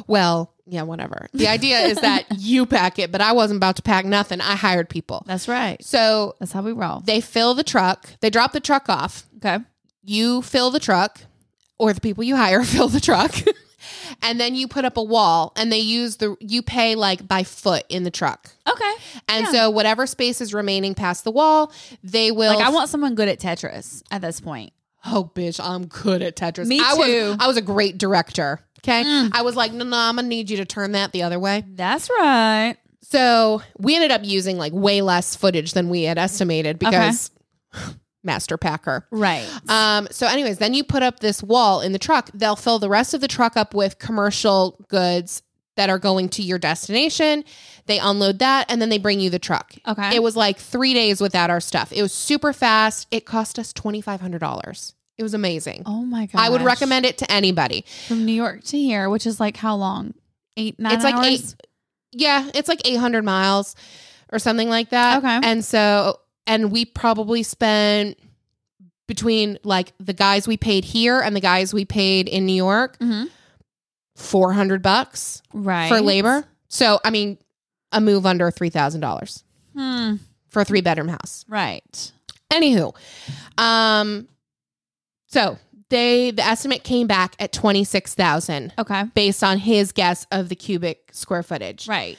Well, 0.06 0.52
yeah, 0.66 0.82
whatever. 0.82 1.28
The 1.32 1.48
idea 1.48 1.80
is 1.80 2.00
that 2.00 2.24
you 2.38 2.66
pack 2.66 2.98
it, 2.98 3.12
but 3.12 3.20
I 3.20 3.32
wasn't 3.32 3.58
about 3.58 3.76
to 3.76 3.82
pack 3.82 4.04
nothing. 4.04 4.40
I 4.40 4.54
hired 4.56 4.88
people. 4.88 5.22
That's 5.26 5.46
right. 5.48 5.82
So 5.84 6.34
That's 6.40 6.52
how 6.52 6.62
we 6.62 6.72
roll. 6.72 7.00
they 7.00 7.20
fill 7.20 7.54
the 7.54 7.64
truck, 7.64 8.08
they 8.20 8.30
drop 8.30 8.52
the 8.52 8.60
truck 8.60 8.88
off, 8.88 9.24
Okay. 9.36 9.58
you 10.02 10.42
fill 10.42 10.70
the 10.70 10.80
truck, 10.80 11.20
or 11.78 11.92
the 11.92 12.00
people 12.00 12.24
you 12.24 12.36
hire 12.36 12.62
fill 12.64 12.88
the 12.88 13.00
truck. 13.00 13.34
and 14.22 14.40
then 14.40 14.54
you 14.54 14.66
put 14.68 14.84
up 14.84 14.96
a 14.96 15.02
wall 15.02 15.52
and 15.56 15.70
they 15.70 15.78
use 15.78 16.16
the 16.16 16.36
you 16.40 16.62
pay 16.62 16.94
like 16.94 17.26
by 17.28 17.42
foot 17.42 17.84
in 17.90 18.04
the 18.04 18.10
truck. 18.10 18.50
Okay. 18.68 18.92
And 19.28 19.44
Yeah. 19.46 19.52
so 19.52 19.70
whatever 19.70 20.06
space 20.06 20.40
is 20.40 20.54
remaining 20.54 20.94
past 20.94 21.24
the 21.24 21.30
wall, 21.30 21.72
they 22.02 22.30
will 22.30 22.54
Like 22.56 22.64
I 22.66 22.70
want 22.70 22.88
someone 22.88 23.14
good 23.14 23.28
at 23.28 23.38
Tetris 23.40 24.02
at 24.10 24.22
this 24.22 24.40
point. 24.40 24.72
Oh, 25.06 25.30
bitch, 25.34 25.62
I'm 25.62 25.84
good 25.84 26.22
at 26.22 26.34
Tetris. 26.34 26.66
Me 26.66 26.80
I 26.82 26.94
too. 26.94 27.28
Was, 27.30 27.36
I 27.40 27.46
was 27.46 27.56
a 27.58 27.62
great 27.62 27.98
director. 27.98 28.60
Okay. 28.84 29.28
I 29.32 29.42
was 29.42 29.56
like, 29.56 29.72
no, 29.72 29.84
no, 29.84 29.96
I'm 29.96 30.16
going 30.16 30.26
to 30.26 30.28
need 30.28 30.50
you 30.50 30.58
to 30.58 30.64
turn 30.64 30.92
that 30.92 31.12
the 31.12 31.22
other 31.22 31.38
way. 31.38 31.64
That's 31.66 32.10
right. 32.10 32.76
So 33.02 33.62
we 33.78 33.94
ended 33.94 34.10
up 34.10 34.22
using 34.24 34.58
like 34.58 34.72
way 34.74 35.00
less 35.00 35.34
footage 35.36 35.72
than 35.72 35.88
we 35.88 36.02
had 36.02 36.18
estimated 36.18 36.78
because 36.78 37.30
master 38.22 38.56
packer. 38.56 39.06
Right. 39.10 39.48
Um, 39.68 40.08
so, 40.10 40.26
anyways, 40.26 40.58
then 40.58 40.74
you 40.74 40.84
put 40.84 41.02
up 41.02 41.20
this 41.20 41.42
wall 41.42 41.80
in 41.80 41.92
the 41.92 41.98
truck. 41.98 42.30
They'll 42.34 42.56
fill 42.56 42.78
the 42.78 42.88
rest 42.88 43.14
of 43.14 43.20
the 43.20 43.28
truck 43.28 43.56
up 43.56 43.74
with 43.74 43.98
commercial 43.98 44.84
goods 44.88 45.42
that 45.76 45.90
are 45.90 45.98
going 45.98 46.28
to 46.30 46.42
your 46.42 46.58
destination. 46.58 47.44
They 47.86 47.98
unload 47.98 48.38
that 48.38 48.70
and 48.70 48.80
then 48.80 48.88
they 48.88 48.98
bring 48.98 49.20
you 49.20 49.28
the 49.28 49.38
truck. 49.38 49.74
okay. 49.86 50.14
It 50.16 50.22
was 50.22 50.36
like 50.36 50.58
three 50.58 50.94
days 50.94 51.20
without 51.20 51.50
our 51.50 51.60
stuff. 51.60 51.92
It 51.92 52.00
was 52.00 52.12
super 52.12 52.52
fast. 52.52 53.06
It 53.10 53.26
cost 53.26 53.58
us 53.58 53.72
$2,500. 53.72 54.93
It 55.16 55.22
was 55.22 55.34
amazing. 55.34 55.82
oh 55.86 56.04
my 56.04 56.26
god. 56.26 56.40
I 56.40 56.48
would 56.48 56.62
recommend 56.62 57.06
it 57.06 57.18
to 57.18 57.30
anybody. 57.30 57.84
from 58.08 58.24
New 58.24 58.32
York 58.32 58.64
to 58.64 58.78
here, 58.78 59.08
which 59.08 59.26
is 59.26 59.38
like 59.40 59.56
how 59.56 59.76
long? 59.76 60.14
Eight, 60.56 60.78
nine 60.78 60.94
It's 60.94 61.04
like 61.04 61.14
hours? 61.14 61.26
eight- 61.26 61.54
Yeah, 62.12 62.50
it's 62.54 62.68
like 62.68 62.80
800 62.84 63.24
miles 63.24 63.74
or 64.32 64.38
something 64.38 64.68
like 64.68 64.90
that. 64.90 65.18
Okay. 65.18 65.40
And 65.42 65.64
so, 65.64 66.18
and 66.46 66.70
we 66.72 66.84
probably 66.84 67.42
spent 67.42 68.18
between 69.06 69.58
like 69.64 69.92
the 69.98 70.12
guys 70.12 70.48
we 70.48 70.56
paid 70.56 70.84
here 70.84 71.20
and 71.20 71.34
the 71.36 71.40
guys 71.40 71.72
we 71.74 71.84
paid 71.84 72.28
in 72.28 72.46
New 72.46 72.54
York, 72.54 72.98
Mhm. 72.98 73.28
400 74.16 74.82
bucks 74.82 75.42
Right. 75.52 75.88
for 75.88 76.00
labor. 76.00 76.44
So, 76.68 77.00
I 77.04 77.10
mean, 77.10 77.38
a 77.92 78.00
move 78.00 78.26
under 78.26 78.50
$3,000 78.50 79.44
Hmm. 79.76 80.16
for 80.48 80.62
a 80.62 80.64
three 80.64 80.80
bedroom 80.80 81.08
house. 81.08 81.44
Right. 81.48 82.12
Anywho, 82.52 82.94
um, 83.58 84.28
so 85.34 85.58
they, 85.90 86.30
the 86.30 86.44
estimate 86.44 86.82
came 86.84 87.06
back 87.06 87.34
at 87.38 87.52
26,000 87.52 88.72
Okay. 88.78 89.04
based 89.14 89.42
on 89.44 89.58
his 89.58 89.92
guess 89.92 90.26
of 90.30 90.48
the 90.48 90.56
cubic 90.56 91.10
square 91.12 91.42
footage. 91.42 91.86
Right. 91.88 92.18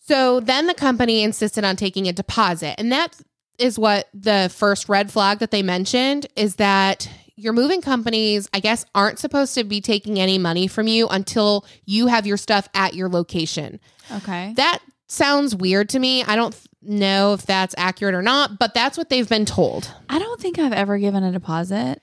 So 0.00 0.40
then 0.40 0.66
the 0.66 0.74
company 0.74 1.22
insisted 1.22 1.64
on 1.64 1.76
taking 1.76 2.08
a 2.08 2.12
deposit. 2.12 2.74
And 2.78 2.92
that 2.92 3.16
is 3.58 3.78
what 3.78 4.08
the 4.12 4.50
first 4.54 4.88
red 4.88 5.10
flag 5.10 5.38
that 5.38 5.50
they 5.52 5.62
mentioned 5.62 6.26
is 6.36 6.56
that 6.56 7.08
your 7.36 7.52
moving 7.52 7.80
companies, 7.80 8.48
I 8.52 8.60
guess, 8.60 8.84
aren't 8.94 9.18
supposed 9.18 9.54
to 9.54 9.64
be 9.64 9.80
taking 9.80 10.18
any 10.20 10.36
money 10.38 10.66
from 10.66 10.86
you 10.86 11.08
until 11.08 11.64
you 11.86 12.08
have 12.08 12.26
your 12.26 12.36
stuff 12.36 12.68
at 12.74 12.94
your 12.94 13.08
location. 13.08 13.80
Okay. 14.10 14.52
That 14.56 14.80
sounds 15.06 15.54
weird 15.54 15.88
to 15.90 15.98
me. 15.98 16.24
I 16.24 16.36
don't 16.36 16.54
know 16.82 17.32
if 17.34 17.42
that's 17.46 17.74
accurate 17.78 18.14
or 18.14 18.22
not, 18.22 18.58
but 18.58 18.74
that's 18.74 18.98
what 18.98 19.08
they've 19.08 19.28
been 19.28 19.44
told. 19.46 19.92
I 20.08 20.18
don't 20.18 20.40
think 20.40 20.58
I've 20.58 20.72
ever 20.72 20.98
given 20.98 21.22
a 21.22 21.32
deposit. 21.32 22.02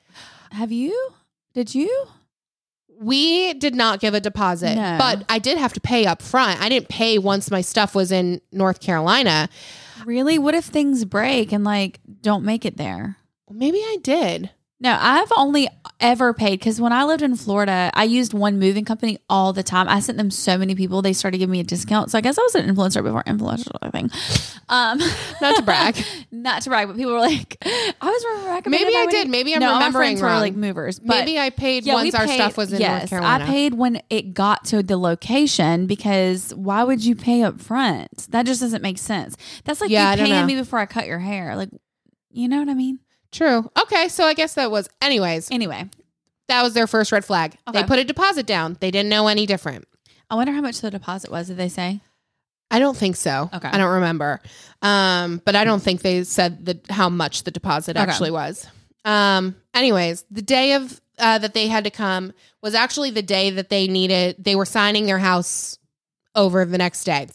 Have 0.52 0.72
you? 0.72 1.10
Did 1.54 1.76
you? 1.76 2.08
We 3.02 3.54
did 3.54 3.76
not 3.76 4.00
give 4.02 4.14
a 4.14 4.20
deposit, 4.20 4.76
No. 4.76 4.98
but 4.98 5.24
I 5.30 5.40
did 5.40 5.58
have 5.58 5.72
to 5.74 5.80
pay 5.80 6.06
up 6.06 6.22
front. 6.22 6.62
I 6.62 6.68
didn't 6.68 6.90
pay 6.90 7.18
once 7.18 7.50
my 7.50 7.62
stuff 7.62 7.96
was 7.96 8.12
in 8.12 8.42
North 8.52 8.82
Carolina. 8.82 9.48
Really? 10.06 10.38
What 10.38 10.54
if 10.54 10.66
things 10.66 11.06
break 11.06 11.52
and 11.54 11.64
like 11.64 12.00
don't 12.22 12.44
make 12.44 12.66
it 12.66 12.78
there? 12.78 13.18
Maybe 13.50 13.78
I 13.80 13.98
did. 14.02 14.50
No, 14.82 14.98
I've 14.98 15.32
only 15.36 15.68
ever 16.00 16.34
paid 16.34 16.58
because 16.60 16.80
when 16.80 16.94
I 16.94 17.04
lived 17.04 17.22
in 17.22 17.36
Florida, 17.36 17.92
I 17.94 18.06
used 18.06 18.34
one 18.34 18.60
moving 18.60 18.86
company 18.86 19.18
all 19.30 19.52
the 19.52 19.62
time. 19.62 19.90
I 19.90 20.00
sent 20.00 20.18
them 20.18 20.32
so 20.32 20.58
many 20.58 20.74
people; 20.74 21.02
they 21.02 21.12
started 21.12 21.38
giving 21.40 21.52
me 21.52 21.60
a 21.60 21.64
discount. 21.66 22.12
So 22.12 22.18
I 22.18 22.22
guess 22.22 22.38
I 22.38 22.42
was 22.44 22.56
an 22.56 22.74
influencer 22.74 23.04
before 23.04 23.22
influencer 23.24 23.92
thing. 23.92 24.10
Um, 24.70 25.00
Not 25.42 25.58
to 25.58 25.62
brag. 25.64 25.98
not 26.32 26.62
to 26.62 26.70
brag, 26.70 26.88
but 26.88 26.96
people 26.96 27.12
were 27.12 27.20
like, 27.20 27.58
"I 27.62 27.94
was 28.02 28.46
recommended." 28.48 28.86
Maybe 28.86 28.96
I 28.96 29.06
did. 29.08 29.28
Maybe 29.30 29.54
I'm 29.54 29.60
no, 29.60 29.74
remembering 29.74 30.12
friends 30.12 30.22
were 30.22 30.28
wrong. 30.28 30.40
like 30.40 30.56
movers. 30.56 30.98
But 31.00 31.26
Maybe 31.26 31.38
I 31.38 31.50
paid 31.50 31.84
yeah, 31.86 31.96
once 31.96 32.16
our 32.16 32.26
paid- 32.26 32.36
stuff 32.36 32.56
was 32.56 32.72
in 32.72 32.80
yes, 32.80 33.02
North 33.02 33.10
Carolina. 33.10 33.44
I 33.44 33.48
paid 33.48 33.74
when 33.74 34.02
it 34.10 34.34
got 34.34 34.64
to 34.66 34.82
the 34.82 34.96
location 34.96 35.88
because 35.88 36.54
why 36.56 36.84
would 36.84 37.04
you 37.04 37.16
pay 37.16 37.44
up 37.44 37.60
front? 37.60 38.32
That 38.32 38.46
just 38.46 38.62
doesn't 38.62 38.82
make 38.82 38.98
sense. 38.98 39.36
That's 39.66 39.82
like 39.82 39.90
Yeah, 39.90 40.14
you 40.16 40.24
paying 40.24 40.46
me 40.46 40.56
before 40.56 40.80
I 40.80 40.86
cut 40.86 41.06
your 41.06 41.20
hair. 41.20 41.58
Like, 41.58 41.70
you 42.32 42.48
know 42.48 42.60
what 42.60 42.70
I 42.70 42.76
mean? 42.76 43.00
True. 43.32 43.70
Okay, 43.82 44.08
so 44.08 44.24
I 44.26 44.34
guess 44.34 44.56
that 44.56 44.72
was. 44.72 44.90
Anyways, 45.02 45.50
Anyway, 45.52 45.90
that 46.48 46.64
was 46.64 46.74
their 46.74 46.88
first 46.88 47.12
red 47.12 47.24
flag. 47.26 47.56
They 47.72 47.80
Okay. 47.80 47.88
put 47.88 48.00
a 48.00 48.04
deposit 48.04 48.46
down. 48.46 48.78
They 48.80 48.92
didn't 48.92 49.10
know 49.10 49.28
any 49.28 49.46
different. 49.46 49.88
I 50.30 50.36
wonder 50.36 50.52
how 50.54 50.62
much 50.62 50.82
the 50.82 50.92
deposit 50.92 51.32
was. 51.32 51.48
Did 51.48 51.58
they 51.58 51.70
say? 51.70 52.02
I 52.72 52.78
don't 52.80 52.96
think 52.98 53.16
so. 53.16 53.50
Okay. 53.54 53.68
I 53.68 53.78
don't 53.78 53.94
remember. 53.94 54.42
Um, 54.82 55.42
but 55.44 55.56
I 55.56 55.64
don't 55.64 55.82
think 55.82 56.02
they 56.02 56.24
said 56.24 56.66
the 56.66 56.80
how 56.92 57.10
much 57.10 57.44
the 57.44 57.52
deposit 57.52 57.98
Okay. 57.98 58.04
actually 58.04 58.32
was. 58.32 58.68
Um, 59.06 59.56
anyways, 59.74 60.24
the 60.30 60.42
day 60.44 60.74
of 60.74 61.02
uh, 61.18 61.38
that 61.40 61.54
they 61.54 61.68
had 61.68 61.84
to 61.86 61.90
come 61.92 62.32
was 62.62 62.76
actually 62.76 63.10
the 63.12 63.22
day 63.24 63.50
that 63.52 63.70
they 63.70 63.88
needed. 63.88 64.36
They 64.40 64.56
were 64.56 64.66
signing 64.66 65.06
their 65.08 65.18
house 65.20 65.78
over 66.36 66.64
the 66.66 66.78
next 66.78 67.04
day. 67.06 67.28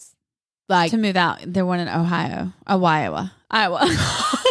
Like 0.69 0.91
to 0.91 0.97
move 0.97 1.15
out. 1.17 1.39
They're 1.45 1.65
one 1.65 1.79
in 1.79 1.87
Ohio, 1.89 2.51
Iowa, 2.65 3.31
Iowa, 3.51 3.81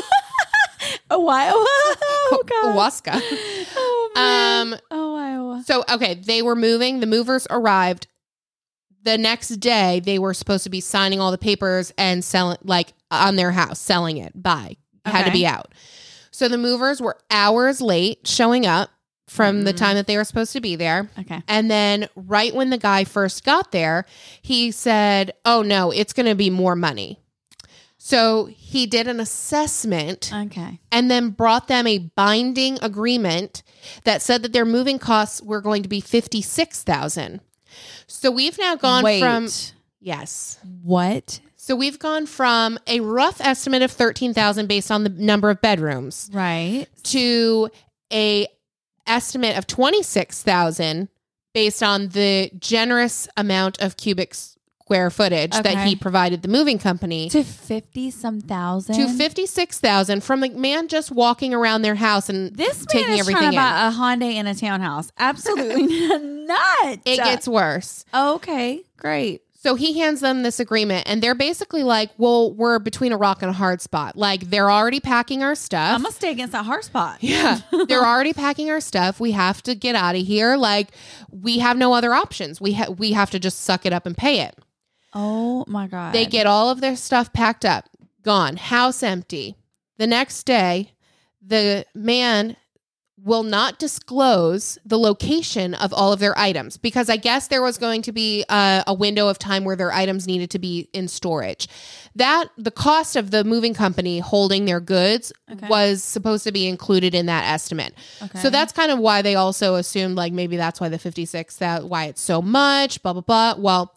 Iowa. 1.10 1.66
Oh 2.26 2.42
God. 2.46 2.76
Waska. 2.76 3.12
Oh 3.76 4.10
man. 4.14 4.72
Um, 4.74 4.80
oh 4.90 5.16
Iowa. 5.16 5.62
So, 5.66 5.84
okay, 5.92 6.14
they 6.14 6.40
were 6.42 6.56
moving. 6.56 7.00
The 7.00 7.06
movers 7.06 7.46
arrived. 7.50 8.06
The 9.02 9.18
next 9.18 9.48
day, 9.60 10.00
they 10.00 10.18
were 10.18 10.32
supposed 10.32 10.64
to 10.64 10.70
be 10.70 10.80
signing 10.80 11.20
all 11.20 11.30
the 11.30 11.36
papers 11.38 11.92
and 11.98 12.24
selling, 12.24 12.56
like 12.64 12.94
on 13.10 13.36
their 13.36 13.50
house, 13.50 13.78
selling 13.78 14.16
it. 14.16 14.32
Buy 14.42 14.76
had 15.04 15.26
to 15.26 15.30
be 15.32 15.46
out. 15.46 15.74
So 16.30 16.48
the 16.48 16.56
movers 16.56 17.02
were 17.02 17.18
hours 17.30 17.82
late 17.82 18.26
showing 18.26 18.64
up 18.66 18.88
from 19.28 19.62
the 19.64 19.74
Mhm. 19.74 19.76
time 19.76 19.94
that 19.96 20.06
they 20.06 20.16
were 20.16 20.24
supposed 20.24 20.52
to 20.54 20.60
be 20.62 20.74
there. 20.76 21.10
Okay. 21.18 21.42
And 21.46 21.70
then, 21.70 22.08
right 22.16 22.54
when 22.54 22.70
the 22.70 22.78
guy 22.78 23.04
first 23.04 23.44
got 23.44 23.70
there, 23.72 24.06
he 24.40 24.70
said, 24.70 25.34
Oh, 25.44 25.60
no, 25.62 25.90
it's 25.90 26.14
going 26.14 26.26
to 26.26 26.34
be 26.34 26.48
more 26.48 26.74
money. 26.74 27.18
So 28.06 28.50
he 28.54 28.84
did 28.84 29.08
an 29.08 29.18
assessment 29.18 30.30
Okay. 30.30 30.78
and 30.92 31.10
then 31.10 31.30
brought 31.30 31.68
them 31.68 31.86
a 31.86 31.96
binding 31.96 32.78
agreement 32.82 33.62
that 34.04 34.20
said 34.20 34.42
that 34.42 34.52
their 34.52 34.66
moving 34.66 34.98
costs 34.98 35.40
were 35.40 35.62
going 35.62 35.82
to 35.84 35.88
be 35.88 36.02
56,000. 36.02 37.40
So 38.06 38.30
we've 38.30 38.58
now 38.58 38.76
gone 38.76 39.04
Wait. 39.04 39.20
from 39.20 39.48
yes. 40.00 40.58
what? 40.82 41.40
So 41.56 41.74
we've 41.74 41.98
gone 41.98 42.26
from 42.26 42.78
a 42.86 43.00
rough 43.00 43.40
estimate 43.40 43.80
of 43.80 43.90
13,000 43.90 44.66
based 44.66 44.90
on 44.90 45.04
the 45.04 45.08
number 45.08 45.48
of 45.48 45.62
bedrooms 45.62 46.28
Right. 46.30 46.86
to 47.04 47.70
a 48.12 48.46
estimate 49.06 49.56
of 49.56 49.66
26,000 49.66 51.08
based 51.54 51.82
on 51.82 52.08
the 52.08 52.50
generous 52.58 53.28
amount 53.38 53.80
of 53.80 53.96
cubic 53.96 54.34
square 54.84 55.08
footage 55.08 55.52
that 55.52 55.86
he 55.86 55.96
provided 55.96 56.42
the 56.42 56.48
moving 56.48 56.78
company 56.78 57.30
To 57.30 57.42
fifty 57.42 58.10
some 58.10 58.42
thousand. 58.42 58.94
to 58.96 59.08
56,000 59.08 60.22
from 60.22 60.44
a 60.44 60.50
man 60.50 60.88
just 60.88 61.10
walking 61.10 61.54
around 61.54 61.80
their 61.82 61.94
house 61.94 62.28
and 62.28 62.54
This 62.54 62.80
man 62.80 62.86
taking 62.88 63.14
is 63.14 63.20
everything 63.20 63.40
trying 63.40 63.52
to 63.52 63.56
in. 63.56 63.62
buy 63.62 63.88
a 63.88 63.90
Hyundai 63.92 64.34
in 64.34 64.46
a 64.46 64.54
townhouse. 64.54 65.10
Absolutely 65.18 65.86
not. 66.46 66.98
It 67.06 67.16
gets 67.16 67.48
worse. 67.48 68.04
okay. 68.14 68.82
Great. 68.98 69.40
So 69.54 69.74
he 69.76 69.98
hands 69.98 70.20
them 70.20 70.42
this 70.42 70.60
agreement 70.60 71.04
and 71.08 71.22
they're 71.22 71.34
basically 71.34 71.82
like, 71.82 72.10
"Well, 72.18 72.52
we're 72.52 72.78
between 72.78 73.12
a 73.12 73.16
rock 73.16 73.40
and 73.40 73.48
a 73.48 73.54
hard 73.54 73.80
spot. 73.80 74.14
Like 74.14 74.50
they're 74.50 74.70
already 74.70 75.00
packing 75.00 75.42
our 75.42 75.54
stuff." 75.54 75.94
I'm 75.96 76.02
gonna 76.02 76.12
stay 76.12 76.30
against 76.32 76.52
that 76.52 76.66
hard 76.66 76.84
spot. 76.84 77.16
yeah, 77.22 77.60
they're 77.88 78.04
already 78.04 78.34
packing 78.34 78.68
our 78.70 78.80
stuff. 78.80 79.18
We 79.18 79.30
have 79.30 79.62
to 79.62 79.74
get 79.74 79.94
out 79.94 80.16
of 80.16 80.26
here. 80.26 80.58
Like 80.58 80.88
we 81.30 81.60
have 81.60 81.78
no 81.78 81.94
other 81.94 82.12
options. 82.12 82.60
We 82.60 82.74
ha- 82.74 82.90
we 82.90 83.12
have 83.12 83.30
to 83.30 83.38
just 83.38 83.62
suck 83.62 83.86
it 83.86 83.94
up 83.94 84.04
and 84.04 84.14
pay 84.14 84.40
it. 84.40 84.54
Oh 85.14 85.64
my 85.68 85.86
god. 85.86 86.12
They 86.12 86.26
get 86.26 86.46
all 86.46 86.70
of 86.70 86.80
their 86.80 86.96
stuff 86.96 87.32
packed 87.32 87.64
up, 87.64 87.88
gone, 88.22 88.56
house 88.56 89.02
empty. 89.02 89.56
The 89.96 90.06
next 90.06 90.42
day, 90.44 90.92
the 91.40 91.84
man 91.94 92.56
will 93.22 93.44
not 93.44 93.78
disclose 93.78 94.76
the 94.84 94.98
location 94.98 95.72
of 95.72 95.94
all 95.94 96.12
of 96.12 96.18
their 96.20 96.36
items 96.38 96.76
because 96.76 97.08
I 97.08 97.16
guess 97.16 97.48
there 97.48 97.62
was 97.62 97.78
going 97.78 98.02
to 98.02 98.12
be 98.12 98.44
a, 98.50 98.84
a 98.86 98.92
window 98.92 99.28
of 99.28 99.38
time 99.38 99.64
where 99.64 99.76
their 99.76 99.92
items 99.92 100.26
needed 100.26 100.50
to 100.50 100.58
be 100.58 100.90
in 100.92 101.08
storage. 101.08 101.66
That 102.16 102.48
the 102.58 102.70
cost 102.70 103.16
of 103.16 103.30
the 103.30 103.42
moving 103.42 103.72
company 103.72 104.18
holding 104.18 104.66
their 104.66 104.80
goods 104.80 105.32
Okay. 105.50 105.68
was 105.68 106.02
supposed 106.02 106.44
to 106.44 106.52
be 106.52 106.66
included 106.68 107.14
in 107.14 107.26
that 107.26 107.44
estimate. 107.44 107.94
Okay. 108.22 108.40
So 108.40 108.50
that's 108.50 108.72
kind 108.74 108.90
of 108.90 108.98
why 108.98 109.22
they 109.22 109.36
also 109.36 109.76
assumed 109.76 110.16
like 110.16 110.32
maybe 110.32 110.56
that's 110.58 110.80
why 110.80 110.88
the 110.90 110.98
56 110.98 111.56
that 111.58 111.84
why 111.84 112.06
it's 112.06 112.20
so 112.20 112.42
much 112.42 113.02
blah 113.02 113.12
blah 113.14 113.22
blah. 113.22 113.54
Well, 113.56 113.94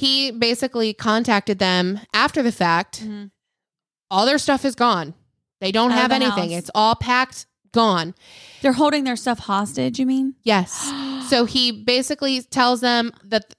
he 0.00 0.30
basically 0.30 0.94
contacted 0.94 1.58
them 1.58 2.00
after 2.14 2.42
the 2.42 2.52
fact. 2.52 3.02
Mhm. 3.04 3.30
All 4.10 4.24
their 4.26 4.38
stuff 4.38 4.64
is 4.64 4.74
gone. 4.74 5.12
They 5.60 5.70
don't 5.72 5.92
Out 5.92 5.98
have 5.98 6.08
the 6.08 6.16
anything. 6.16 6.50
house. 6.52 6.58
It's 6.60 6.70
all 6.74 6.94
packed, 6.94 7.46
gone. 7.72 8.14
They're 8.62 8.72
holding 8.72 9.04
their 9.04 9.16
stuff 9.16 9.40
hostage. 9.40 9.98
You 9.98 10.06
mean? 10.06 10.34
Yes. 10.42 10.90
so 11.28 11.44
he 11.44 11.70
basically 11.70 12.40
tells 12.42 12.80
them 12.80 13.12
that 13.24 13.52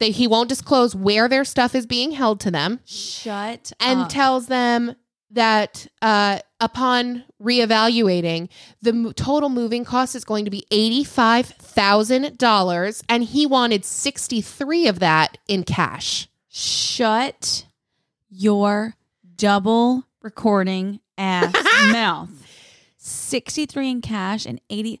they, 0.00 0.10
he 0.10 0.26
won't 0.26 0.48
disclose 0.48 0.94
where 0.96 1.28
their 1.28 1.44
stuff 1.44 1.74
is 1.74 1.86
being 1.86 2.12
held 2.12 2.40
to 2.40 2.50
them 2.50 2.80
Shut 2.86 3.72
and 3.78 4.00
up. 4.00 4.08
tells 4.08 4.46
them 4.48 4.96
that 5.34 5.86
uh, 6.02 6.38
upon 6.60 7.24
reevaluating, 7.42 8.48
the 8.82 8.92
mo- 8.92 9.12
total 9.12 9.48
moving 9.48 9.84
cost 9.84 10.14
is 10.16 10.24
going 10.24 10.44
to 10.46 10.50
be 10.50 10.66
eighty-five 10.70 11.46
thousand 11.46 12.38
dollars, 12.38 13.02
and 13.08 13.22
he 13.22 13.46
wanted 13.46 13.84
sixty-three 13.84 14.88
of 14.88 14.98
that 15.00 15.38
in 15.46 15.62
cash. 15.64 16.28
Shut 16.48 17.66
your 18.30 18.94
double 19.36 20.04
recording 20.22 21.00
ass 21.18 21.52
mouth. 21.92 22.30
63 22.96 23.90
in 23.90 24.00
cash 24.00 24.46
and 24.46 24.60
80 24.70 24.98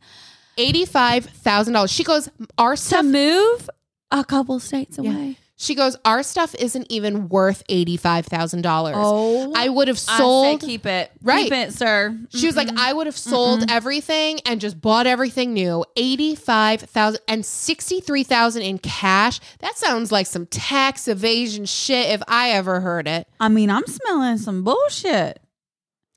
Eighty-five 0.56 1.24
thousand 1.24 1.72
dollars. 1.74 1.90
She 1.90 2.04
goes, 2.04 2.28
our 2.58 2.76
to 2.76 3.02
move 3.02 3.68
a 4.12 4.24
couple 4.24 4.60
states 4.60 4.98
Yeah. 5.00 5.32
She 5.56 5.76
goes, 5.76 5.96
our 6.04 6.24
stuff 6.24 6.54
isn't 6.56 6.86
even 6.90 7.28
worth 7.28 7.62
eighty-five 7.68 8.26
thousand 8.26 8.62
dollars. 8.62 8.96
Oh, 8.98 9.52
I 9.54 9.68
would 9.68 9.86
have 9.86 9.96
I 9.96 10.16
say 10.16 10.18
sold. 10.18 10.60
keep 10.60 10.84
it. 10.84 11.12
Right. 11.22 11.44
Keep 11.44 11.52
it, 11.52 11.72
sir. 11.72 12.18
She 12.30 12.46
was 12.46 12.56
like, 12.56 12.68
mm-hmm. 12.68 12.78
I 12.78 12.92
would 12.92 13.06
have 13.06 13.16
sold 13.16 13.60
mm-hmm. 13.60 13.70
everything 13.70 14.40
and 14.46 14.60
just 14.60 14.80
bought 14.80 15.06
everything 15.06 15.52
new. 15.52 15.84
85,000 15.96 17.20
and 17.28 17.46
63,000 17.46 18.62
in 18.62 18.78
cash. 18.78 19.38
That 19.60 19.76
sounds 19.76 20.10
like 20.10 20.26
some 20.26 20.46
tax 20.46 21.06
evasion 21.06 21.66
shit 21.66 22.10
if 22.10 22.22
I 22.26 22.50
ever 22.50 22.80
heard 22.80 23.06
it. 23.06 23.28
I 23.38 23.48
mean, 23.48 23.70
I'm 23.70 23.86
smelling 23.86 24.38
some 24.38 24.64
bullshit. 24.64 25.40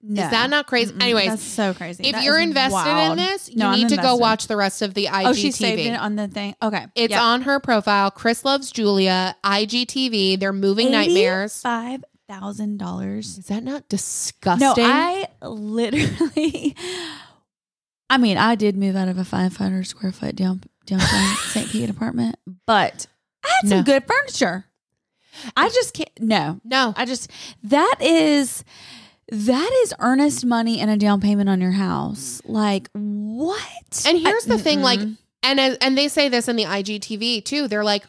No. 0.02 0.24
Is 0.24 0.30
that 0.30 0.50
not 0.50 0.68
crazy? 0.68 0.94
Mm-mm, 0.94 1.02
Anyways, 1.02 1.28
that's 1.30 1.42
so 1.44 1.74
crazy. 1.74 2.04
if 2.06 2.14
That 2.14 2.24
you're 2.24 2.40
invested 2.40 2.72
wild. 2.76 3.18
in 3.20 3.26
this, 3.26 3.50
you 3.50 3.56
No, 3.58 3.74
need 3.74 3.90
to 3.90 3.98
go 3.98 4.16
watch 4.16 4.48
the 4.48 4.56
rest 4.56 4.82
of 4.84 4.94
the 4.94 5.06
IGTV. 5.08 5.26
Oh, 5.26 5.34
she 5.34 5.52
saved 5.52 5.82
it 5.82 6.00
on 6.00 6.16
the 6.16 6.28
thing. 6.28 6.56
Okay, 6.62 6.86
it's 6.96 7.12
Yep. 7.12 7.22
on 7.22 7.42
her 7.42 7.60
profile. 7.60 8.12
Chris 8.12 8.46
loves 8.46 8.72
Julia. 8.72 9.36
IGTV. 9.44 10.40
They're 10.40 10.54
moving 10.54 10.92
nightmares. 10.92 11.62
Five 11.62 12.04
thousand 12.30 12.78
dollars. 12.78 13.38
Is 13.40 13.46
that 13.48 13.64
not 13.64 13.90
disgusting? 13.90 14.68
No, 14.68 14.76
I 14.78 15.28
literally. 15.42 16.76
I 18.10 18.18
mean, 18.18 18.38
I 18.38 18.56
did 18.56 18.78
move 18.78 18.96
out 18.96 19.08
of 19.10 19.18
a 19.18 19.26
500 19.26 19.86
square 19.86 20.12
foot 20.12 20.36
down 20.36 20.62
downtown 20.86 21.36
St. 21.48 21.70
Pete 21.70 21.90
apartment, 21.90 22.36
but 22.66 23.08
I 23.44 23.50
had 23.62 23.70
some 23.70 23.84
good 23.84 24.04
furniture. 24.06 24.66
I 25.56 25.70
just 25.70 25.94
can't. 25.94 26.10
No, 26.20 26.62
no. 26.64 26.94
I 26.96 27.06
just 27.06 27.30
that 27.64 27.96
is 28.00 28.64
that 29.30 29.70
is 29.84 29.94
earnest 30.00 30.46
money 30.46 30.80
and 30.80 30.90
a 30.90 30.98
down 30.98 31.20
payment 31.22 31.50
on 31.50 31.60
your 31.62 31.72
house. 31.72 32.42
Like 32.46 32.90
what? 32.94 34.04
And 34.08 34.18
here's 34.20 34.46
I- 34.50 34.56
the 34.56 34.58
thing, 34.62 34.82
like, 34.82 35.00
mm-mm. 35.00 35.18
and 35.44 35.60
as- 35.60 35.78
and 35.82 35.98
they 35.98 36.08
say 36.08 36.30
this 36.30 36.48
in 36.48 36.56
the 36.56 36.64
IGTV 36.66 37.44
too. 37.44 37.68
They're 37.68 37.84
like, 37.84 38.04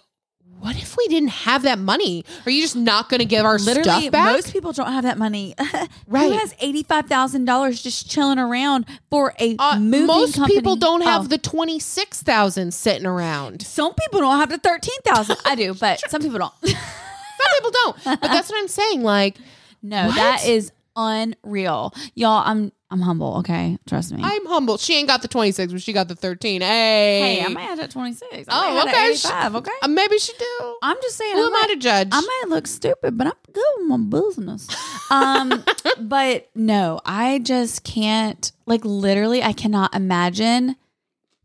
"What 0.60 0.76
if 0.76 0.96
we 0.96 1.06
didn't 1.08 1.30
have 1.30 1.62
that 1.62 1.78
money? 1.78 2.24
Are 2.46 2.50
you 2.50 2.62
just 2.62 2.76
not 2.76 3.08
going 3.08 3.18
to 3.18 3.24
give 3.24 3.44
our 3.44 3.58
literally, 3.58 3.82
stuff 4.02 4.12
back?" 4.12 4.32
most 4.32 4.52
people 4.52 4.72
don't 4.72 4.92
have 4.92 5.04
that 5.04 5.18
money. 5.18 5.54
Right. 6.06 6.32
Who 6.32 6.38
has 6.38 6.54
eighty 6.60 6.82
five 6.84 7.06
thousand 7.06 7.44
dollars 7.44 7.82
just 7.82 8.08
chilling 8.10 8.38
around 8.38 8.86
for 9.10 9.34
a 9.38 9.56
Uh, 9.58 9.78
moving 9.78 10.06
most 10.06 10.36
company? 10.36 10.54
people 10.54 10.76
don't 10.76 11.02
have 11.02 11.24
Oh. 11.24 11.28
the 11.28 11.36
twenty 11.38 11.78
six 11.78 12.22
thousand 12.22 12.72
sitting 12.72 13.04
around. 13.06 13.60
Some 13.62 13.92
people 13.94 14.20
don't 14.20 14.38
have 14.38 14.48
the 14.48 14.56
thirteen 14.58 14.98
thousand. 15.04 15.36
I 15.44 15.54
do, 15.54 15.74
but 15.80 16.00
some 16.08 16.22
people 16.22 16.38
don't. 16.38 16.54
Some 16.64 17.52
people 17.56 17.70
don't. 17.70 17.96
But 18.04 18.20
that's 18.22 18.50
what 18.50 18.58
I'm 18.58 18.68
saying. 18.68 19.02
Like, 19.02 19.36
No, 19.82 20.06
What? 20.06 20.14
that 20.16 20.44
is 20.46 20.72
unreal, 20.98 21.94
y'all. 22.14 22.42
I'm 22.44 22.72
I'm 22.90 23.00
humble. 23.00 23.36
Okay, 23.38 23.78
trust 23.86 24.12
me. 24.12 24.20
I'm 24.22 24.46
humble. 24.46 24.78
She 24.78 24.96
ain't 24.96 25.08
got 25.08 25.20
the 25.22 25.28
26, 25.28 25.72
but 25.72 25.82
she 25.82 25.92
got 25.92 26.08
the 26.08 26.14
13. 26.14 26.62
Hey. 26.62 27.20
hey, 27.20 27.44
I 27.44 27.48
might 27.48 27.62
have 27.62 27.80
at 27.80 27.90
26. 27.90 28.46
I 28.48 28.80
Oh, 28.80 28.88
okay. 28.88 29.10
85, 29.10 29.56
okay. 29.56 29.70
Uh, 29.82 29.88
maybe 29.88 30.18
she 30.18 30.32
do. 30.38 30.76
I'm 30.82 30.96
just 31.02 31.16
saying. 31.16 31.36
Who 31.36 31.44
I 31.44 31.46
am 31.46 31.56
I 31.56 31.66
to 31.74 31.76
judge? 31.76 32.08
I 32.12 32.20
might 32.20 32.44
look 32.48 32.66
stupid, 32.66 33.18
but 33.18 33.26
I'm 33.26 33.52
good 33.52 33.64
with 33.78 33.88
my 33.88 33.96
business. 33.98 34.68
Um, 35.10 35.64
but 36.00 36.48
no, 36.54 37.00
I 37.04 37.40
just 37.40 37.84
can't. 37.84 38.50
Like 38.66 38.84
literally, 38.84 39.42
I 39.42 39.52
cannot 39.52 39.94
imagine 39.94 40.76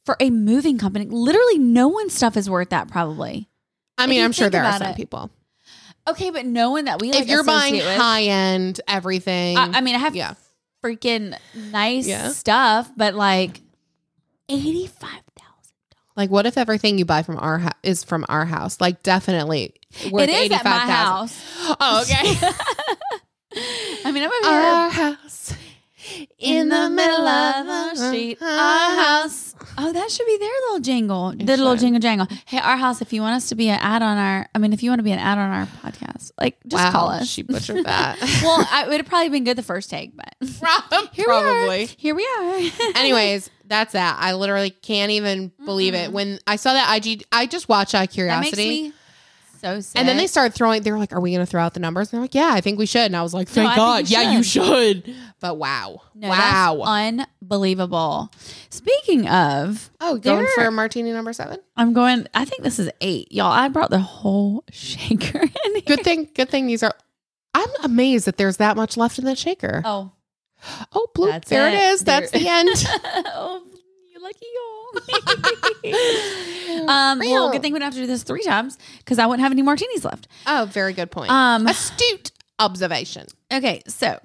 for 0.05 0.15
a 0.19 0.29
moving 0.29 0.77
company. 0.77 1.05
Literally, 1.05 1.59
no 1.59 1.89
one's 1.89 2.13
stuff 2.13 2.37
is 2.37 2.49
worth 2.49 2.69
that. 2.69 2.87
Probably. 2.89 3.49
I 3.97 4.07
mean, 4.07 4.23
I'm 4.23 4.31
sure 4.31 4.49
there 4.49 4.63
are 4.63 4.77
some 4.77 4.91
it, 4.91 4.95
people. 4.95 5.29
Okay, 6.07 6.29
but 6.31 6.45
no 6.45 6.71
one 6.71 6.85
that 6.85 6.99
we 7.01 7.11
like 7.11 7.21
if 7.21 7.27
you're 7.27 7.43
buying 7.43 7.75
with- 7.75 7.85
high 7.97 8.23
end 8.23 8.81
everything, 8.87 9.57
I, 9.57 9.77
I 9.77 9.81
mean, 9.81 9.95
I 9.95 9.99
have 9.99 10.15
yeah. 10.15 10.33
freaking 10.83 11.37
nice 11.55 12.05
Yeah. 12.07 12.29
stuff, 12.29 12.91
but 12.97 13.13
like 13.15 13.61
eighty 14.49 14.87
five 14.87 15.09
thousand. 15.37 15.73
Like, 16.15 16.29
what 16.29 16.45
if 16.45 16.57
everything 16.57 16.97
you 16.97 17.05
buy 17.05 17.23
from 17.23 17.37
our 17.39 17.57
house 17.59 17.73
is 17.83 18.03
from 18.03 18.25
our 18.29 18.45
house? 18.45 18.79
Like, 18.81 19.01
definitely 19.01 19.73
worth 20.11 20.29
It 20.29 20.29
is 20.29 20.51
at 20.51 20.63
my 20.63 20.83
85,000. 20.83 20.89
house. 20.89 21.75
Oh, 21.79 22.01
okay. 22.01 22.47
I 24.05 24.11
mean, 24.11 24.23
I'm 24.23 24.29
over 24.31 24.49
here 24.49 24.89
house 24.89 25.53
in 26.37 26.69
the 26.69 26.89
middle 26.89 27.25
of 27.27 27.65
the 27.65 27.95
street. 27.95 28.37
Our 28.41 28.95
house. 29.03 29.52
Oh, 29.77 29.91
that 29.91 30.11
should 30.11 30.25
be 30.25 30.37
their 30.37 30.49
little 30.67 30.79
jingle. 30.79 31.31
the 31.31 31.45
little 31.45 31.73
should. 31.73 31.81
jingle 31.81 31.99
jangle. 31.99 32.27
Hey, 32.45 32.59
our 32.59 32.77
house. 32.77 33.01
If 33.01 33.13
you 33.13 33.21
want 33.21 33.35
us 33.35 33.49
to 33.49 33.55
be 33.55 33.69
an 33.69 33.79
ad 33.79 34.01
on 34.01 34.17
our, 34.17 34.47
I 34.53 34.57
mean, 34.59 34.73
if 34.73 34.83
you 34.83 34.91
want 34.91 34.99
to 34.99 35.03
be 35.03 35.11
an 35.11 35.19
ad 35.19 35.37
on 35.37 35.49
our 35.51 35.65
podcast, 35.81 36.31
like 36.39 36.57
just 36.67 36.83
wow, 36.83 36.91
call 36.91 37.09
us. 37.09 37.27
She 37.27 37.41
butchered 37.41 37.85
that. 37.85 38.19
well, 38.43 38.67
I, 38.71 38.83
it 38.85 38.89
would 38.89 38.97
have 38.97 39.07
probably 39.07 39.29
been 39.29 39.43
good 39.43 39.57
the 39.57 39.63
first 39.63 39.89
take, 39.89 40.13
but 40.15 40.35
here 41.11 41.25
Probably. 41.25 41.67
we 41.67 41.83
are. 41.83 41.87
Here 41.97 42.15
we 42.15 42.27
are. 42.39 42.59
Anyways, 42.95 43.49
that's 43.65 43.93
that. 43.93 44.17
I 44.19 44.33
literally 44.33 44.69
can't 44.69 45.11
even 45.11 45.51
believe 45.65 45.93
it. 45.95 46.11
When 46.11 46.39
I 46.45 46.57
saw 46.57 46.73
that 46.73 47.05
IG, 47.05 47.23
I 47.31 47.45
just 47.45 47.69
watched 47.69 47.95
out 47.95 48.07
of 48.07 48.15
that 48.15 48.41
makes 48.41 48.55
curiosity. 48.55 48.93
So 49.63 49.79
sick. 49.79 49.99
and 49.99 50.07
then 50.07 50.17
they 50.17 50.27
started 50.27 50.53
throwing, 50.53 50.83
they 50.83 50.91
were 50.91 50.97
like, 50.97 51.13
Are 51.13 51.19
we 51.19 51.31
going 51.31 51.39
to 51.45 51.49
throw 51.49 51.61
out 51.61 51.73
the 51.73 51.79
numbers? 51.79 52.09
And 52.11 52.17
they're 52.17 52.23
like, 52.23 52.35
Yeah, 52.35 52.51
I 52.53 52.61
think 52.61 52.77
we 52.77 52.85
should. 52.85 53.01
And 53.05 53.15
I 53.15 53.21
was 53.23 53.33
like, 53.33 53.47
Thank 53.47 53.71
I 53.71 53.75
God. 53.75 53.95
think 54.07 54.09
you 54.11 54.17
yeah, 54.17 54.31
you 54.37 54.43
should. 54.43 55.15
But 55.39 55.57
wow. 55.57 56.01
No, 56.15 56.29
wow. 56.29 56.75
that's 56.85 57.29
unbelievable. 57.41 58.31
Speaking 58.69 59.27
of, 59.27 59.89
oh, 60.01 60.17
going 60.17 60.39
there- 60.39 60.47
for 60.65 60.71
martini 60.71 61.11
number 61.11 61.33
seven? 61.33 61.59
I'm 61.75 61.93
going. 61.93 62.27
I 62.33 62.45
think 62.45 62.63
this 62.63 62.79
is 62.79 62.89
eight, 63.01 63.31
y'all. 63.31 63.51
I 63.51 63.67
brought 63.69 63.89
the 63.89 63.99
whole 63.99 64.63
shaker 64.71 65.39
in 65.65 65.73
here. 65.73 65.81
Good 65.85 66.01
thing, 66.03 66.29
good 66.35 66.49
thing 66.49 66.67
these 66.67 66.83
are. 66.83 66.93
I'm 67.53 67.69
amazed 67.83 68.25
that 68.25 68.37
there's 68.37 68.57
that 68.57 68.75
much 68.77 68.97
left 68.97 69.19
in 69.19 69.25
that 69.25 69.37
shaker. 69.37 69.81
Oh, 69.85 70.11
Oh, 70.93 71.07
blue. 71.13 71.27
That's 71.29 71.49
there 71.49 71.67
it 71.67 71.73
it. 71.73 71.81
is. 71.81 72.03
That's 72.05 72.31
There- 72.31 72.39
the 72.41 72.47
end. 72.47 72.69
oh, 73.35 73.61
you 74.13 74.21
lucky 74.23 74.45
y'all. 74.55 74.82
um, 76.87 77.19
well, 77.19 77.51
good 77.51 77.61
thing 77.61 77.73
we 77.73 77.79
don't 77.79 77.85
have 77.87 77.93
to 77.93 77.99
do 78.01 78.07
this 78.07 78.23
three 78.23 78.43
times 78.43 78.77
because 78.99 79.19
I 79.19 79.25
wouldn't 79.25 79.41
have 79.43 79.51
any 79.51 79.61
martinis 79.61 80.05
left. 80.05 80.27
oh, 80.47 80.67
very 80.71 80.93
good 80.93 81.11
point. 81.11 81.31
Um, 81.31 81.67
Astute 81.67 82.31
observation. 82.59 83.27
okay, 83.51 83.81
so 83.87 84.19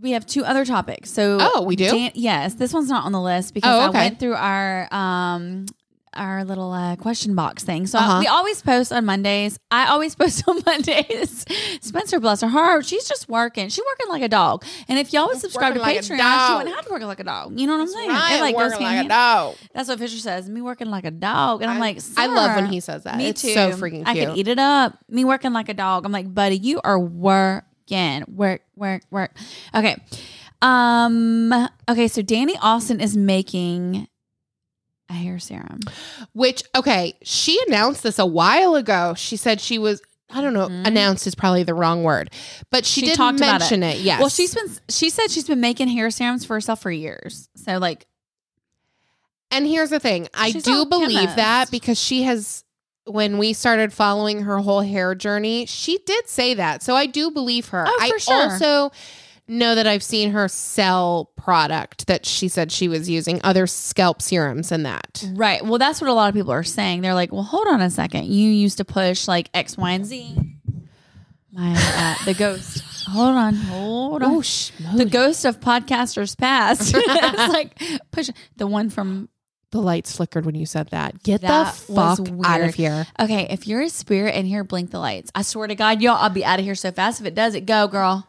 we 0.00 0.12
have 0.12 0.26
two 0.26 0.44
other 0.44 0.64
topics. 0.64 1.10
So, 1.10 1.38
Oh, 1.40 1.62
we 1.62 1.76
do? 1.76 2.10
Yes, 2.14 2.54
this 2.54 2.72
one's 2.72 2.88
not 2.88 3.04
on 3.04 3.12
the 3.12 3.20
list 3.20 3.54
because 3.54 3.70
Oh, 3.70 3.86
I 3.86 3.90
went 3.90 4.20
through 4.20 4.34
our 4.34 4.92
um 4.92 5.66
our 6.14 6.44
little 6.44 6.72
uh, 6.72 6.96
question 6.96 7.34
box 7.34 7.64
thing. 7.64 7.86
So 7.86 7.98
Uh-huh. 7.98 8.18
we 8.20 8.26
always 8.26 8.60
post 8.62 8.92
on 8.92 9.04
Mondays. 9.04 9.58
I 9.70 9.86
always 9.88 10.14
post 10.22 10.42
on 10.48 10.60
Mondays. 10.66 11.44
Spencer, 11.80 12.20
bless 12.20 12.40
her 12.40 12.48
heart, 12.48 12.84
she's 12.86 13.08
just 13.08 13.28
working. 13.28 13.68
She's 13.68 13.84
working 13.84 14.12
like 14.12 14.22
a 14.22 14.28
dog. 14.28 14.64
And 14.88 14.98
if 14.98 15.12
y'all 15.12 15.26
would 15.28 15.38
subscribe 15.38 15.74
to 15.74 15.80
like 15.80 15.96
Patreon, 15.98 16.46
she 16.48 16.54
wouldn't 16.54 16.74
have 16.74 16.84
to 16.86 16.90
work 16.92 17.02
like 17.02 17.20
a 17.20 17.24
dog. 17.24 17.58
You 17.58 17.66
know 17.66 17.74
what 17.74 17.82
I'm 17.82 17.88
saying? 17.88 18.08
Right, 18.08 18.36
It 18.36 18.40
like 18.40 18.56
working 18.56 18.82
like 18.86 19.06
a 19.06 19.08
dog. 19.08 19.56
That's 19.74 19.88
what 19.88 19.98
Fisher 19.98 20.18
says. 20.18 20.48
Me 20.48 20.60
working 20.60 20.90
like 20.90 21.04
a 21.04 21.10
dog, 21.10 21.62
and 21.62 21.70
I'm 21.70 21.78
like, 21.78 21.98
I 22.16 22.26
love 22.26 22.56
when 22.56 22.66
he 22.66 22.80
says 22.80 23.04
that. 23.04 23.16
Me 23.16 23.28
It's 23.28 23.42
too. 23.42 23.54
so 23.54 23.70
freaking 23.72 24.02
I 24.06 24.14
cute. 24.14 24.28
could 24.28 24.38
eat 24.38 24.48
it 24.48 24.58
up. 24.58 24.98
Me 25.08 25.24
working 25.24 25.52
like 25.52 25.68
a 25.68 25.74
dog. 25.74 26.04
I'm 26.04 26.12
like, 26.12 26.32
buddy, 26.34 26.56
you 26.56 26.80
are 26.84 26.98
working, 26.98 28.24
work, 28.28 28.62
work, 28.76 29.02
work. 29.10 29.36
Okay, 29.74 29.96
um, 30.62 31.52
okay. 31.88 32.08
So 32.08 32.22
Dani 32.22 32.56
Austin 32.60 33.00
is 33.00 33.16
making 33.16 34.08
a 35.08 35.14
hair 35.14 35.38
serum. 35.38 35.80
Which 36.32 36.62
okay, 36.74 37.14
she 37.22 37.58
announced 37.66 38.02
this 38.02 38.18
a 38.18 38.26
while 38.26 38.74
ago. 38.74 39.14
She 39.16 39.36
said 39.36 39.60
she 39.60 39.78
was. 39.78 40.02
I 40.30 40.42
don't 40.42 40.52
know. 40.52 40.68
Mhm. 40.68 40.86
Announced 40.86 41.26
is 41.26 41.34
probably 41.34 41.62
the 41.62 41.72
wrong 41.74 42.02
word, 42.02 42.30
but 42.70 42.84
she, 42.84 43.00
She 43.00 43.06
did 43.06 43.16
talked 43.16 43.38
about 43.38 43.60
mention 43.60 43.82
it. 43.82 43.98
Yes. 44.00 44.20
Well, 44.20 44.28
she's 44.28 44.54
been. 44.54 44.68
She 44.90 45.08
said 45.08 45.30
she's 45.30 45.46
been 45.46 45.60
making 45.60 45.88
hair 45.88 46.10
serums 46.10 46.44
for 46.44 46.52
herself 46.54 46.82
for 46.82 46.90
years. 46.90 47.48
So 47.56 47.78
like, 47.78 48.06
And 49.50 49.66
here's 49.66 49.88
the 49.90 50.00
thing 50.00 50.28
I 50.34 50.52
do 50.52 50.84
believe 50.84 51.12
chemist. 51.16 51.36
that 51.36 51.70
because 51.70 51.98
she 51.98 52.24
has, 52.24 52.62
when 53.06 53.38
we 53.38 53.54
started 53.54 53.90
following 53.94 54.42
her 54.42 54.58
whole 54.58 54.82
hair 54.82 55.14
journey, 55.14 55.64
she 55.64 55.96
did 56.04 56.28
say 56.28 56.52
that. 56.54 56.82
So 56.82 56.94
I 56.94 57.06
do 57.06 57.30
believe 57.30 57.68
her. 57.70 57.86
Oh, 57.88 57.98
I 57.98 58.18
sure. 58.18 58.34
also 58.34 58.92
know 59.48 59.74
that 59.74 59.86
I've 59.86 60.02
seen 60.02 60.30
her 60.30 60.46
sell 60.48 61.30
product 61.36 62.06
that 62.06 62.26
she 62.26 62.48
said 62.48 62.70
she 62.70 62.88
was 62.88 63.08
using, 63.08 63.40
other 63.42 63.66
scalp 63.66 64.20
serums 64.22 64.70
and 64.70 64.84
that. 64.86 65.24
right. 65.34 65.64
Well, 65.64 65.78
that's 65.78 66.00
what 66.00 66.10
a 66.10 66.12
lot 66.12 66.28
of 66.28 66.34
people 66.34 66.52
are 66.52 66.62
saying. 66.62 67.00
They're 67.00 67.14
like, 67.14 67.32
well, 67.32 67.42
hold 67.42 67.66
on 67.66 67.80
a 67.80 67.90
second. 67.90 68.26
You 68.26 68.50
used 68.50 68.78
to 68.78 68.84
push 68.84 69.26
like 69.26 69.50
X, 69.54 69.76
Y, 69.76 69.90
and 69.90 70.06
Z. 70.06 70.36
My 71.50 71.74
uh, 71.74 72.24
the 72.24 72.34
ghost. 72.34 72.84
Hold 73.08 73.34
on. 73.34 73.54
Hold 73.54 74.22
on. 74.22 74.30
Oh, 74.34 74.42
the 74.94 75.06
ghost 75.10 75.46
of 75.46 75.60
podcasters 75.60 76.36
past. 76.36 76.92
it's 76.94 77.52
like 77.52 77.80
push 78.10 78.28
the 78.56 78.66
one 78.66 78.90
from 78.90 79.30
the 79.72 79.80
lights 79.80 80.14
flickered 80.14 80.44
when 80.44 80.54
you 80.54 80.66
said 80.66 80.90
that. 80.90 81.22
Get 81.22 81.40
That 81.40 81.74
the 81.74 81.94
fuck 81.94 82.20
out 82.44 82.60
of 82.60 82.74
here. 82.74 83.06
Okay, 83.18 83.46
if 83.48 83.66
you're 83.66 83.80
a 83.80 83.88
spirit 83.88 84.34
in 84.34 84.44
here, 84.44 84.62
blink 84.62 84.90
the 84.90 84.98
lights. 84.98 85.30
I 85.34 85.42
swear 85.42 85.66
to 85.66 85.74
God, 85.74 86.02
y'all, 86.02 86.16
I'll 86.16 86.28
be 86.28 86.44
out 86.44 86.58
of 86.58 86.66
here 86.66 86.74
so 86.74 86.92
fast. 86.92 87.20
If 87.20 87.26
it 87.26 87.34
does 87.34 87.54
it, 87.54 87.64
go, 87.66 87.88
girl. 87.88 88.27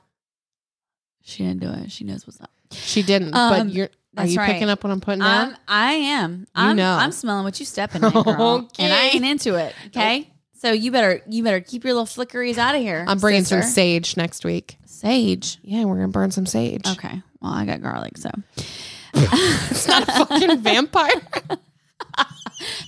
She 1.30 1.44
didn't 1.46 1.62
do 1.62 1.72
it. 1.72 1.92
She 1.92 2.04
knows 2.04 2.26
what's 2.26 2.42
up. 2.42 2.52
She 2.72 3.04
didn't, 3.04 3.34
Um, 3.36 3.68
but 3.68 3.74
you're. 3.74 3.90
Are 4.18 4.26
you 4.26 4.38
right. 4.40 4.52
picking 4.52 4.70
up 4.70 4.84
what 4.84 4.92
I'm 4.92 5.00
putting 5.00 5.20
down? 5.22 5.52
I'm, 5.52 5.58
I 5.68 5.94
am. 5.94 6.48
I'm, 6.56 6.76
know. 6.76 6.92
I'm 6.94 7.12
smelling 7.12 7.44
what 7.44 7.60
you 7.60 7.66
stepping 7.66 8.04
in, 8.04 8.10
girl. 8.12 8.26
Okay. 8.28 8.68
And 8.84 8.92
I 8.92 9.06
ain't 9.14 9.24
into 9.24 9.56
it. 9.56 9.74
Okay. 9.88 10.30
So 10.58 10.72
you 10.72 10.92
better 10.92 11.22
you 11.30 11.44
better 11.44 11.62
keep 11.62 11.84
your 11.86 11.94
little 11.94 12.06
flickeries 12.08 12.58
out 12.58 12.76
of 12.76 12.82
here. 12.82 13.06
I'm 13.08 13.20
bringing 13.20 13.46
some 13.46 13.62
sage 13.62 14.18
next 14.18 14.44
week. 14.44 14.78
sage. 14.86 15.58
Yeah, 15.62 15.86
we're 15.86 15.96
gonna 15.96 16.08
burn 16.10 16.32
some 16.32 16.46
sage. 16.48 16.86
Okay. 16.86 17.22
Well, 17.40 17.54
I 17.54 17.66
got 17.66 17.82
garlic, 17.82 18.18
so 18.18 18.30
It's 19.14 19.88
not 19.88 20.04
a 20.10 20.12
fucking 20.26 20.58
vampire. 20.62 21.22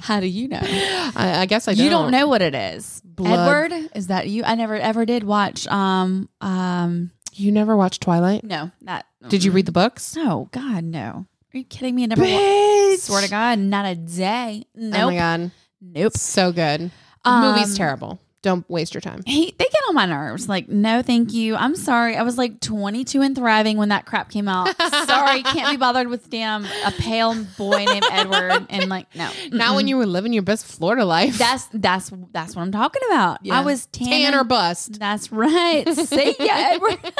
how 0.02 0.20
do 0.20 0.28
you 0.28 0.48
know? 0.50 0.60
I, 0.62 1.42
I 1.42 1.46
guess 1.46 1.68
I 1.68 1.74
don't. 1.76 1.84
You 1.86 1.90
don't 1.90 2.12
know 2.12 2.28
what 2.28 2.42
it 2.42 2.56
is. 2.56 3.02
Blood. 3.06 3.72
Edward, 3.72 3.90
is 3.96 4.08
that 4.08 4.28
you? 4.28 4.44
I 4.44 4.56
never 4.56 4.76
ever 4.76 5.06
did 5.06 5.24
watch. 5.24 5.68
Um, 5.68 6.28
um, 6.42 7.12
You 7.42 7.52
never 7.52 7.76
watched 7.76 8.02
Twilight? 8.02 8.44
no, 8.44 8.72
not. 8.82 9.06
Did 9.28 9.44
you 9.44 9.52
read 9.52 9.66
the 9.66 9.72
books? 9.72 10.16
No, 10.16 10.48
God, 10.52 10.84
no. 10.84 11.26
Are 11.54 11.58
you 11.58 11.64
kidding 11.64 11.96
me? 11.96 12.04
I 12.04 12.06
never. 12.08 12.22
wa- 12.22 12.96
Swear 12.98 13.22
to 13.24 13.30
God, 13.30 13.60
not 13.60 13.86
a 13.86 13.96
day. 13.96 14.66
Nope. 14.76 15.02
Oh 15.02 15.06
my 15.12 15.16
god, 15.16 15.52
Nope. 15.82 16.14
so 16.18 16.52
good. 16.52 16.92
The 17.24 17.30
Um, 17.30 17.42
movie's 17.56 17.76
terrible. 17.78 18.20
Don't 18.44 18.68
waste 18.70 18.94
your 18.96 19.02
time. 19.02 19.22
He, 19.28 19.46
they 19.58 19.66
get 19.66 19.82
on 19.88 19.94
my 19.94 20.08
nerves. 20.08 20.50
Like, 20.50 20.68
no, 20.68 21.04
thank 21.04 21.32
you. 21.32 21.56
I'm 21.56 21.76
sorry. 21.76 22.16
I 22.16 22.24
was 22.24 22.40
like 22.40 22.60
22 22.60 23.22
and 23.22 23.36
thriving 23.36 23.78
when 23.78 23.90
that 23.90 24.08
crap 24.08 24.32
came 24.32 24.48
out. 24.48 24.76
sorry, 25.06 25.44
can't 25.44 25.70
be 25.70 25.78
bothered 25.78 26.08
with 26.08 26.28
damn 26.32 26.66
a 26.66 26.92
pale 26.98 27.36
boy 27.58 27.86
named 27.86 28.04
Edward. 28.12 28.66
And 28.70 28.90
like, 28.90 29.14
no, 29.16 29.30
Not 29.52 29.76
when 29.76 29.88
you 29.88 29.96
were 29.98 30.08
living 30.08 30.34
your 30.34 30.42
best 30.42 30.66
Florida 30.66 31.06
life. 31.06 31.38
That's 31.38 31.68
that's 31.72 32.12
that's 32.32 32.56
what 32.56 32.64
I'm 32.64 32.72
talking 32.72 33.02
about. 33.10 33.40
Yeah. 33.44 33.60
I 33.60 33.64
was 33.64 33.86
tan, 33.88 34.08
tan 34.08 34.34
or 34.34 34.44
bust. 34.44 35.00
That's 35.00 35.32
right. 35.32 35.88
See 35.96 36.36
ya, 36.40 36.54
Edward. 36.56 36.98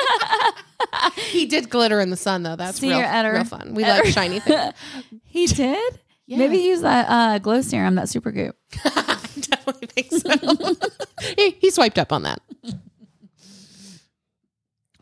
He 1.16 1.46
did 1.46 1.70
glitter 1.70 2.00
in 2.00 2.10
the 2.10 2.18
sun 2.18 2.42
though. 2.44 2.56
That's 2.56 2.80
See 2.80 2.90
real, 2.90 3.00
Edder- 3.00 3.34
real 3.34 3.44
fun. 3.44 3.74
We 3.76 3.84
like 3.84 4.06
shiny 4.08 4.40
things. 4.40 4.74
he 5.24 5.46
did. 5.48 6.00
Yeah. 6.26 6.38
Maybe 6.38 6.58
use 6.60 6.82
that 6.82 7.08
uh, 7.10 7.40
glow 7.40 7.62
serum, 7.62 7.96
that 7.96 8.10
super 8.10 8.32
goop. 8.32 8.56
Definitely 9.50 9.88
think 9.88 10.12
so. 10.12 10.76
he, 11.38 11.52
he 11.52 11.72
swiped 11.72 12.00
up 12.00 12.12
on 12.12 12.24
that. 12.24 12.42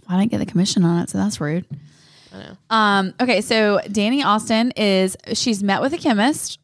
I 0.08 0.20
didn't 0.20 0.32
get 0.32 0.40
the 0.40 0.46
commission 0.46 0.84
on 0.84 1.02
it, 1.04 1.10
so 1.10 1.18
that's 1.20 1.40
rude. 1.40 1.66
I 2.34 2.38
know. 2.38 2.58
Um, 2.70 3.14
okay, 3.22 3.42
so 3.42 3.80
Dani 3.86 4.24
Austin 4.24 4.72
is 4.72 5.16
she's 5.34 5.62
met 5.64 5.82
with 5.82 5.94
a 5.94 5.98
chemist 5.98 6.60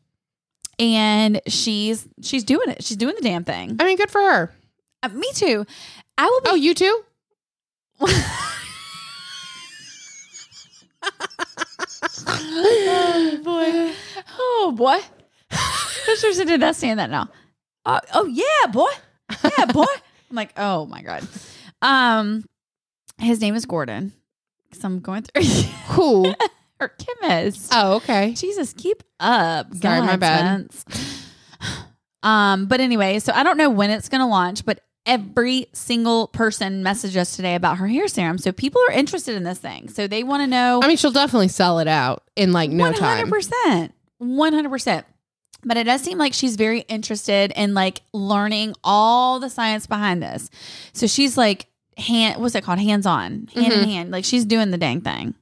and 0.79 1.41
she's 1.47 2.07
she's 2.21 2.43
doing 2.43 2.69
it. 2.69 2.83
She's 2.83 2.97
doing 2.97 3.15
the 3.15 3.21
damn 3.21 3.43
thing. 3.43 3.75
I 3.79 3.85
mean, 3.85 3.97
good 3.97 4.11
for 4.11 4.21
her. 4.21 4.53
Uh, 5.03 5.09
me 5.09 5.29
too. 5.33 5.65
I 6.17 6.25
will 6.25 6.41
be 6.41 6.49
Oh, 6.51 6.55
you 6.55 6.73
too? 6.73 7.03
oh 12.27 13.39
boy. 13.43 13.93
Oh 14.37 14.73
boy. 14.75 14.99
Sisters 16.05 16.37
did 16.45 16.61
that 16.61 16.75
saying 16.75 16.97
that 16.97 17.09
now. 17.09 17.29
Uh, 17.85 17.99
oh 18.13 18.25
yeah, 18.25 18.71
boy. 18.71 18.89
Yeah, 19.57 19.65
boy. 19.73 19.85
I'm 20.29 20.35
like, 20.35 20.53
oh 20.57 20.85
my 20.85 21.01
God. 21.01 21.27
Um 21.81 22.43
his 23.17 23.39
name 23.41 23.55
is 23.55 23.65
Gordon. 23.65 24.13
So 24.73 24.87
I'm 24.87 24.99
going 24.99 25.23
through 25.23 25.43
Who? 25.89 26.33
Her 26.79 26.89
chemist. 26.89 27.71
Oh, 27.73 27.95
okay. 27.95 28.33
Jesus, 28.33 28.73
keep 28.73 29.01
up. 29.19 29.73
Sorry, 29.75 30.01
my 30.01 30.17
bad. 30.17 30.67
Um, 32.21 32.65
but 32.65 32.81
anyway, 32.81 33.19
so 33.19 33.31
I 33.33 33.43
don't 33.43 33.55
know 33.57 33.69
when 33.69 33.91
it's 33.91 34.09
gonna 34.09 34.27
launch, 34.27 34.65
but 34.65 34.81
every 35.05 35.67
single 35.73 36.27
person 36.27 36.83
messaged 36.83 37.15
us 37.15 37.35
today 37.35 37.55
about 37.55 37.77
her 37.77 37.87
hair 37.87 38.07
serum. 38.07 38.39
So 38.39 38.51
people 38.51 38.81
are 38.89 38.91
interested 38.91 39.35
in 39.35 39.43
this 39.43 39.59
thing. 39.59 39.89
So 39.89 40.07
they 40.07 40.23
want 40.23 40.41
to 40.41 40.47
know 40.47 40.81
I 40.83 40.87
mean, 40.87 40.97
she'll 40.97 41.11
definitely 41.11 41.49
sell 41.49 41.79
it 41.79 41.87
out 41.87 42.23
in 42.35 42.51
like 42.51 42.71
no 42.71 42.91
time. 42.91 43.29
100%. 43.29 43.91
100%. 44.21 45.03
But 45.65 45.77
it 45.77 45.85
does 45.85 46.01
seem 46.01 46.17
like 46.19 46.33
she's 46.33 46.55
very 46.55 46.81
interested 46.81 47.51
in 47.55 47.73
like 47.73 48.01
learning 48.13 48.75
all 48.83 49.39
the 49.39 49.49
science 49.49 49.87
behind 49.87 50.21
this. 50.23 50.49
So 50.93 51.07
she's 51.07 51.37
like 51.37 51.65
hand 51.97 52.41
what's 52.41 52.55
it 52.55 52.63
called? 52.63 52.79
Hands 52.79 53.05
on, 53.05 53.47
hand 53.47 53.49
Mm-hmm. 53.53 53.71
in 53.71 53.89
hand. 53.89 54.11
Like 54.11 54.25
she's 54.25 54.45
doing 54.45 54.71
the 54.71 54.77
dang 54.77 55.01
thing. 55.01 55.33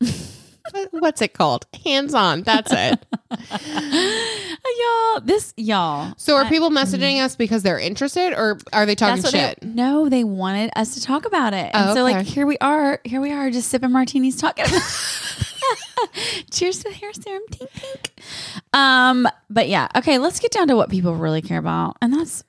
What- 0.70 0.88
What's 0.92 1.22
it 1.22 1.34
called? 1.34 1.66
Hands 1.84 2.12
on. 2.14 2.42
That's 2.42 2.72
it. 2.72 3.04
y'all, 4.78 5.20
this 5.20 5.52
y'all. 5.56 6.14
So 6.16 6.36
are 6.36 6.44
I- 6.44 6.48
people 6.48 6.70
messaging 6.70 7.20
us 7.22 7.36
because 7.36 7.62
they're 7.62 7.78
interested 7.78 8.32
or 8.32 8.58
are 8.72 8.86
they 8.86 8.94
talking 8.94 9.22
shit? 9.22 9.60
They, 9.60 9.66
no, 9.68 10.08
they 10.08 10.24
wanted 10.24 10.70
us 10.76 10.94
to 10.94 11.02
talk 11.02 11.26
about 11.26 11.52
it. 11.54 11.70
And 11.74 11.90
Oh, 11.90 11.94
so 11.94 12.02
like 12.02 12.24
here 12.26 12.46
we 12.46 12.56
are, 12.58 13.00
here 13.04 13.20
we 13.20 13.32
are 13.32 13.50
just 13.50 13.68
sipping 13.68 13.92
martinis 13.92 14.36
talking 14.36 14.64
about 14.66 14.82
Cheers 16.50 16.78
to 16.78 16.88
the 16.90 16.94
hair 16.94 17.12
serum, 17.12 17.42
tink 17.50 17.68
tink. 17.72 18.78
Um, 18.78 19.26
but 19.50 19.68
yeah, 19.68 19.88
okay, 19.96 20.18
let's 20.18 20.38
get 20.38 20.50
down 20.52 20.68
to 20.68 20.76
what 20.76 20.90
people 20.90 21.14
really 21.14 21.42
care 21.42 21.58
about, 21.58 21.96
and 22.02 22.12
that's 22.12 22.44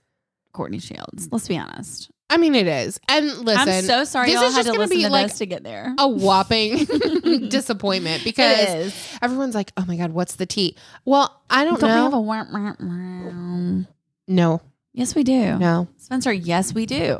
Courtney 0.53 0.80
Shields. 0.80 1.30
Let's 1.32 1.47
be 1.47 1.57
honest. 1.57 2.11
I 2.30 2.38
mean, 2.38 2.55
it 2.55 2.65
is. 2.67 2.99
And 3.07 3.28
listen, 3.39 3.69
I'm 3.69 3.84
so 3.84 4.03
sorry 4.03 4.32
this 4.32 4.41
is 4.41 4.55
had 4.55 4.65
just 4.65 4.76
gonna 4.78 4.88
be 4.88 5.07
like 5.07 5.36
to 5.36 5.45
get 5.45 5.63
there. 5.63 5.93
a 5.97 6.07
whopping 6.09 6.86
disappointment 7.49 8.23
because 8.23 8.95
everyone's 9.21 9.53
like, 9.55 9.71
"Oh 9.78 9.86
my 9.88 9.95
god, 9.95 10.11
what's 10.11 10.36
the 10.36 10.45
tea?" 10.47 10.76
Well, 11.05 11.39
I 11.49 11.63
don't, 11.65 11.80
Don't 11.80 11.89
we 11.89 11.95
know. 11.95 12.03
have 12.03 12.13
a 12.13 12.19
wah, 12.21 12.43
wah, 12.51 12.73
wah? 12.80 13.84
no, 14.28 14.61
Yes, 14.93 15.13
we 15.13 15.23
do. 15.23 15.57
no, 15.59 15.88
Spencer, 15.97 16.34
yes, 16.34 16.73
we 16.73 16.86
do. 16.88 17.19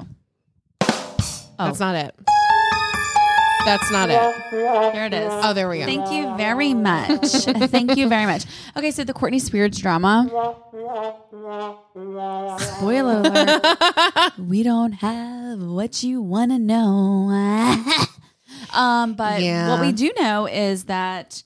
Oh, 0.82 1.66
that's 1.68 1.80
not 1.80 1.96
it. 1.96 2.16
That's 3.66 3.92
not 3.92 4.10
it. 4.10 4.94
here 4.94 5.06
it 5.06 5.14
is. 5.14 5.32
Oh, 5.44 5.54
there 5.54 5.68
we 5.68 5.80
go. 5.80 5.86
Thank 5.86 6.12
you 6.12 6.36
very 6.38 6.74
much. 6.74 7.32
Thank 7.72 7.98
you 7.98 8.08
very 8.08 8.26
much. 8.26 8.46
Okay, 8.78 8.92
so 8.92 9.04
the 9.04 9.14
Courtney 9.14 9.40
Spears 9.40 9.78
drama. 9.78 10.28
Spoiler 12.60 13.22
alert. 13.22 14.34
we 14.38 14.64
don't 14.64 14.94
have 14.94 15.62
what 15.62 16.04
you 16.04 16.22
want 16.22 16.52
to 16.52 16.60
know. 16.60 17.30
um, 18.74 19.14
but 19.16 19.42
Yeah. 19.42 19.70
what 19.70 19.82
we 19.82 19.92
do 19.92 20.12
know 20.20 20.48
is 20.48 20.86
that 20.86 21.42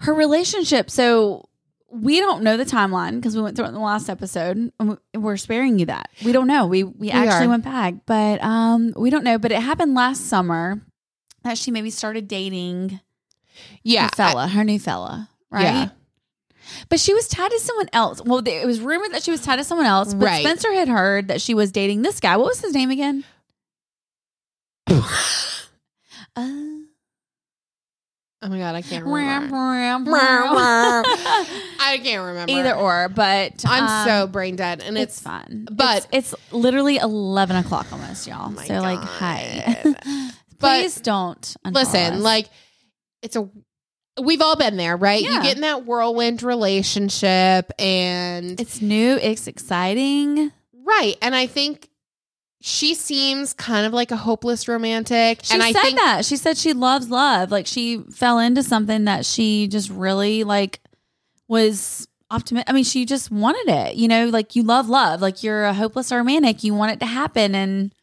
her 0.00 0.14
relationship. 0.14 0.90
So 0.90 1.48
we 1.90 2.20
don't 2.20 2.42
know 2.42 2.56
the 2.56 2.64
timeline 2.66 3.16
because 3.16 3.34
we 3.36 3.42
went 3.42 3.56
through 3.56 3.64
it 3.66 3.68
in 3.68 3.74
the 3.74 3.80
last 3.80 4.08
episode. 4.10 4.72
and 4.78 4.88
we- 5.14 5.18
We're 5.20 5.36
sparing 5.36 5.78
you 5.78 5.86
that. 5.86 6.10
We 6.24 6.32
don't 6.32 6.46
know. 6.46 6.66
We 6.66 6.84
we, 6.84 7.10
actually 7.10 7.46
are. 7.46 7.50
went 7.50 7.64
back, 7.64 7.94
but 8.06 8.42
um, 8.42 8.92
we 8.96 9.10
don't 9.10 9.24
know. 9.24 9.38
But 9.38 9.52
it 9.52 9.60
happened 9.62 9.94
last 9.94 10.26
summer 10.26 10.82
that 11.48 11.58
she 11.58 11.70
maybe 11.70 11.90
started 11.90 12.28
dating 12.28 13.00
yeah, 13.82 14.04
her 14.04 14.10
fella, 14.14 14.48
her 14.48 14.64
new 14.64 14.78
fella, 14.78 15.28
right? 15.50 15.62
Yeah. 15.62 15.88
But 16.88 17.00
she 17.00 17.14
was 17.14 17.28
tied 17.28 17.50
to 17.50 17.58
someone 17.58 17.88
else. 17.92 18.22
Well, 18.22 18.46
it 18.46 18.66
was 18.66 18.80
rumored 18.80 19.12
that 19.12 19.22
she 19.22 19.30
was 19.30 19.40
tied 19.40 19.56
to 19.56 19.64
someone 19.64 19.86
else, 19.86 20.12
but 20.12 20.26
Right. 20.26 20.44
Spencer 20.44 20.72
had 20.72 20.88
heard 20.88 21.28
that 21.28 21.40
she 21.40 21.54
was 21.54 21.72
dating 21.72 22.02
this 22.02 22.20
guy. 22.20 22.36
What 22.36 22.46
was 22.46 22.60
his 22.60 22.74
name 22.74 22.90
again? 22.90 23.24
uh, 24.86 25.02
oh 26.36 26.84
my 28.42 28.58
god, 28.58 28.74
I 28.74 28.82
can't 28.82 29.04
remember. 29.04 29.56
I 31.80 31.98
can't 32.02 32.24
remember 32.24 32.52
either 32.52 32.74
or, 32.74 33.08
but 33.08 33.64
I'm 33.66 33.84
um, 33.84 34.06
so 34.06 34.26
brain 34.26 34.56
dead, 34.56 34.82
and 34.82 34.98
it's, 34.98 35.16
it's, 35.16 35.22
fun. 35.22 35.68
but- 35.70 36.06
it's, 36.12 36.32
it's 36.32 36.52
literally 36.52 36.98
eleven 36.98 37.56
o'clock 37.56 37.90
almost, 37.92 38.26
y'all. 38.26 38.52
Oh 38.56 38.62
so 38.62 38.80
like, 38.80 39.00
hi. 39.00 40.30
But 40.60 40.80
Please 40.80 41.00
don't 41.00 41.56
listen, 41.70 42.14
us. 42.14 42.20
like 42.20 42.48
it's 43.22 43.36
a. 43.36 43.48
We've 44.20 44.40
all 44.42 44.56
been 44.56 44.76
there, 44.76 44.96
right? 44.96 45.22
Yeah. 45.22 45.36
You 45.36 45.42
get 45.42 45.54
in 45.56 45.62
that 45.62 45.84
whirlwind 45.86 46.42
relationship, 46.42 47.70
and 47.78 48.60
it's 48.60 48.82
new, 48.82 49.16
it's 49.16 49.46
exciting. 49.46 50.50
right, 50.84 51.16
and 51.22 51.34
I 51.36 51.46
think 51.46 51.88
she 52.60 52.94
seems 52.94 53.52
kind 53.54 53.86
of 53.86 53.92
like 53.92 54.10
a 54.10 54.16
hopeless 54.16 54.66
romantic, 54.66 55.40
She 55.44 55.54
and 55.54 55.62
I 55.62 55.70
said 55.70 55.82
think 55.82 55.98
that. 55.98 56.24
She 56.24 56.36
said 56.36 56.56
she 56.58 56.72
loves 56.72 57.08
love. 57.08 57.52
Like 57.52 57.68
she 57.68 57.98
fell 58.10 58.40
into 58.40 58.64
something 58.64 59.04
that 59.04 59.24
she 59.24 59.68
just 59.68 59.88
really 59.90 60.42
like 60.42 60.80
was 61.46 62.08
optimistic. 62.32 62.68
I 62.68 62.72
mean, 62.72 62.82
she 62.82 63.04
just 63.06 63.30
wanted 63.30 63.68
it. 63.68 63.94
You 63.94 64.08
know, 64.08 64.26
like 64.26 64.56
you 64.56 64.64
love 64.64 64.88
love. 64.88 65.22
Like 65.22 65.44
you're 65.44 65.62
a 65.64 65.72
hopeless 65.72 66.10
romantic. 66.10 66.64
You 66.64 66.74
want 66.74 66.90
it 66.90 66.98
to 67.00 67.06
happen, 67.06 67.54
and 67.54 67.94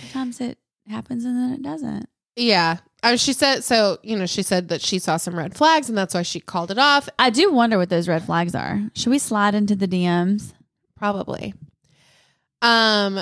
sometimes 0.00 0.40
it 0.40 0.58
happens 0.90 1.24
and 1.24 1.36
then 1.36 1.52
it 1.52 1.62
doesn't. 1.62 2.08
Yeah. 2.36 2.78
Uh, 3.02 3.16
she 3.16 3.32
said 3.32 3.64
so. 3.64 3.98
You 4.02 4.16
know, 4.16 4.26
she 4.26 4.42
said 4.42 4.68
that 4.68 4.82
she 4.82 4.98
saw 4.98 5.16
some 5.16 5.36
red 5.36 5.56
flags, 5.56 5.88
and 5.88 5.96
that's 5.96 6.14
why 6.14 6.22
she 6.22 6.38
called 6.40 6.70
it 6.70 6.78
off. 6.78 7.08
I 7.18 7.30
do 7.30 7.52
wonder 7.52 7.78
what 7.78 7.88
those 7.88 8.08
red 8.08 8.24
flags 8.24 8.54
are. 8.54 8.80
Should 8.94 9.10
we 9.10 9.18
slide 9.18 9.54
into 9.54 9.74
the 9.74 9.88
DMs? 9.88 10.52
Probably. 10.96 11.54
Um, 12.62 13.20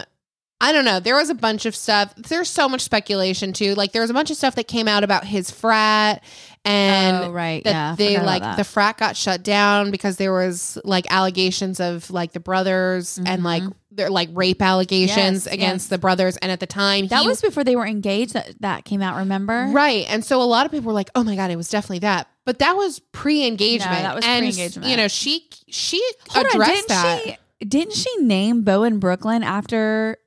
I 0.61 0.73
don't 0.73 0.85
know. 0.85 0.99
There 0.99 1.15
was 1.15 1.31
a 1.31 1.35
bunch 1.35 1.67
of 1.67 1.77
stuff. 1.77 2.13
There's 2.17 2.49
so 2.49 2.69
much 2.69 2.81
speculation 2.81 3.53
too. 3.53 3.75
Like 3.75 3.93
there 3.93 4.03
was 4.03 4.11
a 4.11 4.15
bunch 4.15 4.31
of 4.31 4.37
stuff 4.37 4.57
that 4.57 4.67
came 4.67 4.89
out 4.89 5.05
about 5.05 5.25
his 5.25 5.51
frat 5.51 6.23
and 6.65 7.25
oh, 7.25 7.31
right. 7.31 7.63
that 7.63 7.71
yeah, 7.71 7.95
they 7.97 8.21
like 8.21 8.43
that. 8.43 8.57
the 8.57 8.65
frat 8.65 8.99
got 8.99 9.17
shut 9.17 9.45
down 9.45 9.93
because 9.93 10.17
there 10.17 10.33
was 10.33 10.77
like 10.85 11.07
allegations 11.11 11.79
of 11.79 12.11
like 12.11 12.33
the 12.33 12.41
brothers 12.41 13.21
and 13.25 13.45
like 13.45 13.63
mm-hmm. 13.63 13.73
they're 13.93 14.11
like 14.11 14.29
rape 14.33 14.61
allegations 14.61 15.47
Yes, 15.47 15.55
against 15.55 15.85
yes. 15.85 15.91
the 15.91 15.99
brothers. 15.99 16.37
And 16.39 16.51
at 16.51 16.59
the 16.59 16.67
time, 16.67 17.07
that 17.07 17.23
he- 17.23 17.29
was 17.29 17.41
before 17.41 17.63
they 17.63 17.77
were 17.77 17.87
engaged. 17.87 18.35
That 18.35 18.61
that 18.61 18.85
came 18.85 19.01
out. 19.01 19.19
Remember? 19.19 19.69
Right. 19.71 20.07
And 20.09 20.25
so 20.25 20.43
a 20.43 20.45
lot 20.45 20.67
of 20.67 20.73
people 20.73 20.89
were 20.89 20.93
like, 20.93 21.11
"Oh 21.15 21.23
my 21.23 21.37
god, 21.37 21.53
it 21.53 21.57
was 21.57 21.71
definitely 21.71 22.01
that." 22.01 22.29
But 22.45 22.59
that 22.59 22.77
was 22.77 22.99
pre-engagement. 23.13 23.93
No, 23.93 24.03
that 24.03 24.17
was 24.17 24.25
and, 24.25 24.41
pre-engagement. 24.41 24.91
You 24.91 24.97
know, 24.97 25.09
she 25.09 25.49
she 25.69 26.03
Hold 26.31 26.47
on, 26.47 26.53
addressed 26.53 26.73
didn't 26.73 26.89
that. 26.89 27.23
She, 27.25 27.67
didn't 27.67 27.95
she 27.95 28.17
name 28.19 28.63
Bowen 28.63 28.99
Brooklyn 28.99 29.43
after 29.45 30.19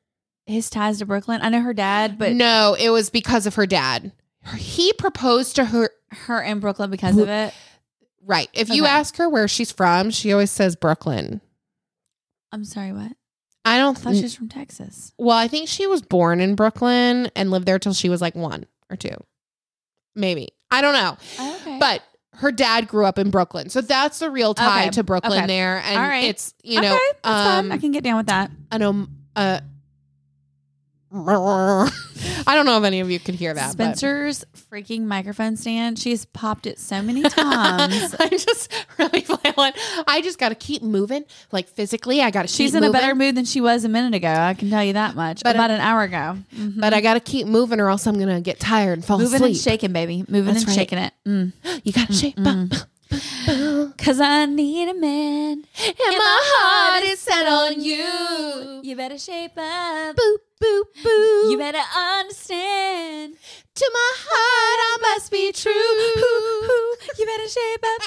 his 0.52 0.70
ties 0.70 1.00
to 1.00 1.06
Brooklyn? 1.06 1.40
I 1.42 1.50
know 1.50 1.62
her 1.62 1.74
dad, 1.74 2.18
but 2.18 2.34
no, 2.34 2.76
it 2.80 2.90
was 2.90 3.10
because 3.10 3.46
of 3.48 3.56
her 3.56 3.66
dad. 3.66 4.12
He 4.58 4.94
proposed 4.94 5.56
to 5.58 5.66
her. 5.66 5.90
her 6.12 6.42
in 6.42 6.60
Brooklyn 6.60 6.90
because 6.92 7.18
of 7.18 7.30
it. 7.30 7.54
Right. 8.26 8.50
If 8.54 8.70
you 8.70 8.84
Okay. 8.84 8.92
ask 8.92 9.18
her 9.18 9.28
where 9.30 9.48
she's 9.48 9.72
from, 9.72 10.12
she 10.12 10.32
always 10.32 10.52
says 10.52 10.76
Brooklyn. 10.76 11.42
I'm 12.52 12.66
sorry, 12.66 12.92
what? 12.92 13.14
I 13.64 13.78
don't 13.78 13.98
I 13.98 14.02
thought 14.02 14.16
she 14.16 14.24
was 14.24 14.36
from 14.36 14.50
Texas. 14.50 15.14
well, 15.18 15.38
I 15.38 15.48
think 15.48 15.70
she 15.70 15.88
was 15.88 16.02
born 16.02 16.42
in 16.42 16.56
Brooklyn 16.56 17.30
and 17.36 17.50
lived 17.52 17.66
there 17.66 17.80
till 17.80 17.94
she 17.94 18.10
was 18.10 18.20
like 18.22 18.36
one 18.36 18.66
or 18.90 18.96
two, 18.98 19.16
maybe. 20.16 20.50
I 20.72 20.82
don't 20.82 20.94
know. 20.94 21.18
Oh, 21.40 21.56
okay. 21.62 21.78
But 21.80 22.02
her 22.34 22.52
dad 22.52 22.88
grew 22.88 23.06
up 23.06 23.18
in 23.20 23.30
Brooklyn, 23.30 23.70
so 23.70 23.82
that's 23.82 24.20
the 24.20 24.30
real 24.32 24.54
tie 24.54 24.82
Okay. 24.84 24.90
to 24.92 25.04
Brooklyn 25.04 25.40
Okay. 25.40 25.48
there. 25.48 25.78
And 25.86 25.98
All 25.98 26.08
right. 26.08 26.26
it's 26.26 26.54
you 26.64 26.82
know, 26.82 26.94
okay, 26.96 27.00
that's 27.24 27.44
fine. 27.44 27.66
um, 27.66 27.72
I 27.72 27.78
can 27.78 27.92
get 27.92 28.04
down 28.04 28.18
with 28.18 28.28
that. 28.28 28.52
an 28.72 28.82
um, 28.82 29.12
uh, 29.36 29.60
I 32.48 32.56
don't 32.56 32.66
know 32.66 32.78
if 32.78 32.84
any 32.84 33.00
of 33.02 33.12
you 33.12 33.20
could 33.20 33.36
hear 33.36 33.54
that. 33.54 33.76
but- 33.78 33.84
Spencer's 33.98 34.46
freaking 34.72 35.04
microphone 35.04 35.58
stand. 35.58 36.00
She's 36.00 36.26
popped 36.26 36.66
it 36.66 36.80
so 36.80 37.02
many 37.02 37.22
times. 37.30 38.16
I'm 38.20 38.30
just 38.30 38.72
really 38.98 39.22
flailing. 39.22 39.74
I 40.08 40.22
just 40.24 40.40
got 40.40 40.50
to 40.50 40.56
keep 40.56 40.82
moving, 40.82 41.26
like 41.52 41.68
physically. 41.68 42.22
I 42.22 42.32
got 42.32 42.44
to. 42.44 42.48
She's 42.48 42.74
in 42.76 42.84
a 42.84 42.92
better 42.92 43.14
mood 43.16 43.36
than 43.36 43.46
she 43.46 43.60
was 43.62 43.84
a 43.84 43.90
minute 43.90 44.14
ago. 44.16 44.30
I 44.34 44.54
can 44.54 44.70
tell 44.70 44.84
you 44.84 44.94
that 44.94 45.16
much. 45.16 45.42
But, 45.44 45.56
uh, 45.56 45.60
About 45.60 45.72
an 45.72 45.82
hour 45.82 46.04
ago. 46.04 46.38
Mhm. 46.56 46.80
But 46.80 46.94
I 46.94 47.02
got 47.02 47.16
to 47.16 47.20
keep 47.20 47.46
moving, 47.48 47.80
or 47.80 47.90
else 47.90 48.08
I'm 48.08 48.18
gonna 48.18 48.42
get 48.42 48.60
tired 48.60 48.94
and 48.94 49.06
fall 49.06 49.18
moving 49.18 49.36
asleep. 49.36 49.42
Moving 49.42 49.52
and 49.56 49.62
shaking, 49.62 49.94
baby. 49.94 50.26
Moving 50.30 50.54
That's 50.54 50.60
and 50.66 50.68
right. 50.70 50.76
shaking 50.76 50.98
it. 51.00 51.14
Mm. 51.28 51.54
You 51.84 51.92
got 51.94 52.08
to 52.08 52.14
shake. 52.14 52.36
Mm-mm. 52.38 52.86
Cause 53.98 54.20
I 54.22 54.46
need 54.46 54.88
a 54.90 54.94
man. 54.94 55.64
And 55.86 55.96
my 55.98 56.40
heart 56.44 57.04
is 57.04 57.20
set 57.20 57.46
on 57.48 57.82
you. 57.82 58.82
You 58.84 58.96
better 58.96 59.18
shape 59.18 59.52
up. 59.58 60.16
Boop 60.16 60.38
boop 60.62 60.84
boop. 61.04 61.52
You 61.52 61.58
better 61.58 61.82
understand. 62.20 63.34
to 63.76 63.92
my 63.94 64.14
heart, 64.18 64.80
I 64.84 64.98
must 65.14 65.32
be 65.32 65.52
true. 65.52 65.72
You 67.20 67.26
better 67.26 67.48
shape 67.50 67.84
up. 67.84 68.02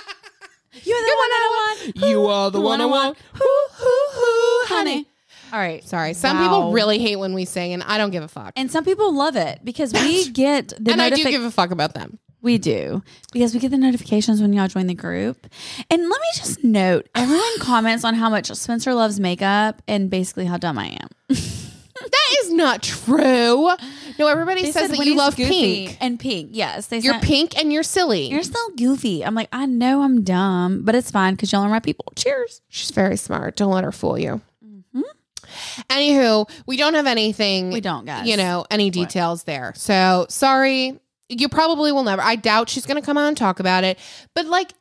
You're 0.85 0.99
the 0.99 1.17
one 1.17 1.31
I 1.33 1.83
want. 1.85 1.97
You 2.11 2.27
are 2.27 2.51
the 2.51 2.61
one 2.61 2.81
I 2.81 2.87
want. 2.87 3.17
Hoo, 3.35 3.45
hoo, 3.73 4.07
hoo, 4.13 4.75
honey. 4.75 5.07
All 5.53 5.59
right. 5.61 5.85
Sorry, 5.87 6.15
some 6.15 6.37
Wow. 6.39 6.43
people 6.45 6.73
really 6.73 6.99
hate 6.99 7.17
when 7.17 7.33
we 7.33 7.45
sing, 7.45 7.73
and 7.73 7.83
I 7.85 7.97
don't 7.99 8.11
give 8.11 8.23
a 8.25 8.29
fuck. 8.29 8.53
And 8.57 8.71
some 8.73 8.85
people 8.85 9.15
love 9.15 9.37
it 9.37 9.61
because 9.65 9.93
we 9.93 10.29
get 10.31 10.69
the 10.81 10.93
and 10.93 11.01
I 11.03 11.11
do 11.11 11.17
notifi- 11.23 11.31
give 11.31 11.43
a 11.45 11.51
fuck 11.51 11.71
about 11.71 11.95
them. 11.95 12.19
We 12.45 12.59
do 12.59 13.03
because 13.33 13.55
we 13.55 13.59
get 13.61 13.71
the 13.71 13.79
notifications 13.79 14.41
when 14.43 14.53
y'all 14.53 14.69
join 14.69 14.87
the 14.87 14.95
group. 14.95 15.47
And 15.91 16.03
let 16.03 16.21
me 16.21 16.27
just 16.37 16.63
note 16.63 17.09
everyone 17.15 17.43
comments 17.59 18.05
on 18.05 18.15
how 18.15 18.29
much 18.29 18.47
Spencer 18.53 18.93
loves 18.95 19.19
makeup 19.19 19.81
and 19.89 20.11
basically 20.11 20.45
how 20.45 20.59
dumb 20.59 20.79
I 20.79 20.89
am. 20.89 21.09
that 21.29 22.37
is 22.43 22.53
not 22.53 22.83
true. 22.83 23.71
No, 24.19 24.27
everybody 24.29 24.61
They 24.63 24.73
says 24.73 24.83
said 24.83 24.91
that 24.91 24.99
Winnie's 24.99 25.13
you 25.15 25.17
love 25.19 25.37
goofy 25.37 25.87
pink. 25.87 25.99
and 26.01 26.21
pink. 26.21 26.51
Yes, 26.53 26.89
they 26.89 26.99
You're 26.99 27.15
said, 27.15 27.23
pink 27.23 27.59
and 27.59 27.73
you're 27.73 27.83
silly. 27.83 28.29
You're 28.29 28.43
still 28.43 28.71
goofy. 28.77 29.25
I'm 29.25 29.35
like, 29.35 29.49
I 29.51 29.65
know 29.67 30.03
I'm 30.03 30.23
dumb, 30.23 30.83
but 30.85 30.95
it's 30.95 31.11
fine 31.11 31.35
because 31.35 31.51
y'all 31.51 31.63
are 31.63 31.69
my 31.71 31.81
people. 31.81 32.13
Cheers. 32.15 32.61
She's 32.69 32.91
very 32.91 33.17
smart. 33.17 33.57
Don't 33.57 33.73
let 33.73 33.85
her 33.85 33.93
fool 33.93 34.19
you. 34.19 34.43
Mm-hmm. 34.65 35.01
Anywho, 35.89 36.49
we 36.67 36.77
don't 36.77 36.95
have 36.95 37.07
anything. 37.07 37.71
We 37.71 37.81
don't, 37.81 38.05
guys. 38.05 38.27
You 38.29 38.37
know, 38.37 38.67
any 38.71 38.91
details 38.91 39.45
there. 39.45 39.73
So 39.77 40.27
sorry. 40.29 41.01
You 41.41 41.49
probably 41.49 41.93
will 41.93 42.03
never. 42.05 42.23
I 42.23 42.37
doubt 42.37 42.69
she's 42.69 42.87
going 42.87 43.01
to 43.01 43.05
come 43.05 43.17
on 43.19 43.29
and 43.29 43.37
talk 43.37 43.61
about 43.61 43.85
it. 43.85 43.99
But 44.35 44.47
like, 44.47 44.73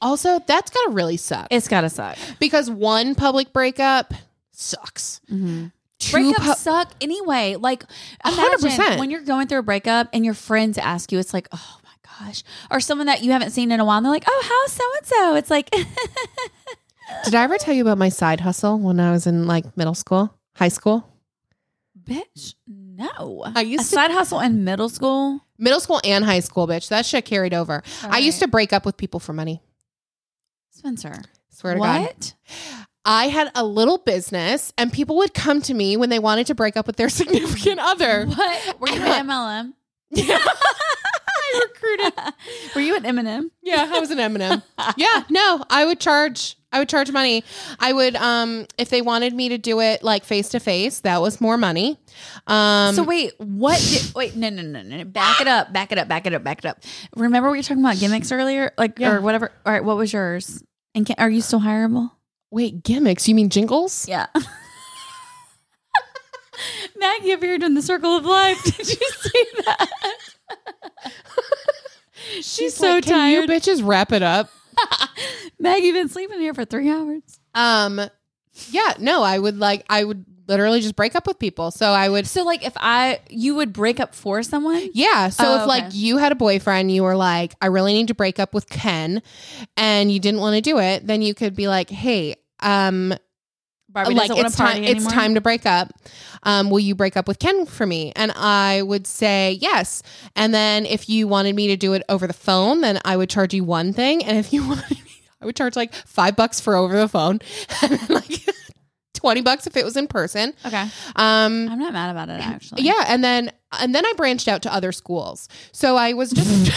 also, 0.00 0.38
that's 0.46 0.70
got 0.70 0.84
to 0.84 0.90
really 0.90 1.16
suck 1.16 1.48
It's 1.50 1.68
gotta 1.68 1.88
suck. 1.88 2.18
because 2.38 2.70
one 2.70 3.14
public 3.14 3.52
breakup 3.52 4.12
sucks. 4.52 5.20
Mm-hmm. 5.30 5.66
Two 5.98 6.16
Breakups 6.16 6.34
pu- 6.44 6.52
suck 6.54 6.92
anyway. 7.00 7.56
Like, 7.58 7.82
A 8.24 8.28
imagine 8.32 8.60
percent. 8.60 9.00
when 9.00 9.10
you're 9.10 9.22
going 9.22 9.46
through 9.48 9.60
a 9.60 9.62
breakup 9.62 10.08
and 10.12 10.24
your 10.24 10.34
friends 10.34 10.76
ask 10.76 11.10
you, 11.12 11.18
it's 11.18 11.32
like, 11.32 11.48
oh 11.52 11.78
my 11.82 12.26
gosh, 12.26 12.42
or 12.70 12.80
someone 12.80 13.06
that 13.06 13.22
you 13.22 13.32
haven't 13.32 13.52
seen 13.52 13.72
in 13.72 13.80
a 13.80 13.84
while, 13.86 13.96
and 13.96 14.04
they're 14.04 14.12
like, 14.12 14.24
oh, 14.26 14.42
how's 14.46 14.72
so 14.72 14.84
and 14.98 15.06
so? 15.06 15.34
It's 15.36 15.50
like, 15.50 15.70
Did 17.24 17.34
I 17.34 17.44
ever 17.44 17.56
tell 17.56 17.72
you 17.72 17.82
about 17.82 17.96
my 17.98 18.08
side 18.10 18.40
hustle 18.40 18.78
when 18.78 18.98
I 19.00 19.12
was 19.12 19.26
in 19.26 19.46
like 19.46 19.76
middle 19.76 19.94
school, 19.94 20.34
high 20.56 20.68
school? 20.68 21.08
bitch, 22.02 22.54
no. 22.68 23.42
I 23.54 23.60
a 23.62 23.64
used 23.64 23.88
to 23.90 23.94
side 23.94 24.10
hustle 24.10 24.40
in 24.40 24.64
middle 24.64 24.88
school. 24.88 25.40
Middle 25.58 25.80
school 25.80 26.00
and 26.04 26.24
high 26.24 26.40
school, 26.40 26.66
bitch. 26.66 26.88
That 26.88 27.06
shit 27.06 27.24
carried 27.24 27.54
over. 27.54 27.82
I 28.02 28.18
used 28.18 28.40
to 28.40 28.48
break 28.48 28.72
up 28.72 28.84
with 28.84 28.96
people 28.96 29.20
for 29.20 29.32
money. 29.32 29.62
Spencer. 30.70 31.22
Swear 31.50 31.74
to 31.74 31.80
God. 31.80 32.00
What? 32.02 32.34
I 33.04 33.28
had 33.28 33.52
a 33.54 33.64
little 33.64 33.98
business 33.98 34.72
and 34.76 34.92
people 34.92 35.16
would 35.18 35.32
come 35.32 35.62
to 35.62 35.74
me 35.74 35.96
when 35.96 36.10
they 36.10 36.18
wanted 36.18 36.48
to 36.48 36.54
break 36.54 36.76
up 36.76 36.86
with 36.86 36.96
their 36.96 37.08
significant 37.10 37.80
other. 37.80 38.26
What? 38.26 38.80
Were 38.80 38.88
you 38.88 39.00
an 39.00 39.26
MLM? 39.26 39.72
Yeah. 40.10 40.38
I 41.46 41.68
recruited. 41.68 42.34
Were 42.74 42.80
you 42.80 42.96
at 42.96 43.04
Eminem? 43.04 43.50
Yeah, 43.62 43.88
I 43.92 44.00
was 44.00 44.10
an 44.10 44.18
Eminem. 44.18 44.62
Yeah, 44.96 45.22
no, 45.30 45.64
I 45.70 45.84
would 45.84 46.00
charge 46.00 46.55
I 46.72 46.78
would 46.80 46.88
charge 46.88 47.10
money. 47.10 47.42
I 47.78 47.92
would 47.92 48.16
um 48.16 48.66
if 48.76 48.90
they 48.90 49.00
wanted 49.02 49.32
me 49.32 49.48
to 49.50 49.58
do 49.58 49.80
it 49.80 50.02
like 50.02 50.24
face 50.24 50.48
to 50.50 50.60
face, 50.60 51.00
that 51.00 51.22
was 51.22 51.40
more 51.40 51.56
money. 51.56 51.98
Um 52.46 52.94
so 52.94 53.02
wait, 53.02 53.32
what? 53.38 53.78
Did, 53.80 54.14
wait, 54.14 54.36
no, 54.36 54.50
no, 54.50 54.62
no, 54.62 54.82
no. 54.82 54.96
No. 54.98 55.04
Back 55.04 55.40
it 55.40 55.46
up. 55.48 55.72
Back 55.72 55.92
it 55.92 55.98
up. 55.98 56.08
Back 56.08 56.26
it 56.26 56.34
up. 56.34 56.42
Back 56.44 56.58
it 56.58 56.64
up. 56.66 56.78
Remember 57.16 57.50
we 57.50 57.58
were 57.58 57.62
talking 57.62 57.82
about 57.82 57.98
gimmicks 57.98 58.30
earlier, 58.32 58.72
like 58.76 58.98
Yeah. 58.98 59.12
or 59.14 59.20
whatever. 59.20 59.52
All 59.64 59.72
right, 59.72 59.84
what 59.84 59.96
was 59.96 60.12
yours? 60.12 60.62
And 60.94 61.06
can, 61.06 61.16
are 61.18 61.30
you 61.30 61.40
still 61.40 61.60
hireable? 61.60 62.10
wait, 62.50 62.82
gimmicks, 62.84 63.28
you 63.28 63.34
mean 63.34 63.50
jingles? 63.50 64.08
Yeah. 64.08 64.26
Maggie 66.98 67.32
appeared 67.32 67.62
in 67.62 67.74
the 67.74 67.82
circle 67.82 68.16
of 68.16 68.24
life. 68.24 68.62
Did 68.64 68.78
you 68.78 69.10
see 69.20 69.44
that? 69.66 69.90
She's, 72.40 72.74
so 72.74 72.94
like, 72.94 73.04
Can 73.04 73.12
tired. 73.12 73.48
you 73.48 73.54
bitches 73.54 73.86
wrap 73.86 74.10
it 74.12 74.22
up? 74.22 74.50
Maggie 75.58 75.92
been 75.92 76.08
sleeping 76.08 76.40
here 76.40 76.54
for 76.54 76.64
three 76.64 76.90
hours. 76.90 77.22
Um 77.54 78.00
yeah, 78.70 78.94
no, 78.98 79.22
I 79.22 79.38
would 79.38 79.58
like 79.58 79.84
I 79.88 80.04
would 80.04 80.24
literally 80.48 80.80
just 80.80 80.96
break 80.96 81.14
up 81.14 81.26
with 81.26 81.38
people. 81.38 81.70
So 81.70 81.86
I 81.90 82.08
would 82.08 82.26
So 82.26 82.44
like, 82.44 82.64
if 82.64 82.72
I 82.76 83.20
you 83.28 83.54
would 83.56 83.72
break 83.72 84.00
up 84.00 84.14
for 84.14 84.42
someone, 84.42 84.88
Yeah. 84.92 85.28
So 85.30 85.44
Oh, 85.44 85.60
if 85.62 85.66
like 85.66 85.84
you 85.92 86.18
had 86.18 86.32
a 86.32 86.36
boyfriend, 86.36 86.90
you 86.92 87.02
were 87.02 87.16
like, 87.16 87.54
I 87.60 87.66
really 87.66 87.92
need 87.92 88.08
to 88.08 88.14
break 88.14 88.38
up 88.38 88.54
with 88.54 88.68
Ken, 88.68 89.22
and 89.76 90.10
you 90.10 90.20
didn't 90.20 90.40
want 90.40 90.54
to 90.56 90.60
do 90.62 90.78
it, 90.78 91.06
then 91.06 91.22
you 91.22 91.34
could 91.34 91.54
be 91.54 91.68
like, 91.68 91.90
Hey, 91.90 92.36
um, 92.60 93.14
Barbie 93.96 94.14
like 94.14 94.28
doesn't 94.28 94.36
want 94.36 94.46
it's 94.46 94.56
to 94.56 94.62
party 94.62 94.86
time. 94.86 94.96
It's 94.96 95.06
time 95.06 95.34
to 95.34 95.40
break 95.40 95.66
up. 95.66 95.92
Um, 96.42 96.70
will 96.70 96.78
you 96.80 96.94
break 96.94 97.16
up 97.16 97.26
with 97.26 97.38
Ken 97.40 97.66
for 97.66 97.86
me? 97.86 98.12
And 98.14 98.30
I 98.36 98.82
would 98.82 99.06
say 99.06 99.58
yes. 99.60 100.02
And 100.36 100.54
then 100.54 100.86
if 100.86 101.08
you 101.08 101.26
wanted 101.26 101.56
me 101.56 101.66
to 101.68 101.76
do 101.76 101.92
it 101.94 102.02
over 102.08 102.26
the 102.26 102.32
phone, 102.32 102.82
then 102.82 103.00
I 103.04 103.16
would 103.16 103.28
charge 103.30 103.52
you 103.54 103.64
one 103.64 103.92
thing. 103.92 104.22
And 104.24 104.38
if 104.38 104.52
you 104.52 104.66
wanted 104.68 104.90
me, 105.04 105.10
I 105.40 105.46
would 105.46 105.56
charge 105.56 105.74
like 105.76 105.92
five 105.94 106.36
bucks 106.36 106.60
for 106.60 106.76
over 106.76 106.96
the 106.96 107.08
phone, 107.08 107.40
and 107.82 107.92
then 107.92 108.06
like 108.10 108.44
twenty 109.14 109.40
bucks 109.40 109.66
if 109.66 109.76
it 109.76 109.84
was 109.84 109.96
in 109.96 110.06
person. 110.06 110.52
Okay, 110.64 110.82
Um, 111.16 111.68
I'm 111.68 111.78
not 111.78 111.92
mad 111.92 112.10
about 112.10 112.28
it 112.28 112.40
actually. 112.46 112.82
yeah, 112.82 113.04
and 113.08 113.24
then 113.24 113.50
and 113.80 113.94
then 113.94 114.06
I 114.06 114.12
branched 114.16 114.46
out 114.46 114.62
to 114.62 114.72
other 114.72 114.92
schools. 114.92 115.48
So 115.72 115.96
I 115.96 116.12
was 116.12 116.30
just 116.30 116.70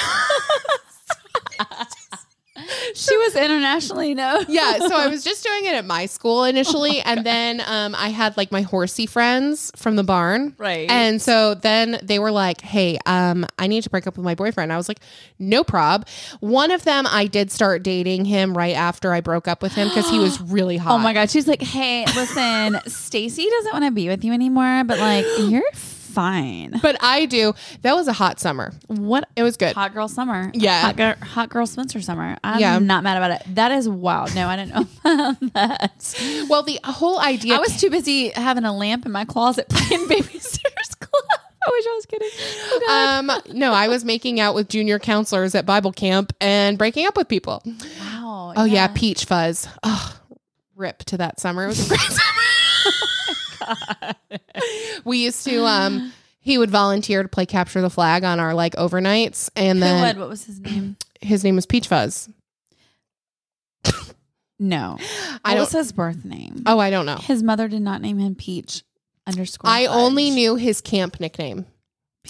she 2.95 3.15
was 3.17 3.35
internationally 3.35 4.13
known. 4.13 4.45
yeah, 4.47 4.77
so 4.79 4.95
I 4.95 5.07
was 5.07 5.23
just 5.29 5.43
doing 5.43 5.65
it 5.65 5.73
at 5.75 5.85
my 5.85 6.05
school 6.05 6.43
initially, 6.43 6.99
and 7.01 7.25
then 7.25 7.61
um, 7.65 7.95
I 7.95 8.09
had 8.09 8.35
like 8.37 8.51
my 8.51 8.61
horsey 8.61 9.05
friends 9.05 9.71
from 9.75 9.95
the 9.95 10.03
barn, 10.03 10.55
Right. 10.57 10.89
And 10.89 11.21
so 11.21 11.53
then 11.55 11.99
they 12.03 12.19
were 12.19 12.31
like, 12.31 12.61
"Hey, 12.61 12.97
um, 13.05 13.45
I 13.57 13.67
need 13.67 13.83
to 13.83 13.89
break 13.89 14.07
up 14.07 14.17
with 14.17 14.23
my 14.25 14.35
boyfriend." 14.35 14.71
I 14.73 14.77
was 14.77 14.87
like, 14.87 14.99
"No 15.37 15.63
prob." 15.63 16.07
One 16.39 16.71
of 16.71 16.83
them, 16.83 17.05
I 17.09 17.27
did 17.27 17.51
start 17.51 17.83
dating 17.83 18.25
him 18.25 18.57
right 18.57 18.75
after 18.75 19.13
I 19.13 19.21
broke 19.21 19.47
up 19.47 19.61
with 19.61 19.73
him 19.73 19.87
because 19.87 20.09
he 20.09 20.19
was 20.19 20.39
really 20.55 20.77
hot. 20.77 20.93
Oh 20.93 20.97
my 20.97 21.13
god, 21.13 21.29
she's 21.29 21.47
like, 21.47 21.61
hey, 21.61 22.05
listen, 22.15 22.79
Stacy 22.87 23.47
doesn't 23.49 23.73
want 23.73 23.85
to 23.85 23.91
be 23.91 24.07
with 24.07 24.23
you 24.23 24.33
anymore, 24.33 24.83
but 24.85 24.99
like, 24.99 25.25
you're 25.39 25.63
fine. 26.09 26.79
But 26.81 26.97
I 27.01 27.25
do. 27.25 27.53
That 27.81 27.95
was 27.95 28.07
a 28.07 28.13
hot 28.13 28.39
summer. 28.39 28.73
What 28.87 29.27
It 29.35 29.43
was 29.43 29.57
good. 29.57 29.73
hot 29.75 29.93
girl 29.93 30.07
summer? 30.07 30.51
Yeah. 30.53 30.81
hot 30.81 30.97
girl, 30.97 31.15
hot 31.21 31.49
girl 31.49 31.65
Spencer 31.67 32.01
summer. 32.01 32.37
I'm 32.43 32.59
Yeah. 32.59 32.79
not 32.79 33.03
mad 33.03 33.17
about 33.17 33.31
it. 33.41 33.55
That 33.55 33.71
is 33.71 33.87
wild. 33.87 34.33
No, 34.35 34.47
I 34.47 34.55
didn't 34.55 34.73
know 34.75 34.87
about 35.03 35.53
that. 35.53 36.15
Well, 36.49 36.63
the 36.63 36.79
whole 36.83 37.19
idea. 37.19 37.55
I 37.55 37.59
was 37.59 37.79
too 37.79 37.89
busy 37.89 38.29
having 38.29 38.65
a 38.65 38.75
lamp 38.75 39.05
in 39.05 39.11
my 39.11 39.25
closet 39.25 39.67
playing 39.69 40.07
Babysitter's 40.07 40.95
Club. 40.95 41.23
I 41.61 41.69
wish 41.71 41.85
I 41.85 41.93
was 41.95 42.05
kidding. 42.05 42.29
Oh, 42.87 43.15
um, 43.19 43.57
no, 43.57 43.73
I 43.73 43.89
was 43.89 44.03
making 44.05 44.39
out 44.39 44.55
with 44.55 44.69
junior 44.69 44.97
counselors 44.97 45.53
at 45.55 45.65
Bible 45.65 45.91
camp 45.91 46.33
and 46.39 46.77
breaking 46.77 47.05
up 47.05 47.17
with 47.17 47.27
people. 47.27 47.61
wow. 47.99 48.53
Oh 48.55 48.63
yeah, 48.63 48.87
peach 48.87 49.25
fuzz. 49.25 49.67
Oh, 49.83 50.17
rip 50.75 50.99
to 51.05 51.17
that 51.17 51.39
summer. 51.39 51.65
It 51.65 51.67
was 51.67 51.85
a 51.85 51.89
great 51.89 51.99
summer. 51.99 52.38
we 55.05 55.19
used 55.23 55.43
to 55.45 55.65
um 55.65 56.11
he 56.41 56.57
would 56.57 56.69
volunteer 56.71 57.21
to 57.23 57.29
play 57.29 57.45
capture 57.45 57.81
the 57.81 57.89
flag 57.89 58.23
on 58.23 58.39
our 58.39 58.53
like 58.53 58.75
overnights 58.75 59.49
and 59.55 59.79
Who 59.79 59.85
then 59.85 60.01
would? 60.01 60.19
What 60.19 60.29
was 60.29 60.45
his 60.45 60.59
name? 60.59 60.97
his 61.21 61.43
name 61.43 61.55
was 61.55 61.65
Peach 61.65 61.87
Fuzz. 61.87 62.29
No. 64.61 64.97
I 65.45 65.51
What 65.51 65.53
don't 65.53 65.59
was 65.59 65.71
his 65.71 65.91
birth 65.93 66.25
name? 66.25 66.63
Oh, 66.65 66.79
I 66.79 66.89
don't 66.89 67.05
know. 67.05 67.15
His 67.15 67.41
mother 67.41 67.69
did 67.69 67.81
not 67.81 68.01
name 68.01 68.17
him 68.19 68.35
Peach 68.35 68.83
underscore. 69.25 69.69
I 69.69 69.85
only 69.85 70.31
knew 70.31 70.55
his 70.57 70.81
camp 70.81 71.19
nickname. 71.21 71.65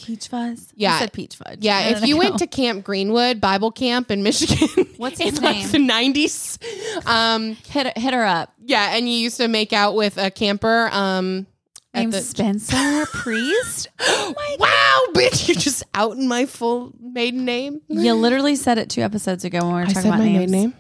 Peach 0.04 0.28
Fuzz. 0.28 0.72
Yeah. 0.76 0.96
I 0.96 1.00
said 1.00 1.14
Peach 1.14 1.36
Fudge. 1.36 1.60
Yeah, 1.62 1.90
if 1.90 2.06
you 2.06 2.18
went 2.18 2.40
to 2.40 2.48
Camp 2.48 2.84
Greenwood 2.84 3.40
Bible 3.42 3.72
Camp 3.72 4.12
in 4.12 4.24
Michigan, 4.24 4.88
What's 4.98 5.20
in 5.20 5.28
his 5.30 5.42
like 5.42 5.58
name? 5.58 5.70
the 5.72 5.80
nineties, 5.80 6.58
um, 7.06 7.56
hit 7.68 7.98
hit 7.98 8.14
her 8.14 8.26
up. 8.26 8.54
yeah, 8.64 8.96
and 8.96 9.08
you 9.08 9.16
used 9.16 9.38
to 9.38 9.48
make 9.48 9.74
out 9.74 9.96
with 9.96 10.18
a 10.18 10.30
camper, 10.32 10.90
um, 10.92 11.48
Named 11.94 12.14
the- 12.14 12.22
Spencer 12.22 13.06
Priest. 13.14 13.88
Oh 14.00 14.34
my 14.36 14.56
wow, 14.60 15.14
bitch, 15.14 15.48
you're 15.48 15.56
just 15.56 15.84
out 15.94 16.16
in 16.18 16.28
my 16.28 16.46
full 16.46 16.94
maiden 17.00 17.46
name. 17.46 17.82
You 17.88 18.14
literally 18.14 18.56
said 18.56 18.78
it 18.78 18.90
two 18.90 19.02
episodes 19.02 19.44
ago 19.44 19.60
when 19.60 19.68
we 19.68 19.74
were 19.74 19.80
I 19.82 19.86
talking 19.86 20.10
about 20.10 20.20
my 20.20 20.26
names. 20.26 20.52
maiden 20.52 20.52
name. 20.52 20.74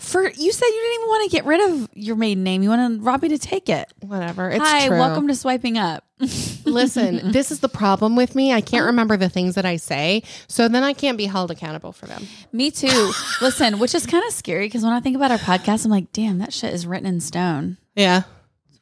For 0.00 0.22
you 0.22 0.50
said 0.52 0.66
you 0.66 0.72
didn't 0.80 0.94
even 0.94 1.08
want 1.08 1.30
to 1.30 1.36
get 1.36 1.44
rid 1.44 1.70
of 1.70 1.88
your 1.92 2.16
maiden 2.16 2.42
name. 2.42 2.62
You 2.62 2.70
wanted 2.70 3.02
Robbie 3.02 3.28
to 3.28 3.38
take 3.38 3.68
it. 3.68 3.92
Whatever. 4.00 4.50
It's 4.50 4.64
Hi, 4.64 4.88
true. 4.88 4.98
welcome 4.98 5.28
to 5.28 5.34
swiping 5.34 5.76
up. 5.76 6.04
Listen, 6.64 7.32
this 7.32 7.50
is 7.50 7.60
the 7.60 7.68
problem 7.68 8.16
with 8.16 8.34
me. 8.34 8.52
I 8.52 8.62
can't 8.62 8.86
remember 8.86 9.18
the 9.18 9.28
things 9.28 9.56
that 9.56 9.66
I 9.66 9.76
say, 9.76 10.22
so 10.48 10.68
then 10.68 10.82
I 10.82 10.94
can't 10.94 11.18
be 11.18 11.26
held 11.26 11.50
accountable 11.50 11.92
for 11.92 12.06
them. 12.06 12.26
Me 12.50 12.70
too. 12.70 13.12
Listen, 13.42 13.78
which 13.78 13.94
is 13.94 14.06
kind 14.06 14.24
of 14.26 14.32
scary 14.32 14.66
because 14.66 14.82
when 14.82 14.92
I 14.92 15.00
think 15.00 15.16
about 15.16 15.30
our 15.30 15.38
podcast, 15.38 15.84
I'm 15.84 15.90
like, 15.90 16.12
damn, 16.12 16.38
that 16.38 16.52
shit 16.54 16.72
is 16.72 16.86
written 16.86 17.06
in 17.06 17.20
stone. 17.20 17.76
Yeah. 17.94 18.22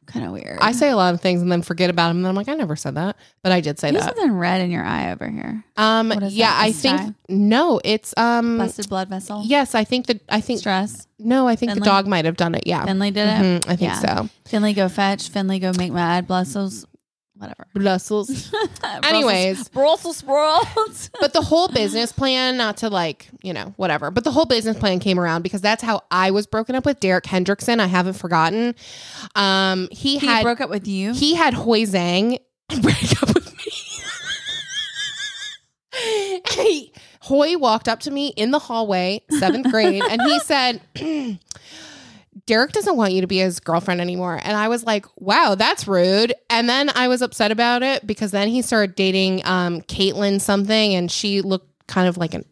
Kind 0.08 0.24
of 0.24 0.32
weird. 0.32 0.58
I 0.62 0.72
say 0.72 0.88
a 0.88 0.96
lot 0.96 1.12
of 1.12 1.20
things 1.20 1.42
and 1.42 1.52
then 1.52 1.60
forget 1.60 1.90
about 1.90 2.08
them. 2.08 2.16
And 2.18 2.26
I'm 2.26 2.34
like, 2.34 2.48
I 2.48 2.54
never 2.54 2.76
said 2.76 2.94
that, 2.94 3.16
but 3.42 3.52
I 3.52 3.60
did 3.60 3.78
say 3.78 3.88
you 3.88 3.98
that. 3.98 4.04
something 4.04 4.32
red 4.32 4.62
in 4.62 4.70
your 4.70 4.82
eye 4.82 5.12
over 5.12 5.28
here. 5.28 5.62
Um, 5.76 6.08
What 6.08 6.22
is 6.22 6.34
yeah, 6.34 6.50
that? 6.50 6.62
I 6.62 6.72
think 6.72 7.14
no, 7.28 7.78
it's 7.84 8.14
um, 8.16 8.56
Busted 8.56 8.88
blood 8.88 9.08
vessel. 9.08 9.42
yes, 9.44 9.74
I 9.74 9.84
think 9.84 10.06
that 10.06 10.20
I 10.30 10.40
think 10.40 10.60
Stress. 10.60 11.06
no, 11.18 11.46
I 11.46 11.56
think 11.56 11.70
Finley? 11.72 11.80
the 11.80 11.84
dog 11.84 12.06
might 12.06 12.24
have 12.24 12.36
done 12.38 12.54
it. 12.54 12.66
Yeah, 12.66 12.84
Finley 12.86 13.10
did 13.10 13.28
it. 13.28 13.62
Mhm, 13.62 13.64
I 13.70 13.76
think 13.76 13.92
Yeah. 13.92 13.98
so. 14.16 14.28
Finley 14.46 14.72
go 14.72 14.88
fetch. 14.88 15.28
Finley 15.28 15.58
go 15.58 15.72
make 15.76 15.92
my 15.92 16.00
ad 16.00 16.26
blessels. 16.26 16.86
Whatever. 17.38 17.66
Brussels. 17.74 18.52
Anyways. 19.04 19.68
Brussels 19.68 20.16
sprouts. 20.18 21.10
but 21.20 21.32
the 21.32 21.40
whole 21.40 21.68
business 21.68 22.10
plan, 22.10 22.56
not 22.56 22.78
to 22.78 22.90
like, 22.90 23.28
you 23.42 23.52
know, 23.52 23.72
whatever, 23.76 24.10
but 24.10 24.24
the 24.24 24.32
whole 24.32 24.44
business 24.44 24.76
plan 24.76 24.98
came 24.98 25.20
around 25.20 25.42
because 25.42 25.60
that's 25.60 25.82
how 25.82 26.02
I 26.10 26.32
was 26.32 26.48
broken 26.48 26.74
up 26.74 26.84
with 26.84 26.98
Derek 26.98 27.24
Hendrickson. 27.24 27.78
I 27.78 27.86
haven't 27.86 28.14
forgotten. 28.14 28.74
Um, 29.36 29.88
he, 29.92 30.18
he 30.18 30.26
had 30.26 30.42
broke 30.42 30.60
up 30.60 30.68
with 30.68 30.88
you. 30.88 31.14
he 31.14 31.34
had 31.34 31.54
Hoi 31.54 31.82
Zhang 31.82 32.38
break 32.82 33.22
up 33.22 33.34
with 33.34 33.54
me. 33.56 33.62
he, 36.50 36.92
Hoy 37.20 37.56
walked 37.56 37.88
up 37.88 38.00
to 38.00 38.10
me 38.10 38.28
in 38.36 38.50
the 38.52 38.58
hallway, 38.58 39.22
seventh 39.30 39.70
grade, 39.70 40.02
and 40.02 40.22
he 40.22 40.40
said, 40.40 40.80
Derek 42.48 42.72
doesn't 42.72 42.96
want 42.96 43.12
you 43.12 43.20
to 43.20 43.26
be 43.26 43.38
his 43.38 43.60
girlfriend 43.60 44.00
anymore. 44.00 44.40
And 44.42 44.56
I 44.56 44.68
was 44.68 44.82
like, 44.82 45.04
wow, 45.16 45.54
that's 45.54 45.86
rude. 45.86 46.34
And 46.48 46.66
then 46.66 46.90
I 46.94 47.06
was 47.06 47.20
upset 47.20 47.52
about 47.52 47.82
it 47.82 48.06
because 48.06 48.30
then 48.30 48.48
he 48.48 48.62
started 48.62 48.94
dating 48.94 49.42
um, 49.44 49.82
Caitlin 49.82 50.40
something 50.40 50.94
and 50.94 51.12
she 51.12 51.42
looked 51.42 51.86
kind 51.86 52.08
of 52.08 52.16
like 52.16 52.32
an 52.32 52.44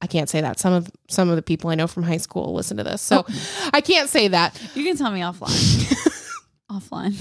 I 0.00 0.06
can't 0.06 0.28
say 0.28 0.40
that. 0.40 0.58
Some 0.58 0.72
of 0.72 0.90
some 1.08 1.28
of 1.28 1.36
the 1.36 1.42
people 1.42 1.68
I 1.70 1.74
know 1.74 1.86
from 1.86 2.02
high 2.02 2.16
school 2.16 2.54
listen 2.54 2.78
to 2.78 2.84
this. 2.84 3.02
So 3.02 3.26
I 3.72 3.80
can't 3.82 4.08
say 4.08 4.28
that. 4.28 4.58
You 4.74 4.84
can 4.84 4.96
tell 4.96 5.10
me 5.10 5.20
offline. 5.20 5.50
offline. 6.70 7.14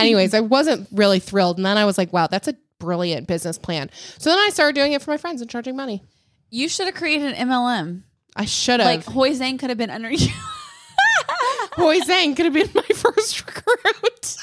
Anyways, 0.00 0.34
I 0.34 0.40
wasn't 0.40 0.88
really 0.90 1.20
thrilled. 1.20 1.56
And 1.56 1.66
then 1.66 1.78
I 1.78 1.84
was 1.84 1.98
like, 1.98 2.12
wow, 2.12 2.26
that's 2.26 2.48
a 2.48 2.54
brilliant 2.80 3.28
business 3.28 3.58
plan. 3.58 3.90
So 4.18 4.30
then 4.30 4.38
I 4.38 4.50
started 4.50 4.74
doing 4.74 4.92
it 4.92 5.02
for 5.02 5.10
my 5.12 5.16
friends 5.16 5.40
and 5.40 5.48
charging 5.50 5.76
money. 5.76 6.02
You 6.50 6.68
should 6.68 6.86
have 6.86 6.94
created 6.94 7.34
an 7.34 7.48
MLM. 7.48 8.02
I 8.34 8.44
should 8.44 8.80
have. 8.80 8.88
Like 8.88 9.04
Hoi 9.04 9.30
Zhang 9.30 9.58
could 9.58 9.68
have 9.70 9.78
been 9.78 9.90
under 9.90 10.10
you. 10.12 10.32
Hoi 11.72 12.00
Zhang 12.00 12.36
could 12.36 12.46
have 12.46 12.54
been 12.54 12.70
my 12.74 12.82
first 12.94 13.46
recruit. 13.46 14.36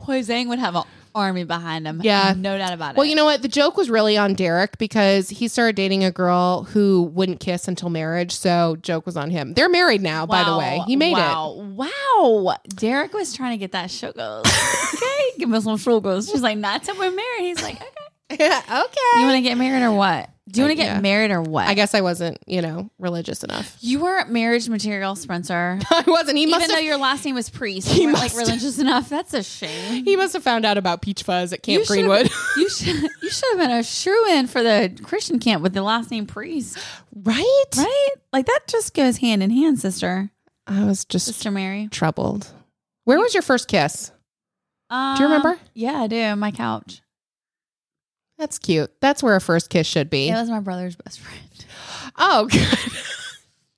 Hoi 0.00 0.20
Zhang 0.20 0.48
would 0.48 0.58
have 0.58 0.74
an 0.74 0.84
army 1.14 1.44
behind 1.44 1.86
him. 1.86 2.00
Yeah. 2.04 2.34
No 2.36 2.56
doubt 2.58 2.72
about 2.72 2.94
it. 2.94 2.96
Well, 2.98 3.06
you 3.06 3.14
know 3.14 3.24
what? 3.24 3.42
The 3.42 3.48
joke 3.48 3.76
was 3.76 3.90
really 3.90 4.16
on 4.16 4.34
Derek 4.34 4.78
because 4.78 5.28
he 5.30 5.48
started 5.48 5.74
dating 5.74 6.04
a 6.04 6.10
girl 6.10 6.64
who 6.64 7.10
wouldn't 7.14 7.40
kiss 7.40 7.66
until 7.66 7.88
marriage. 7.90 8.32
So 8.32 8.76
joke 8.82 9.06
was 9.06 9.16
on 9.16 9.30
him. 9.30 9.54
They're 9.54 9.68
married 9.68 10.02
now, 10.02 10.26
by 10.26 10.44
the 10.44 10.56
way. 10.56 10.82
He 10.86 10.94
made 10.96 11.12
it. 11.12 11.16
wow. 11.16 11.86
Wow. 12.16 12.56
Derek 12.68 13.14
was 13.14 13.34
trying 13.34 13.52
to 13.52 13.56
get 13.56 13.72
that 13.72 13.90
sugar. 13.90 14.42
okay. 14.94 15.38
Give 15.38 15.48
me 15.48 15.60
some 15.60 15.78
sugars. 15.78 16.30
She's 16.30 16.42
like, 16.42 16.58
not 16.58 16.84
till 16.84 16.96
we're 16.96 17.10
married. 17.10 17.40
He's 17.40 17.62
like, 17.62 17.76
okay. 17.76 17.86
it. 18.30 18.40
okay. 18.64 19.20
You 19.20 19.26
want 19.26 19.36
to 19.36 19.42
get 19.42 19.56
married 19.56 19.82
or 19.82 19.92
what? 19.92 20.28
Do 20.48 20.60
you 20.60 20.66
want 20.66 20.78
to 20.78 20.82
get 20.84 20.86
yeah. 20.94 21.00
married 21.00 21.32
or 21.32 21.42
what? 21.42 21.66
I 21.66 21.74
guess 21.74 21.92
I 21.92 22.02
wasn't, 22.02 22.38
you 22.46 22.62
know, 22.62 22.88
religious 23.00 23.42
enough. 23.42 23.76
you 23.80 23.98
weren't 23.98 24.30
marriage 24.30 24.68
material, 24.68 25.16
Spencer. 25.16 25.78
I 25.90 26.04
wasn't. 26.06 26.38
He 26.38 26.46
must 26.46 26.60
Even 26.62 26.68
though 26.68 26.74
have. 26.76 26.84
your 26.84 26.98
last 26.98 27.24
name 27.24 27.34
was 27.34 27.50
Priest, 27.50 27.88
He 27.88 28.02
you 28.02 28.06
weren't 28.06 28.18
like 28.20 28.36
religious 28.36 28.78
enough. 28.78 29.08
That's 29.08 29.34
a 29.34 29.42
shame. 29.42 30.04
He 30.04 30.14
must 30.14 30.34
have 30.34 30.44
found 30.44 30.64
out 30.64 30.78
about 30.78 31.02
peach 31.02 31.24
fuzz 31.24 31.52
at 31.52 31.62
Camp 31.64 31.80
You 31.80 31.84
should've- 31.84 31.88
Greenwood. 32.06 32.30
You 32.56 32.68
should 32.70 32.94
you 33.22 33.28
should 33.30 33.58
have 33.58 33.58
been 33.58 33.70
a 33.76 33.82
shrew 33.82 34.30
in 34.34 34.46
for 34.46 34.62
the 34.62 34.96
Christian 35.02 35.40
camp 35.40 35.62
with 35.64 35.74
the 35.74 35.82
last 35.82 36.10
name 36.12 36.26
Priest, 36.26 36.78
right? 37.14 37.64
right? 37.76 38.10
Like 38.32 38.46
that 38.46 38.60
just 38.68 38.94
goes 38.94 39.16
hand 39.18 39.42
in 39.42 39.50
hand, 39.50 39.80
sister. 39.80 40.30
I 40.68 40.84
was 40.84 41.04
just 41.04 41.26
Sister 41.26 41.50
Mary. 41.50 41.88
troubled. 41.90 42.46
Where 43.04 43.18
was 43.18 43.34
your 43.34 43.42
first 43.42 43.66
kiss? 43.68 44.10
Um, 44.90 45.16
Do 45.16 45.22
you 45.24 45.28
remember? 45.28 45.58
Yeah, 45.74 46.02
I 46.02 46.06
do. 46.06 46.36
My 46.36 46.50
couch. 46.52 47.02
That's 48.38 48.58
cute. 48.58 48.90
That's 49.00 49.22
where 49.22 49.34
a 49.36 49.40
first 49.40 49.70
kiss 49.70 49.86
should 49.86 50.10
be. 50.10 50.28
It 50.28 50.34
was 50.34 50.50
my 50.50 50.60
brother's 50.60 50.96
best 50.96 51.20
friend. 51.20 51.64
Oh, 52.18 52.46
good. 52.50 52.66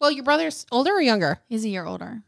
well, 0.00 0.10
your 0.10 0.24
brother's 0.24 0.66
older 0.72 0.92
or 0.92 1.00
younger? 1.00 1.40
He's 1.48 1.64
a 1.64 1.68
year 1.68 1.84
older. 1.84 2.22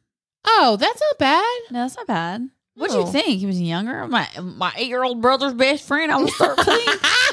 Oh, 0.45 0.76
that's 0.81 1.01
not 1.01 1.18
bad. 1.18 1.59
No, 1.70 1.81
that's 1.83 1.97
not 1.97 2.07
bad. 2.07 2.49
What'd 2.76 2.97
Oh. 2.97 3.05
you 3.07 3.12
think? 3.12 3.41
He 3.41 3.47
was 3.47 3.61
younger. 3.61 4.07
My 4.07 4.26
my 4.41 4.72
eight 4.76 4.89
year 4.89 5.03
old 5.03 5.20
brother's 5.20 5.53
best 5.55 5.87
friend. 5.87 6.11
I 6.11 6.16
was 6.16 6.33
thirteen. 6.35 6.89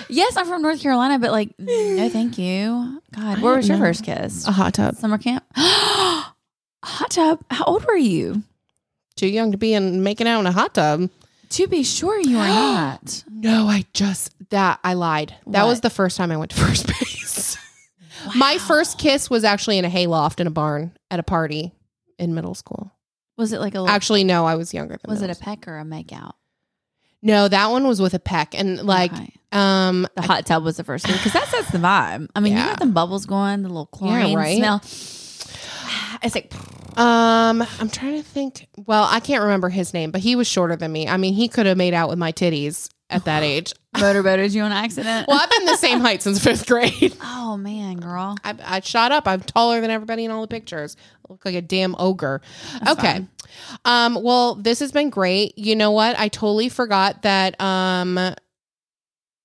yes, 0.10 0.36
I'm 0.36 0.46
from 0.48 0.62
North 0.62 0.82
Carolina, 0.82 1.20
but 1.20 1.32
like, 1.32 1.52
no, 1.60 2.10
thank 2.10 2.38
you. 2.38 3.02
God, 3.16 3.42
where 3.42 3.56
was 3.56 3.68
your 3.70 3.78
know. 3.78 3.86
first 3.86 4.04
kiss? 4.04 4.46
A 4.48 4.52
hot 4.52 4.74
tub. 4.74 4.96
Summer 4.96 5.18
camp. 5.18 5.46
hot 5.56 6.34
tub. 7.10 7.40
How 7.50 7.66
old 7.66 7.86
were 7.86 7.96
you? 7.96 8.44
Too 9.16 9.28
young 9.28 9.52
to 9.52 9.58
be 9.58 9.74
in 9.74 10.04
making 10.04 10.28
out 10.28 10.40
in 10.42 10.46
a 10.48 10.52
hot 10.52 10.74
tub. 10.74 11.10
To 11.52 11.68
be 11.68 11.84
sure, 11.84 12.20
you 12.20 12.38
are 12.38 12.48
not. 12.48 13.24
No, 13.30 13.68
I 13.68 13.86
just 13.94 14.34
that 14.50 14.80
I 14.84 14.94
lied. 14.94 15.36
That 15.48 15.66
was 15.66 15.82
the 15.82 15.90
first 15.90 16.18
time 16.18 16.32
I 16.32 16.38
went 16.38 16.52
to 16.52 16.58
first 16.66 16.88
base. 16.88 17.58
My 18.36 18.58
first 18.58 18.98
kiss 19.00 19.30
was 19.30 19.44
actually 19.44 19.78
in 19.78 19.86
a 19.86 19.90
hayloft 19.90 20.40
in 20.40 20.48
a 20.48 20.52
barn 20.52 20.98
at 21.10 21.20
a 21.20 21.24
party 21.24 21.74
in 22.20 22.34
middle 22.36 22.56
school. 22.56 22.92
Was 23.38 23.54
it 23.54 23.60
like 23.60 23.76
a? 23.76 23.82
little, 23.82 23.94
Actually, 23.94 24.24
no, 24.24 24.46
I 24.46 24.56
was 24.56 24.74
younger 24.74 24.98
than 25.02 25.10
was 25.10 25.22
it 25.22 25.30
a 25.30 25.36
peck 25.36 25.68
or 25.68 25.78
a 25.78 25.86
make 25.86 26.12
out? 26.12 26.36
No, 27.22 27.48
that 27.48 27.68
one 27.72 27.88
was 27.88 28.02
with 28.02 28.14
a 28.14 28.20
peck 28.20 28.54
and 28.54 28.84
like 28.84 29.14
Okay. 29.14 29.34
um 29.52 30.08
the 30.16 30.22
hot 30.22 30.46
tub 30.46 30.64
was 30.64 30.78
the 30.78 30.84
first 30.84 31.08
one 31.08 31.18
because 31.18 31.34
that 31.34 31.48
sets 31.48 31.72
the 31.72 31.78
vibe. 31.78 32.30
I 32.36 32.40
mean, 32.40 32.54
you 32.54 32.60
Yeah. 32.60 32.68
got 32.70 32.80
the 32.80 32.86
bubbles 32.88 33.26
going, 33.26 33.62
the 33.64 33.70
little 33.70 33.90
Yeah, 33.94 33.98
chlorine 33.98 34.36
right? 34.38 34.58
smell. 34.58 34.82
It's 36.24 36.36
like 36.36 36.54
um 36.98 37.62
I'm 37.80 37.90
trying 37.90 38.22
to 38.22 38.24
think. 38.24 38.68
Well, 38.76 39.08
I 39.10 39.20
can't 39.20 39.44
remember 39.44 39.70
his 39.70 39.94
name, 39.94 40.12
but 40.12 40.22
he 40.22 40.36
was 40.36 40.48
shorter 40.48 40.76
than 40.76 40.92
me. 40.92 41.08
I 41.08 41.18
mean, 41.18 41.34
he 41.34 41.48
could 41.48 41.66
have 41.66 41.78
made 41.78 41.94
out 41.94 42.10
with 42.10 42.18
my 42.18 42.32
titties 42.32 42.90
at 43.10 43.26
that 43.26 43.44
age. 43.54 43.74
motorboated 44.00 44.54
you 44.54 44.62
on 44.62 44.72
accident. 44.72 45.28
Well, 45.28 45.40
I've 45.42 45.50
been 45.50 45.66
the 45.66 45.76
same 45.78 46.02
height 46.02 46.22
since 46.22 46.44
fifth 46.44 46.68
grade. 46.68 47.16
Oh 47.50 47.56
man, 47.58 47.96
girl. 47.98 48.36
I, 48.44 48.54
I 48.64 48.80
shot 48.82 49.12
up. 49.12 49.26
I'm 49.28 49.40
taller 49.40 49.80
than 49.82 49.90
everybody 49.90 50.26
in 50.26 50.32
all 50.32 50.42
the 50.42 50.48
pictures. 50.48 50.96
I 51.28 51.34
look 51.34 51.44
like 51.46 51.56
a 51.56 51.62
damn 51.62 51.96
ogre. 51.98 52.42
okay. 52.88 53.26
Um, 53.86 54.20
well, 54.22 54.54
this 54.56 54.80
has 54.80 54.92
been 54.92 55.10
great. 55.10 55.58
You 55.58 55.76
know 55.76 55.90
what? 55.92 56.20
I 56.20 56.28
totally 56.28 56.70
forgot 56.70 57.24
that 57.24 57.60
um 57.60 58.20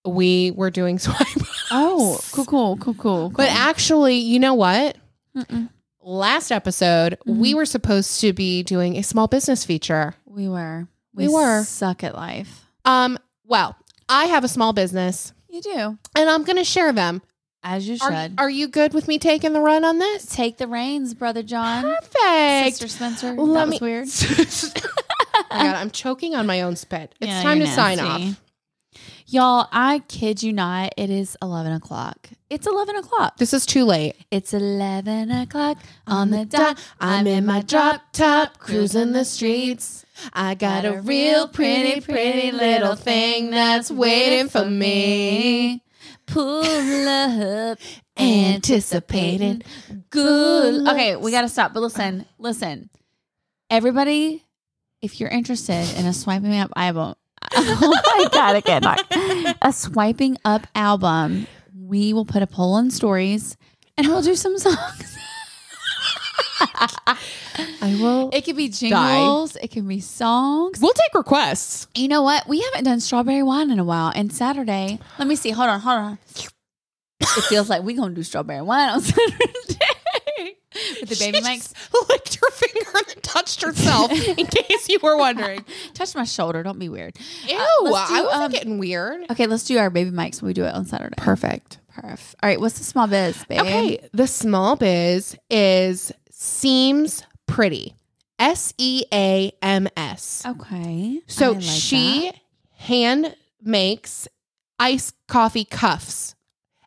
we 0.05 0.51
were 0.51 0.71
doing 0.71 0.99
swipe. 0.99 1.27
Oh, 1.71 2.21
cool, 2.33 2.45
cool, 2.45 2.77
cool, 2.77 2.95
cool. 2.95 3.31
But 3.31 3.51
actually, 3.51 4.17
you 4.17 4.39
know 4.39 4.55
what? 4.55 4.97
Mm-mm. 5.37 5.71
Last 6.03 6.51
episode, 6.51 7.17
we 7.25 7.55
were 7.55 7.65
supposed 7.67 8.21
to 8.21 8.33
be 8.33 8.63
doing 8.63 8.97
a 8.97 9.03
small 9.03 9.29
business 9.29 9.65
feature. 9.65 10.15
we 10.27 10.49
were, 10.49 10.89
We 11.15 11.29
were. 11.29 11.63
suck 11.63 12.03
at 12.03 12.15
life. 12.17 12.67
Um, 12.85 13.19
well, 13.47 13.77
I 14.09 14.25
have 14.27 14.43
a 14.43 14.49
small 14.49 14.73
business 14.73 15.33
You 15.49 15.61
do, 15.63 15.99
and 16.17 16.29
I'm 16.31 16.43
going 16.43 16.57
to 16.57 16.65
share 16.65 16.93
them. 16.93 17.23
as 17.63 17.89
you 17.89 17.97
should. 17.99 18.35
are 18.39 18.51
you 18.51 18.67
good 18.67 18.93
with 18.95 19.07
me 19.07 19.21
taking 19.21 19.53
the 19.53 19.61
run 19.61 19.85
on 19.85 19.99
this? 20.01 20.27
Take 20.27 20.57
the 20.59 20.67
reins, 20.67 21.15
brother 21.15 21.45
John. 21.45 21.83
Perfect. 21.85 22.77
Sister 22.79 22.89
Spencer. 22.89 23.33
Let 23.35 23.55
that 23.55 23.69
me- 23.69 23.79
was 23.81 23.81
weird. 23.81 24.09
oh 25.35 25.43
God, 25.51 25.77
I'm 25.77 25.91
choking 25.93 26.35
on 26.35 26.47
my 26.47 26.63
own 26.63 26.75
spit. 26.75 27.15
It's 27.21 27.29
Yeah, 27.31 27.43
time 27.43 27.61
to 27.61 27.65
you're 27.67 27.75
sign 27.75 28.01
off. 28.01 28.41
Y'all, 29.33 29.67
I 29.73 30.01
kid 30.09 30.43
you 30.43 30.53
not. 30.53 30.93
It 30.99 31.09
is 31.09 31.39
11 31.41 31.73
o'clock. 31.73 32.29
It's 32.51 32.67
11 32.67 32.97
o'clock. 32.97 33.39
This 33.39 33.55
is 33.55 33.65
too 33.65 33.87
late. 33.87 34.15
It's 34.31 34.53
11 34.53 35.31
o'clock 35.31 35.79
on 36.07 36.29
the 36.29 36.45
dot. 36.45 36.79
I'm 37.01 37.27
in 37.27 37.47
my 37.47 37.63
drop 37.63 38.03
top, 38.13 38.59
cruising 38.59 39.13
the 39.13 39.25
streets. 39.25 40.05
I 40.35 40.55
got 40.55 40.85
a 40.85 41.01
real 41.01 41.49
pretty, 41.49 42.03
pretty 42.03 42.53
little 42.53 42.95
thing 42.95 43.51
that's 43.53 43.91
waiting 43.91 44.51
for 44.51 44.67
me. 44.67 45.83
Pull 46.27 47.09
up, 47.09 47.79
anticipated. 48.19 49.65
Good. 50.11 50.89
Okay, 50.89 51.17
we 51.17 51.31
got 51.31 51.41
to 51.41 51.49
stop. 51.49 51.73
But 51.73 51.81
listen, 51.81 52.27
listen. 52.39 52.91
Everybody, 53.71 54.45
if 55.01 55.21
you're 55.21 55.31
interested 55.31 55.89
in 55.99 56.05
a 56.05 56.13
swiping 56.13 56.55
up 56.55 56.71
album, 56.77 57.15
oh 57.55 58.03
my 58.19 58.29
God, 58.33 58.57
again, 58.57 58.83
a 59.63 59.73
swiping 59.73 60.37
up 60.45 60.67
album, 60.75 61.47
we 61.77 62.13
will 62.13 62.25
put 62.25 62.43
a 62.43 62.47
poll 62.47 62.75
on 62.75 62.91
stories 62.91 63.57
and 63.97 64.07
we'll 64.07 64.23
do 64.23 64.35
some 64.35 64.59
songs. 64.59 65.17
I 67.81 67.99
will. 68.01 68.31
It 68.33 68.45
could 68.45 68.57
be 68.57 68.69
jingles, 68.69 69.57
it 69.57 69.71
can 69.71 69.87
be 69.87 70.01
songs. 70.01 70.81
we'll 70.81 70.93
take 70.93 71.15
requests. 71.15 71.87
You 71.95 72.09
know 72.09 72.23
what? 72.23 72.49
We 72.49 72.61
haven't 72.61 72.85
done 72.85 73.01
strawberry 73.01 73.43
wine 73.43 73.71
in 73.71 73.79
a 73.79 73.85
while. 73.85 74.13
And 74.15 74.33
Saturday, 74.33 74.99
let 75.19 75.29
me 75.29 75.37
see. 75.37 75.51
Hold 75.51 75.69
on, 75.69 75.81
hold 75.81 75.99
on. 75.99 76.19
It 77.21 77.45
feels 77.45 77.71
like 77.71 77.83
we're 77.83 77.97
gonna 77.97 78.15
do 78.15 78.23
strawberry 78.23 78.63
wine 78.63 78.89
on 78.89 79.01
Saturday 79.03 79.37
with 81.01 81.09
the 81.11 81.17
baby 81.17 81.39
She 81.39 81.45
mics. 81.45 81.73
licked 82.09 82.35
her 82.37 82.51
finger 82.51 82.91
and 83.15 83.23
touched 83.23 83.63
herself. 83.63 84.11
in 84.39 84.47
case 84.47 84.89
you 84.89 84.99
were 85.03 85.17
wondering. 85.17 85.65
Touch 85.95 86.15
my 86.15 86.25
shoulder. 86.25 86.63
Don't 86.63 86.79
be 86.79 86.89
weird. 86.89 87.17
Ew, 87.49 87.57
Uh, 87.57 87.85
do, 87.85 87.91
I 87.91 88.23
wasn't 88.23 88.43
um, 88.45 88.51
getting 88.53 88.79
weird. 88.79 89.31
Okay, 89.31 89.47
let's 89.47 89.65
do 89.65 89.79
our 89.79 89.91
baby 89.91 90.11
mics 90.11 90.41
when 90.43 90.49
we 90.49 90.55
do 90.55 90.65
it 90.65 90.75
on 90.75 90.85
Saturday. 90.87 91.15
Perfect. 91.17 91.79
Perf. 91.95 92.35
All 92.43 92.49
right, 92.49 92.61
what's 92.61 92.79
the 92.79 92.85
small 92.85 93.07
biz, 93.07 93.45
babe? 93.45 93.61
Okay, 93.61 94.09
the 94.13 94.27
small 94.27 94.77
biz 94.77 95.37
is 95.51 96.11
Seams 96.31 97.23
Pretty. 97.47 97.95
S 98.39 98.73
E 98.79 99.05
A 99.13 99.53
M 99.63 99.89
S. 99.97 100.43
Okay. 100.47 101.21
So 101.27 101.53
like 101.53 101.63
she 101.63 102.31
that. 102.31 102.37
hand 102.83 103.37
makes 103.63 104.27
iced 104.81 105.15
coffee 105.29 105.65
cuffs, 105.65 106.35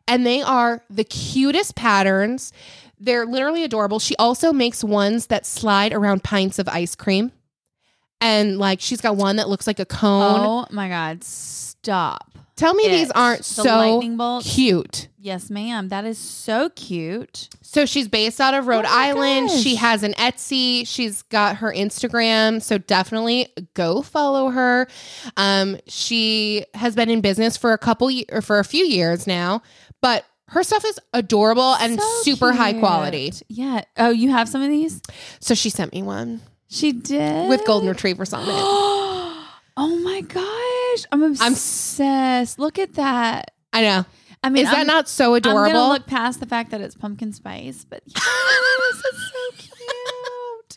and 0.08 0.26
they 0.26 0.42
are 0.42 0.82
the 0.90 1.04
cutest 1.04 1.74
patterns. 1.76 2.52
They're 2.98 3.26
literally 3.26 3.64
adorable. 3.64 3.98
She 3.98 4.16
also 4.16 4.52
makes 4.52 4.82
ones 4.82 5.26
that 5.26 5.44
slide 5.46 5.92
around 5.92 6.24
pints 6.24 6.58
of 6.58 6.68
ice 6.68 6.94
cream. 6.94 7.32
And 8.20 8.58
like 8.58 8.80
she's 8.80 9.00
got 9.00 9.16
one 9.16 9.36
that 9.36 9.48
looks 9.48 9.66
like 9.66 9.78
a 9.78 9.84
cone. 9.84 10.40
Oh 10.40 10.66
my 10.70 10.88
God! 10.88 11.22
Stop. 11.22 12.36
Tell 12.56 12.72
me 12.72 12.88
these 12.88 13.10
aren't 13.10 13.40
The 13.40 13.44
so 13.44 14.40
cute. 14.42 15.08
Yes, 15.18 15.50
ma'am. 15.50 15.88
That 15.88 16.06
is 16.06 16.16
so 16.16 16.70
cute. 16.70 17.50
So 17.60 17.84
she's 17.84 18.08
based 18.08 18.40
out 18.40 18.54
of 18.54 18.66
Rhode 18.66 18.86
Oh 18.86 18.90
Island. 18.90 19.50
She 19.50 19.74
has 19.74 20.02
an 20.02 20.14
Etsy. 20.14 20.86
She's 20.86 21.20
got 21.22 21.56
her 21.56 21.70
Instagram. 21.70 22.62
So 22.62 22.78
definitely 22.78 23.48
go 23.74 24.00
follow 24.00 24.48
her. 24.48 24.88
Um, 25.36 25.76
she 25.86 26.64
has 26.72 26.94
been 26.94 27.10
in 27.10 27.20
business 27.20 27.58
for 27.58 27.74
a 27.74 27.78
couple 27.78 28.10
or 28.32 28.40
for 28.40 28.58
a 28.58 28.64
few 28.64 28.86
years 28.86 29.26
now, 29.26 29.60
but 30.00 30.24
Her 30.48 30.62
stuff 30.62 30.84
is 30.84 30.98
adorable 31.12 31.74
and 31.74 32.00
So 32.00 32.22
super 32.22 32.52
high 32.52 32.72
cute. 32.72 32.80
quality. 32.80 33.32
Yeah. 33.48 33.82
Oh, 33.96 34.10
you 34.10 34.30
have 34.30 34.48
some 34.48 34.62
of 34.62 34.68
these? 34.70 35.00
So 35.40 35.54
she 35.54 35.70
sent 35.70 35.92
me 35.92 36.02
one 36.02 36.40
She 36.68 36.92
did 36.92 37.48
with 37.48 37.64
golden 37.66 37.88
retrievers 37.88 38.32
on 38.32 38.42
it. 38.42 38.46
oh 39.76 40.00
my 40.04 40.20
gosh, 40.20 41.06
I'm 41.12 41.22
obsessed. 41.22 42.58
Look 42.58 42.78
at 42.78 42.94
that. 42.94 43.52
I 43.72 43.82
know. 43.82 44.04
I 44.44 44.48
mean, 44.50 44.64
Is 44.64 44.70
that 44.70 44.78
I'm- 44.78 44.86
not 44.86 45.08
so 45.08 45.30
I'm 45.32 45.38
adorable? 45.38 45.72
gonna 45.72 45.88
look 45.92 46.06
past 46.06 46.38
the 46.38 46.46
fact 46.46 46.70
that 46.70 46.80
it's 46.80 46.94
pumpkin 46.94 47.32
spice, 47.32 47.84
but 47.84 48.02
yes, 48.06 48.22
it's 49.04 49.32
so 49.32 49.56
cute. 50.68 50.76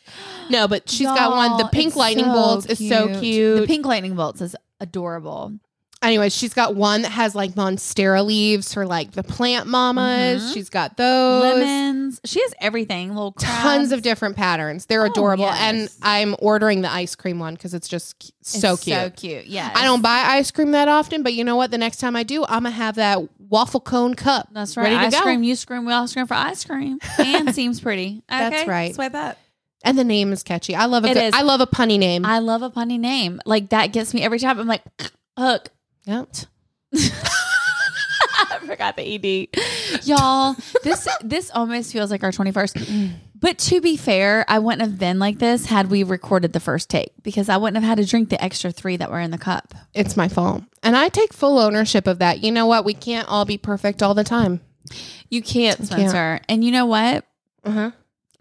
no, 0.49 0.67
but 0.67 0.89
she's 0.89 1.05
got 1.05 1.31
one. 1.31 1.51
The 1.57 1.63
Y'all, 1.65 1.69
pink 1.69 1.87
it's 1.89 1.95
lightning 1.95 2.25
so 2.25 2.33
bolts 2.33 2.65
is 2.65 2.79
so 2.89 3.19
cute. 3.19 3.61
The 3.61 3.67
pink 3.67 3.85
lightning 3.85 4.15
bolts 4.15 4.41
is 4.41 4.55
adorable. 4.79 5.53
Anyways, 6.01 6.33
she's 6.33 6.53
got 6.53 6.75
one 6.75 7.01
that 7.01 7.11
has 7.11 7.35
like 7.35 7.51
monstera 7.55 8.25
leaves 8.25 8.73
for 8.73 8.85
like 8.85 9.11
the 9.11 9.23
plant 9.23 9.67
mamas. 9.67 10.41
Mhm. 10.41 10.53
She's 10.53 10.69
got 10.69 10.95
those. 10.95 11.55
Lemons. 11.55 12.21
She 12.23 12.41
has 12.41 12.53
everything. 12.61 13.09
Little 13.09 13.33
Tons 13.33 13.91
of 13.91 14.01
different 14.01 14.37
patterns. 14.37 14.85
They're 14.85 15.03
Oh, 15.05 15.09
adorable. 15.11 15.43
yes. 15.43 15.57
And 15.59 15.89
I'm 16.01 16.35
ordering 16.39 16.83
the 16.83 16.89
ice 16.91 17.15
cream 17.15 17.37
one 17.39 17.55
because 17.55 17.73
it's 17.73 17.89
just 17.89 18.31
so 18.41 18.73
It's 18.75 18.83
cute. 18.85 18.95
So 18.95 19.09
cute. 19.09 19.47
Yeah. 19.47 19.71
I 19.75 19.83
don't 19.83 20.01
buy 20.01 20.19
ice 20.25 20.51
cream 20.51 20.71
that 20.71 20.87
often, 20.87 21.21
but 21.21 21.33
you 21.33 21.43
know 21.43 21.57
what? 21.57 21.69
The 21.69 21.77
next 21.77 21.97
time 21.97 22.15
I 22.15 22.23
do, 22.23 22.43
I'm 22.45 22.63
gonna 22.63 22.71
have 22.71 22.95
that 22.95 23.19
waffle 23.49 23.81
cone 23.81 24.13
cup. 24.13 24.47
That's 24.53 24.77
right. 24.77 24.83
Ready 24.83 24.95
to 24.95 25.01
ice 25.01 25.11
go. 25.15 25.21
cream. 25.21 25.43
You 25.43 25.55
scream. 25.57 25.83
We 25.85 25.91
all 25.91 26.07
scream 26.07 26.27
for 26.27 26.35
ice 26.35 26.63
cream. 26.63 26.99
And 27.17 27.53
Seams 27.53 27.81
Pretty. 27.81 28.23
That's 28.29 28.65
right. 28.69 28.95
Swipe 28.95 29.15
up. 29.15 29.37
And 29.83 29.97
the 29.99 30.05
name 30.05 30.31
is 30.31 30.43
catchy. 30.43 30.75
I 30.75 30.85
love 30.85 31.03
a 31.03 31.09
It 31.09 31.13
good. 31.15 31.33
I 31.33 31.41
love 31.41 31.59
a 31.59 31.67
punny 31.67 31.99
name. 31.99 32.25
I 32.25 32.39
love 32.39 32.61
a 32.61 32.69
punny 32.69 32.97
name. 32.99 33.41
Like 33.45 33.69
that 33.69 33.87
gets 33.91 34.13
me 34.13 34.21
every 34.21 34.39
time. 34.39 34.59
I'm 34.59 34.67
like, 34.67 34.83
hook. 35.37 35.69
Yep. 36.09 36.27
I 36.95 38.57
forgot 38.65 38.97
the 38.97 39.03
ed. 39.03 40.03
Y'all, 40.05 40.55
this 40.83 41.07
this 41.21 41.51
almost 41.51 41.93
feels 41.93 42.09
like 42.09 42.23
our 42.23 42.31
21st. 42.31 43.11
But 43.39 43.59
to 43.59 43.79
be 43.79 43.95
fair, 43.95 44.43
I 44.47 44.57
wouldn't 44.57 44.81
have 44.81 44.97
been 44.97 45.19
like 45.19 45.37
this 45.37 45.67
had 45.67 45.91
we 45.91 46.01
recorded 46.01 46.51
the 46.51 46.59
first 46.59 46.89
take 46.89 47.11
because 47.21 47.47
I 47.47 47.57
wouldn't 47.57 47.81
have 47.81 47.87
had 47.87 48.03
to 48.03 48.09
drink 48.09 48.29
the 48.29 48.43
extra 48.43 48.71
three 48.71 48.97
that 48.97 49.11
were 49.11 49.19
in 49.19 49.29
the 49.29 49.37
cup. 49.37 49.75
It's 49.93 50.17
my 50.17 50.27
fault. 50.27 50.63
And 50.81 50.97
I 50.97 51.09
take 51.09 51.31
full 51.31 51.59
ownership 51.59 52.07
of 52.07 52.17
that. 52.19 52.43
You 52.43 52.51
know 52.51 52.65
what? 52.65 52.85
We 52.85 52.95
can't 52.95 53.27
all 53.27 53.45
be 53.45 53.59
perfect 53.59 54.01
all 54.01 54.15
the 54.15 54.23
time. 54.23 54.61
You 55.29 55.43
can't, 55.43 55.85
Spencer. 55.85 56.39
And 56.49 56.63
you 56.63 56.71
know 56.71 56.87
what? 56.87 57.23
Uh-huh. 57.63 57.91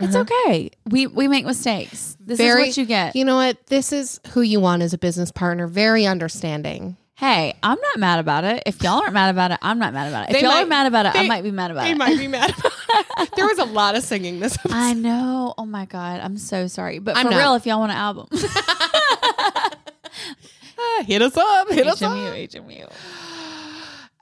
It's 0.01 0.17
okay. 0.17 0.71
We 0.87 1.07
we 1.07 1.29
make 1.29 1.45
mistakes. 1.45 2.17
This 2.19 2.39
Very- 2.39 2.63
is 2.63 2.69
what 2.69 2.77
you 2.79 2.87
get. 2.87 3.15
You 3.15 3.27
know 3.27 3.37
what? 3.37 3.67
This 3.67 3.93
is 3.93 4.21
who 4.31 4.41
you 4.41 4.59
want 4.59 4.83
as 4.83 4.95
a 4.95 4.99
business 4.99 5.31
partner. 5.31 5.67
Very 5.67 6.07
understanding. 6.07 6.97
Hey, 7.19 7.55
I'm 7.63 7.79
not 7.81 7.99
mad 7.99 8.21
about 8.21 8.45
it. 8.45 8.63
If 8.65 8.83
y'all 8.83 9.01
aren't 9.01 9.13
mad 9.13 9.31
about 9.31 9.51
it, 9.51 9.59
I'm 9.61 9.79
not 9.79 9.93
mad 9.93 10.09
about 10.09 10.25
it. 10.29 10.31
If 10.31 10.37
They 10.37 10.43
y'all 10.43 10.55
might- 10.55 10.63
are 10.63 10.67
mad 10.67 10.87
about 10.87 11.07
it, 11.07 11.17
I 11.17 11.27
might 11.27 11.43
be 11.43 11.51
mad 11.51 11.71
about 11.73 11.83
They 11.85 11.91
it. 11.93 11.99
might 11.99 12.17
be 12.17 12.29
mad. 12.29 12.55
there 13.37 13.47
was 13.47 13.59
a 13.59 13.65
lot 13.65 13.97
of 13.97 14.03
singing 14.05 14.39
this 14.41 14.55
episode. 14.59 14.77
I 14.77 14.93
know. 14.93 15.53
Oh 15.59 15.67
my 15.67 15.85
god, 15.85 16.21
I'm 16.21 16.39
so 16.39 16.67
sorry. 16.69 16.99
But 17.01 17.17
I'm 17.17 17.27
for 17.27 17.33
not. 17.33 17.39
real, 17.39 17.55
if 17.55 17.67
y'all 17.67 17.81
want 17.81 17.93
an 17.93 17.99
album, 17.99 18.29
Ah, 20.81 21.03
hit 21.07 21.23
us 21.23 21.37
up. 21.37 21.69
Hit 21.71 21.87
us 21.89 22.01
up. 22.03 22.13
HMU, 22.13 22.49
HMU. 22.49 22.89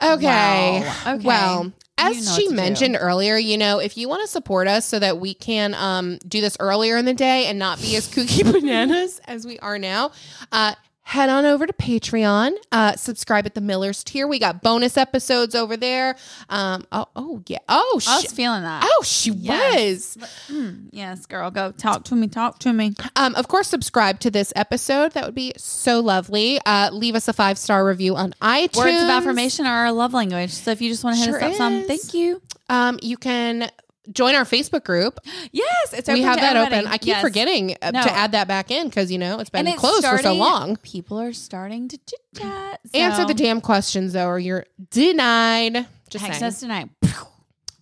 Okay. 0.02 0.80
Wow. 0.84 1.14
Okay. 1.14 1.24
Well, 1.26 1.72
as 1.96 2.16
You 2.18 2.22
know 2.26 2.32
she 2.36 2.42
to 2.44 2.48
do. 2.50 2.54
mentioned 2.56 2.98
earlier, 3.00 3.36
you 3.38 3.56
know, 3.56 3.78
if 3.78 3.96
you 3.96 4.10
want 4.10 4.20
to 4.20 4.28
support 4.28 4.68
us 4.68 4.84
so 4.84 4.98
that 4.98 5.16
we 5.18 5.32
can 5.32 5.72
um, 5.74 6.18
do 6.28 6.42
this 6.42 6.54
earlier 6.60 6.98
in 6.98 7.06
the 7.06 7.14
day 7.14 7.46
and 7.46 7.58
not 7.58 7.80
be 7.80 7.96
as 7.96 8.06
kooky 8.06 8.44
bananas 8.52 9.22
as 9.26 9.46
we 9.46 9.58
are 9.60 9.78
now, 9.78 10.10
uh, 10.52 10.74
head 11.06 11.28
on 11.28 11.44
over 11.44 11.64
to 11.68 11.72
Patreon. 11.72 12.52
Uh, 12.72 12.96
subscribe 12.96 13.46
at 13.46 13.54
the 13.54 13.60
Millers 13.60 14.02
tier. 14.02 14.26
We 14.26 14.40
got 14.40 14.60
bonus 14.60 14.96
episodes 14.96 15.54
over 15.54 15.76
there. 15.76 16.16
Um, 16.48 16.84
oh, 16.90 17.06
oh 17.14 17.42
yeah. 17.46 17.58
Oh, 17.68 18.00
I 18.08 18.18
she, 18.20 18.26
was 18.26 18.32
feeling 18.32 18.62
that. 18.62 18.82
oh, 18.84 19.02
she 19.04 19.30
Yes. 19.30 20.16
was. 20.16 20.28
Mm, 20.48 20.88
yes, 20.90 21.24
girl, 21.26 21.52
go 21.52 21.70
talk 21.70 22.02
to 22.06 22.16
me. 22.16 22.26
Talk 22.26 22.58
to 22.60 22.72
me. 22.72 22.94
Um, 23.14 23.36
of 23.36 23.46
course, 23.46 23.68
subscribe 23.68 24.18
to 24.20 24.32
this 24.32 24.52
episode. 24.56 25.12
That 25.12 25.24
would 25.26 25.34
be 25.36 25.52
so 25.56 26.00
lovely. 26.00 26.58
Uh, 26.66 26.90
leave 26.92 27.14
us 27.14 27.28
a 27.28 27.32
five 27.32 27.56
star 27.56 27.86
review 27.86 28.16
on 28.16 28.34
iTunes. 28.42 28.76
Words 28.76 29.02
of 29.04 29.08
affirmation 29.08 29.64
are 29.64 29.86
our 29.86 29.92
love 29.92 30.12
language. 30.12 30.50
So 30.50 30.72
if 30.72 30.80
you 30.82 30.90
just 30.90 31.04
want 31.04 31.18
to 31.18 31.22
hit 31.22 31.30
Sure 31.30 31.44
us 31.44 31.52
up, 31.52 31.56
some 31.56 31.84
thank 31.84 32.14
you. 32.14 32.42
Um, 32.68 32.98
you 33.00 33.16
can 33.16 33.70
join 34.12 34.34
our 34.34 34.44
Facebook 34.44 34.84
group. 34.84 35.18
Yes, 35.52 35.92
it's 35.92 36.08
we 36.08 36.22
have 36.22 36.36
that 36.38 36.56
everybody. 36.56 36.76
open. 36.82 36.92
I 36.92 36.98
keep 36.98 37.08
Yes. 37.08 37.20
forgetting 37.22 37.76
uh, 37.82 37.90
No. 37.92 38.02
to 38.02 38.10
add 38.12 38.32
that 38.32 38.48
back 38.48 38.70
in 38.70 38.88
because 38.88 39.10
you 39.10 39.18
know 39.18 39.38
it's 39.40 39.50
been 39.50 39.66
it's 39.66 39.78
closed 39.78 40.06
for 40.06 40.18
so 40.18 40.32
long. 40.34 40.76
People 40.76 41.20
are 41.20 41.32
starting 41.32 41.88
to 41.88 41.98
chit 41.98 42.20
chat. 42.36 42.80
Answer 42.94 43.24
the 43.24 43.34
damn 43.34 43.60
questions 43.60 44.12
though, 44.12 44.26
or 44.28 44.38
you're 44.38 44.64
denied. 44.90 45.86
Just 46.08 46.24
Text 46.24 46.40
saying. 46.40 46.52
tonight. 46.54 46.88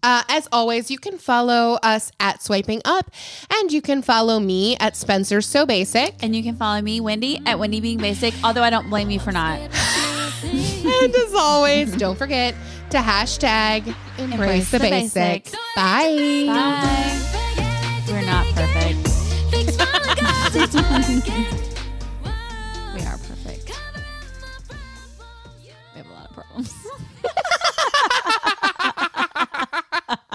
Uh, 0.02 0.22
as 0.28 0.46
always, 0.52 0.90
you 0.90 0.98
can 0.98 1.16
follow 1.16 1.78
us 1.82 2.12
at 2.20 2.42
Swiping 2.42 2.82
Up, 2.84 3.10
and 3.50 3.72
you 3.72 3.80
can 3.80 4.02
follow 4.02 4.38
me 4.38 4.76
at 4.78 4.96
Spencer 4.96 5.40
So 5.40 5.64
Basic. 5.64 6.14
And 6.22 6.36
you 6.36 6.42
can 6.42 6.56
follow 6.56 6.82
me, 6.82 7.00
Wendy, 7.00 7.40
at 7.46 7.58
Wendy 7.58 7.80
Being 7.80 7.96
Basic, 7.96 8.34
although 8.44 8.62
I 8.62 8.68
don't 8.68 8.90
blame 8.90 9.10
you 9.10 9.18
for 9.18 9.32
not. 9.32 9.58
and 10.44 11.14
as 11.14 11.34
always, 11.34 11.96
don't 11.96 12.16
forget 12.18 12.54
to 12.94 13.00
hashtag 13.00 13.92
embrace, 14.18 14.70
the, 14.70 14.78
basics. 14.78 15.14
basics. 15.14 15.50
Bye. 15.74 16.44
Bye. 16.46 17.20
We're 18.06 18.22
not 18.22 18.46
perfect. 18.54 19.08
Fix 19.50 19.76
my 19.78 19.84
goddamn 20.04 20.44
We 22.94 23.00
are 23.00 23.18
perfect. 23.18 23.72
We 25.60 25.98
have 25.98 26.06
a 26.06 26.12
lot 26.12 26.26
of 26.26 26.34
problems. 26.36 26.72